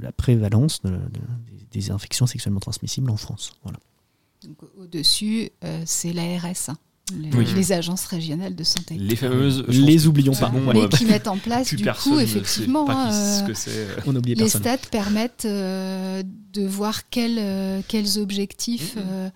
la 0.00 0.12
prévalence 0.12 0.82
de- 0.82 0.90
de- 0.90 0.98
des, 1.72 1.90
infections 1.90 2.26
sexuellement 2.26 2.60
transmissibles 2.60 3.10
en 3.10 3.16
France. 3.16 3.52
Voilà. 3.64 3.78
Au-dessus, 4.80 5.50
c'est 5.84 6.12
l'ARS, 6.12 6.70
les, 7.16 7.30
Oui. 7.36 7.46
les 7.54 7.72
agences 7.72 8.04
régionales 8.06 8.54
de 8.54 8.64
santé. 8.64 8.94
Les 8.96 9.16
fameuses. 9.16 9.64
je 9.68 9.80
Les 9.82 10.06
oublions 10.06 10.34
pas. 10.34 10.48
monde, 10.50 10.70
Mais 10.74 10.82
euh, 10.82 10.88
qui 10.88 11.04
mettent 11.06 11.28
en 11.28 11.38
place, 11.38 11.74
du 11.74 11.84
coup, 11.84 12.18
effectivement, 12.18 12.84
pas 12.84 13.08
hein, 13.08 13.12
ce 13.12 13.42
euh, 13.42 13.46
que 13.46 13.54
c'est. 13.54 13.86
On 14.06 14.12
n'oublie 14.12 14.34
les 14.34 14.42
personne. 14.44 14.60
stats 14.62 14.78
permettent 14.90 15.44
euh, 15.46 16.22
de 16.52 16.66
voir 16.66 17.08
quels, 17.08 17.38
euh, 17.38 17.80
quels 17.88 18.18
objectifs 18.18 18.94
euh, 18.96 19.30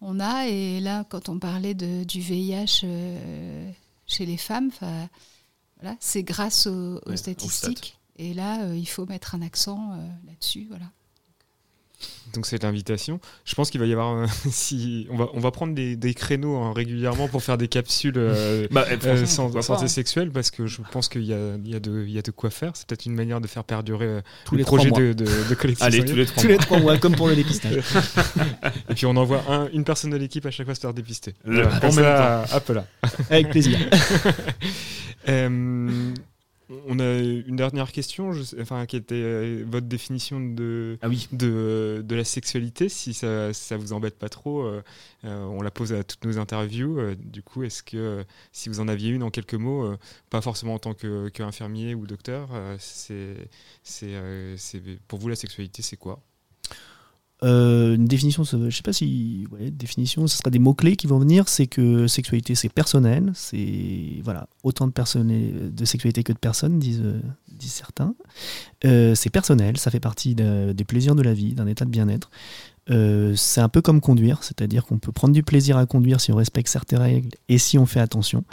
on 0.00 0.20
a. 0.20 0.46
Et 0.48 0.80
là, 0.80 1.04
quand 1.08 1.28
on 1.28 1.38
parlait 1.38 1.74
de, 1.74 2.04
du 2.04 2.20
VIH 2.20 2.82
euh, 2.84 3.70
chez 4.06 4.26
les 4.26 4.36
femmes, 4.36 4.70
voilà, 5.80 5.96
c'est 6.00 6.22
grâce 6.22 6.66
aux, 6.66 6.96
aux 6.96 7.00
Ouais, 7.06 7.12
aux 7.14 7.16
statistiques. 7.16 7.98
Et 8.16 8.34
là, 8.34 8.62
euh, 8.62 8.76
il 8.76 8.86
faut 8.88 9.06
mettre 9.06 9.34
un 9.36 9.42
accent 9.42 9.92
euh, 9.92 9.96
là-dessus. 10.26 10.66
Voilà. 10.68 10.86
Donc 12.34 12.44
c'est 12.46 12.62
l'invitation. 12.62 13.20
Je 13.46 13.54
pense 13.54 13.70
qu'il 13.70 13.80
va 13.80 13.86
y 13.86 13.92
avoir, 13.92 14.14
euh, 14.16 14.26
si 14.50 15.06
on 15.10 15.16
va, 15.16 15.28
on 15.32 15.40
va 15.40 15.50
prendre 15.50 15.74
des, 15.74 15.96
des 15.96 16.12
créneaux 16.14 16.56
hein, 16.58 16.72
régulièrement 16.74 17.26
pour 17.26 17.42
faire 17.42 17.56
des 17.56 17.68
capsules 17.68 18.12
euh, 18.16 18.68
Bah, 18.70 18.84
euh, 19.04 19.24
sans- 19.24 19.50
santé 19.50 19.66
pas, 19.66 19.82
hein. 19.84 19.88
sexuelle 19.88 20.30
parce 20.30 20.50
que 20.50 20.66
je 20.66 20.80
pense 20.92 21.08
qu'il 21.08 21.24
y 21.24 21.32
a, 21.32 21.56
il 21.56 21.68
y, 21.70 21.74
a 21.74 21.80
de- 21.80 22.04
il 22.06 22.12
y 22.12 22.18
a 22.18 22.22
de 22.22 22.30
quoi 22.30 22.50
faire. 22.50 22.72
C'est 22.74 22.86
peut-être 22.86 23.06
une 23.06 23.14
manière 23.14 23.40
de 23.40 23.46
faire 23.46 23.64
perdurer 23.64 24.04
euh, 24.06 24.20
Tous 24.44 24.54
le 24.54 24.58
les 24.58 24.64
projet 24.64 24.90
de, 24.90 25.12
de, 25.14 25.24
de 25.24 25.54
collectif. 25.54 25.84
Allez, 25.84 26.04
tous 26.04 26.14
les 26.16 26.26
trois 26.26 26.42
Tous 26.42 26.48
mois. 26.48 26.56
les 26.56 26.62
trois 26.64 26.78
mois, 26.80 26.98
comme 26.98 27.16
pour 27.16 27.28
le 27.28 27.34
dépistage. 27.36 27.78
Et 28.90 28.94
puis 28.94 29.06
on 29.06 29.16
envoie 29.16 29.42
un- 29.48 29.68
une 29.72 29.84
personne 29.84 30.10
de 30.10 30.16
l'équipe 30.16 30.44
à 30.44 30.50
chaque 30.50 30.66
fois 30.66 30.74
se 30.74 30.80
faire 30.80 30.92
dépister. 30.94 31.34
Le- 31.46 31.62
Voilà, 31.62 31.76
en 31.76 31.80
comme 31.80 31.94
même 31.96 32.04
ça, 32.04 32.04
là. 32.04 32.44
Avec 33.30 33.48
plaisir. 33.50 33.78
On 36.86 36.98
a 36.98 37.18
une 37.18 37.56
dernière 37.56 37.92
question, 37.92 38.32
je 38.32 38.42
sais- 38.42 38.60
enfin, 38.60 38.84
qui 38.84 38.96
était 38.96 39.14
euh, 39.14 39.64
votre 39.66 39.86
définition 39.86 40.38
de, 40.38 40.98
Ah 41.00 41.08
oui. 41.08 41.26
de, 41.32 42.02
de 42.06 42.14
la 42.14 42.24
sexualité, 42.24 42.90
si 42.90 43.14
ça, 43.14 43.54
si 43.54 43.64
ça 43.64 43.76
vous 43.78 43.94
embête 43.94 44.18
pas 44.18 44.28
trop. 44.28 44.62
euh, 44.62 44.82
euh, 45.24 45.44
on 45.44 45.62
la 45.62 45.70
pose 45.70 45.94
à 45.94 46.04
toutes 46.04 46.24
nos 46.26 46.38
interviews. 46.38 46.98
euh, 46.98 47.14
du 47.18 47.42
coup, 47.42 47.62
est-ce 47.62 47.82
que 47.82 48.22
si 48.52 48.68
vous 48.68 48.80
en 48.80 48.88
aviez 48.88 49.10
une 49.10 49.22
en 49.22 49.30
quelques 49.30 49.54
mots, 49.54 49.84
euh, 49.84 49.96
pas 50.28 50.42
forcément 50.42 50.74
en 50.74 50.78
tant 50.78 50.92
que- 50.94 51.28
qu'infirmier 51.30 51.94
ou 51.94 52.06
docteur, 52.06 52.50
c'est, 52.78 53.48
c'est, 53.82 54.12
c'est- 54.58 54.82
pour 55.08 55.18
vous 55.18 55.28
la 55.28 55.36
sexualité, 55.36 55.80
c'est 55.82 55.96
quoi? 55.96 56.22
Euh, 57.44 57.94
une 57.94 58.06
définition, 58.06 58.42
je 58.44 58.70
sais 58.70 58.82
pas 58.82 58.92
si. 58.92 59.46
Définition, 59.72 60.26
ce 60.26 60.38
sera 60.38 60.50
des 60.50 60.58
mots-clés 60.58 60.96
qui 60.96 61.06
vont 61.06 61.18
venir. 61.18 61.48
C'est 61.48 61.66
que 61.66 62.06
sexualité, 62.06 62.54
c'est 62.54 62.68
personnel. 62.68 63.30
C'est. 63.34 64.20
Voilà, 64.24 64.48
autant 64.64 64.86
de, 64.86 64.92
personnes, 64.92 65.70
de 65.72 65.84
sexualité 65.84 66.22
que 66.24 66.32
de 66.32 66.38
personnes, 66.38 66.78
disent, 66.78 67.02
euh, 67.04 67.20
disent 67.52 67.72
certains. 67.72 68.14
Euh, 68.84 69.14
c'est 69.14 69.30
personnel, 69.30 69.76
ça 69.78 69.90
fait 69.90 70.00
partie 70.00 70.34
de- 70.34 70.72
des 70.72 70.84
plaisirs 70.84 71.14
de 71.14 71.22
la 71.22 71.34
vie, 71.34 71.54
d'un 71.54 71.66
état 71.66 71.84
de 71.84 71.90
bien-être. 71.90 72.30
Euh, 72.90 73.34
c'est 73.36 73.60
un 73.60 73.68
peu 73.68 73.82
comme 73.82 74.00
conduire, 74.00 74.42
c'est-à-dire 74.42 74.86
qu'on 74.86 74.98
peut 74.98 75.12
prendre 75.12 75.34
du 75.34 75.42
plaisir 75.42 75.76
à 75.76 75.84
conduire 75.84 76.22
si 76.22 76.32
on 76.32 76.36
respecte 76.36 76.68
certaines 76.70 77.00
règles 77.00 77.28
et 77.50 77.58
si 77.58 77.76
on 77.76 77.84
fait 77.84 78.00
attention. 78.00 78.44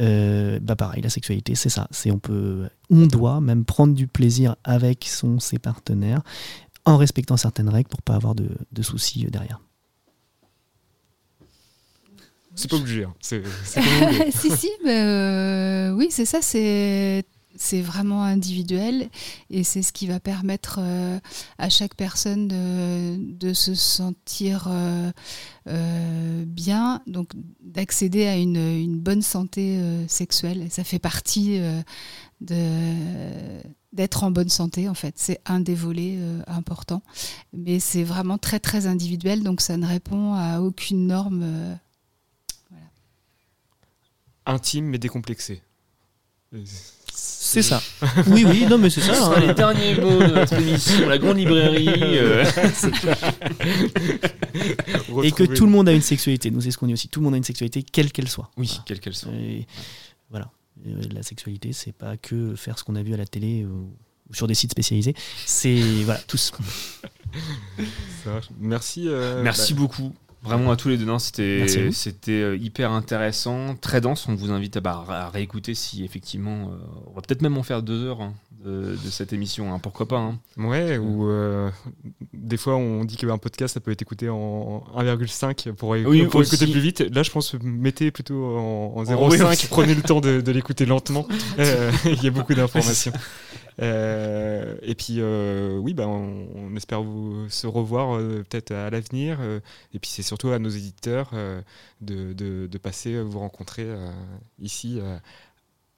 Euh, 0.00 0.58
bah 0.60 0.76
pareil, 0.76 1.02
la 1.02 1.10
sexualité, 1.10 1.54
c'est 1.54 1.68
ça. 1.68 1.86
C'est 1.90 2.10
on 2.10 2.18
peut, 2.18 2.68
on 2.88 3.06
doit 3.06 3.42
même 3.42 3.66
prendre 3.66 3.92
du 3.94 4.06
plaisir 4.06 4.56
avec 4.64 5.04
son 5.04 5.40
ses 5.40 5.58
partenaires 5.58 6.22
en 6.86 6.96
respectant 6.96 7.36
certaines 7.36 7.68
règles 7.68 7.88
pour 7.90 8.00
pas 8.02 8.14
avoir 8.14 8.34
de, 8.34 8.48
de 8.72 8.82
soucis 8.82 9.26
euh, 9.26 9.30
derrière. 9.30 9.60
C'est 12.54 12.70
pas 12.70 12.76
obligé. 12.76 13.04
hein. 13.04 13.14
C'est, 13.20 13.42
si, 14.30 14.50
si, 14.50 14.70
mais, 14.82 15.02
euh, 15.02 15.90
oui, 15.92 16.08
c'est 16.10 16.24
ça, 16.24 16.40
c'est. 16.40 17.24
C'est 17.58 17.80
vraiment 17.80 18.22
individuel 18.22 19.08
et 19.48 19.64
c'est 19.64 19.80
ce 19.80 19.90
qui 19.90 20.06
va 20.06 20.20
permettre 20.20 20.78
euh, 20.82 21.18
à 21.56 21.70
chaque 21.70 21.94
personne 21.94 22.48
de, 22.48 23.16
de 23.16 23.54
se 23.54 23.74
sentir 23.74 24.66
euh, 24.68 25.10
euh, 25.66 26.44
bien, 26.46 27.00
donc 27.06 27.30
d'accéder 27.62 28.26
à 28.26 28.36
une, 28.36 28.58
une 28.58 29.00
bonne 29.00 29.22
santé 29.22 29.78
euh, 29.78 30.06
sexuelle. 30.06 30.66
Ça 30.70 30.84
fait 30.84 30.98
partie 30.98 31.58
euh, 31.58 31.80
de 32.42 33.62
d'être 33.96 34.22
en 34.24 34.30
bonne 34.30 34.48
santé 34.48 34.88
en 34.88 34.94
fait. 34.94 35.14
C'est 35.16 35.40
un 35.46 35.60
des 35.60 35.74
volets 35.74 36.16
euh, 36.18 36.40
importants, 36.46 37.02
mais 37.52 37.80
c'est 37.80 38.04
vraiment 38.04 38.38
très 38.38 38.60
très 38.60 38.86
individuel, 38.86 39.42
donc 39.42 39.60
ça 39.60 39.76
ne 39.76 39.86
répond 39.86 40.34
à 40.34 40.60
aucune 40.60 41.06
norme. 41.06 41.40
euh, 41.42 41.74
Intime 44.46 44.86
mais 44.86 44.98
décomplexé. 44.98 45.62
C'est 47.12 47.62
ça. 47.62 47.80
Oui, 48.28 48.44
oui, 48.46 48.66
non, 48.68 48.78
mais 48.78 48.90
c'est 48.90 49.00
ça. 49.00 49.14
Ce 49.14 49.20
sera 49.20 49.36
hein. 49.38 49.46
les 49.46 49.54
derniers 49.54 49.94
mots 50.00 50.18
de 50.20 50.26
notre 50.34 50.52
émission, 50.54 51.08
la 51.08 51.18
grande 51.18 51.38
librairie. 51.38 51.88
euh. 52.18 52.44
Et 55.24 55.32
que 55.32 55.44
tout 55.44 55.64
le 55.66 55.72
monde 55.72 55.88
a 55.88 55.92
une 55.92 56.02
sexualité. 56.02 56.50
Nous, 56.50 56.60
c'est 56.60 56.70
ce 56.70 56.78
qu'on 56.78 56.86
dit 56.86 56.92
aussi. 56.92 57.08
Tout 57.08 57.20
le 57.20 57.24
monde 57.24 57.34
a 57.34 57.38
une 57.38 57.44
sexualité, 57.44 57.82
quelle 57.82 58.12
qu'elle 58.12 58.28
soit. 58.28 58.50
Oui, 58.56 58.66
Voilà. 58.68 58.82
quelle 58.86 59.00
qu'elle 59.00 59.14
soit. 59.14 59.32
Et 59.32 59.66
voilà. 60.30 60.50
Euh, 60.86 61.02
La 61.12 61.22
sexualité, 61.22 61.72
c'est 61.72 61.92
pas 61.92 62.16
que 62.16 62.54
faire 62.56 62.78
ce 62.78 62.84
qu'on 62.84 62.96
a 62.96 63.02
vu 63.02 63.14
à 63.14 63.16
la 63.16 63.26
télé 63.26 63.64
ou, 63.64 63.90
ou 64.28 64.34
sur 64.34 64.46
des 64.46 64.54
sites 64.54 64.72
spécialisés. 64.72 65.14
C'est 65.44 65.80
voilà 66.04 66.20
tous. 66.20 66.52
Ça 68.24 68.30
marche. 68.30 68.48
Merci. 68.58 69.08
euh, 69.08 69.42
Merci 69.42 69.74
bah, 69.74 69.80
beaucoup. 69.80 70.12
Vraiment 70.42 70.70
à 70.70 70.76
tous 70.76 70.88
les 70.88 70.96
deux, 70.96 71.18
c'était 71.18 71.66
c'était 71.90 72.30
euh, 72.30 72.56
hyper 72.56 72.92
intéressant, 72.92 73.74
très 73.74 74.00
dense. 74.00 74.28
On 74.28 74.36
vous 74.36 74.52
invite 74.52 74.76
à, 74.76 74.80
bah, 74.80 75.04
à 75.08 75.28
réécouter 75.28 75.74
si 75.74 76.04
effectivement, 76.04 76.70
euh, 76.70 76.76
on 77.08 77.14
va 77.14 77.20
peut-être 77.22 77.42
même 77.42 77.56
en 77.58 77.64
faire 77.64 77.82
deux 77.82 78.04
heures 78.04 78.20
hein, 78.20 78.32
de, 78.66 78.90
de 78.96 79.10
cette 79.10 79.32
émission. 79.32 79.72
hein, 79.72 79.78
pourquoi 79.78 80.06
pas 80.08 80.18
hein. 80.18 80.38
Ouais, 80.56 80.98
ou 80.98 81.28
euh, 81.30 81.70
des 82.34 82.56
fois 82.56 82.76
on 82.76 83.04
dit 83.04 83.16
qu'un 83.16 83.38
podcast 83.38 83.74
ça 83.74 83.80
peut 83.80 83.90
être 83.92 84.02
écouté 84.02 84.28
en 84.28 84.82
1,5 84.96 85.72
pour, 85.72 85.90
Oui, 85.90 86.20
écouter 86.22 86.66
plus 86.66 86.80
vite. 86.80 87.00
Là 87.00 87.22
je 87.22 87.30
pense 87.30 87.54
mettez 87.62 88.10
plutôt 88.10 88.44
en, 88.56 88.92
en 88.96 89.06
En- 89.12 89.28
oui, 89.28 89.36
0,5, 89.38 89.52
aussi. 89.52 89.66
prenez 89.68 89.94
le 89.94 90.02
temps 90.02 90.20
de, 90.20 90.40
de 90.40 90.52
l'écouter 90.52 90.84
lentement. 90.86 91.26
Euh, 91.58 91.90
Il 92.04 92.22
y 92.22 92.26
a 92.26 92.30
beaucoup 92.30 92.54
d'informations. 92.54 93.12
Euh, 93.78 94.74
et 94.80 94.94
puis 94.94 95.16
euh, 95.18 95.76
oui, 95.76 95.92
bah, 95.92 96.06
on, 96.08 96.46
on 96.54 96.74
espère 96.76 97.02
vous 97.02 97.46
se 97.50 97.66
revoir 97.66 98.16
euh, 98.16 98.42
peut-être 98.48 98.70
à 98.72 98.88
l'avenir. 98.88 99.38
euh, 99.42 99.60
et 99.92 99.98
puis 99.98 100.10
c'est 100.10 100.22
surtout 100.22 100.48
à 100.48 100.58
nos 100.58 100.70
éditeurs 100.70 101.30
euh, 101.34 101.60
de, 102.00 102.32
de- 102.32 102.66
de 102.66 102.78
passer 102.78 103.12
euh, 103.14 103.22
vous 103.22 103.38
rencontrer 103.38 103.84
euh, 103.84 104.10
ici. 104.60 104.98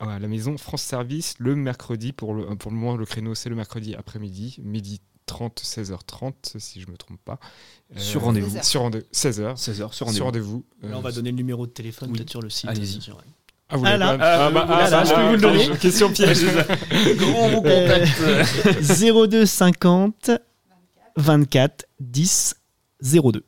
Euh, 0.03 0.07
à 0.07 0.19
la 0.19 0.29
maison 0.29 0.57
France 0.59 0.83
Service 0.83 1.35
le 1.39 1.55
mercredi. 1.57 2.13
Pour 2.13 2.35
le, 2.35 2.45
pour 2.57 2.71
le 2.71 2.77
moment, 2.77 2.97
le 2.97 3.05
créneau, 3.07 3.35
c'est 3.35 3.49
le 3.49 3.57
mercredi 3.57 3.95
après-midi, 3.95 4.59
midi 4.63 5.01
30, 5.27 5.61
16h30, 5.63 6.59
si 6.59 6.81
je 6.81 6.91
me 6.91 6.97
trompe 6.97 7.21
pas. 7.25 7.39
Euh, 7.95 7.99
Sur 7.99 8.23
rendez-vous. 8.23 8.57
Sur 8.63 8.81
rendez 8.83 9.01
16h. 9.13 9.57
16h 9.57 9.75
sur 9.75 9.95
Sur 9.95 10.07
rendez-vous. 10.07 10.25
rendez-vous. 10.25 10.65
Là, 10.83 10.89
on 10.95 10.99
Euh, 10.99 11.03
va 11.03 11.13
donner 11.13 11.31
le 11.31 11.37
numéro 11.37 11.67
de 11.67 11.71
téléphone 11.73 12.11
Oui. 12.11 12.17
peut-être 12.19 12.31
sur 12.31 12.41
le 12.43 12.49
site. 12.51 12.69
Allez-y. 12.71 13.01
Ah, 13.71 13.77
vous 13.77 13.85
Ah, 13.85 13.97
là. 13.99 14.17
Ah, 14.19 14.51
bah, 14.51 14.65
oui, 14.67 14.73
ah, 14.73 14.81
là, 14.85 14.91
là, 14.91 15.03
bah, 15.03 15.05
je 15.05 15.15
peux 15.15 15.27
vous 15.27 15.33
le 15.33 15.39
donner. 15.41 15.65
je- 15.65 15.73
Question 15.81 16.11
piège. 16.11 16.39
Comment 17.19 17.49
vous 17.51 17.63
Euh, 17.67 18.05
contacte 18.47 18.93
02 19.29 19.45
50 19.45 20.31
24 21.17 21.85
10 22.01 22.55
02. 23.03 23.45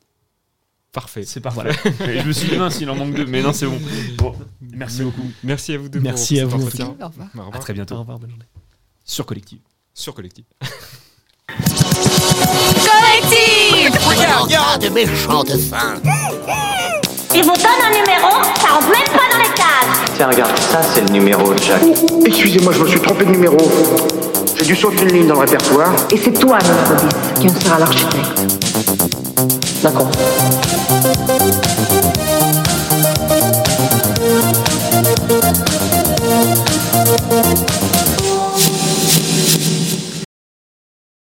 Parfait. 0.91 1.23
C'est 1.25 1.39
parfait. 1.39 1.69
Je 1.99 2.27
me 2.27 2.33
suis 2.33 2.49
dit, 2.49 2.57
mince, 2.57 2.77
il 2.81 2.89
en 2.89 2.95
manque 2.95 3.13
deux, 3.13 3.25
mais 3.25 3.41
non, 3.41 3.53
c'est 3.53 3.65
bon. 3.65 3.79
Bon, 4.17 4.35
merci 4.61 5.03
beaucoup. 5.03 5.21
Merci 5.43 5.73
à 5.73 5.77
vous 5.77 5.87
deux 5.87 5.99
Merci 6.01 6.35
pour 6.35 6.43
à 6.43 6.45
vous, 6.57 6.63
entretien. 6.65 6.85
Au 6.85 6.89
revoir. 7.07 7.09
Au 7.33 7.39
revoir. 7.39 7.55
À 7.55 7.59
très 7.59 7.73
bientôt 7.73 7.95
Au 7.95 7.99
revoir, 7.99 8.19
bonne 8.19 8.29
journée. 8.31 8.45
sur 9.05 9.25
Collective. 9.25 9.59
Sur 9.93 10.13
Collectif. 10.13 10.45
Regarde 14.05 14.81
de 14.83 14.89
méchantes 14.89 15.49
seins. 15.57 15.95
Il 17.33 17.43
vous 17.43 17.53
donne 17.53 17.81
un 17.85 17.91
numéro, 17.91 18.43
ça 18.59 18.73
rentre 18.73 18.87
même 18.89 19.07
pas 19.07 19.31
dans 19.31 19.37
les 19.37 19.53
cases. 19.55 20.11
Tiens, 20.17 20.27
regarde, 20.27 20.57
ça 20.59 20.81
c'est 20.83 21.01
le 21.01 21.09
numéro 21.09 21.53
de 21.53 21.59
Jacques. 21.61 21.83
Excusez-moi, 22.25 22.73
je 22.73 22.79
me 22.79 22.87
suis 22.87 22.99
trompé 22.99 23.23
de 23.25 23.31
numéro. 23.31 23.57
J'ai 24.57 24.65
dû 24.65 24.75
sauter 24.75 25.03
une 25.03 25.13
ligne 25.13 25.27
dans 25.27 25.35
le 25.35 25.39
répertoire. 25.49 25.93
Et 26.11 26.17
c'est 26.17 26.33
toi, 26.33 26.57
notre 26.59 27.07
10, 27.07 27.39
qui 27.41 27.47
en 27.49 27.59
sera 27.61 27.79
l'architecte. 27.79 28.41
D'accord. 29.81 30.11
Thank 37.17 37.80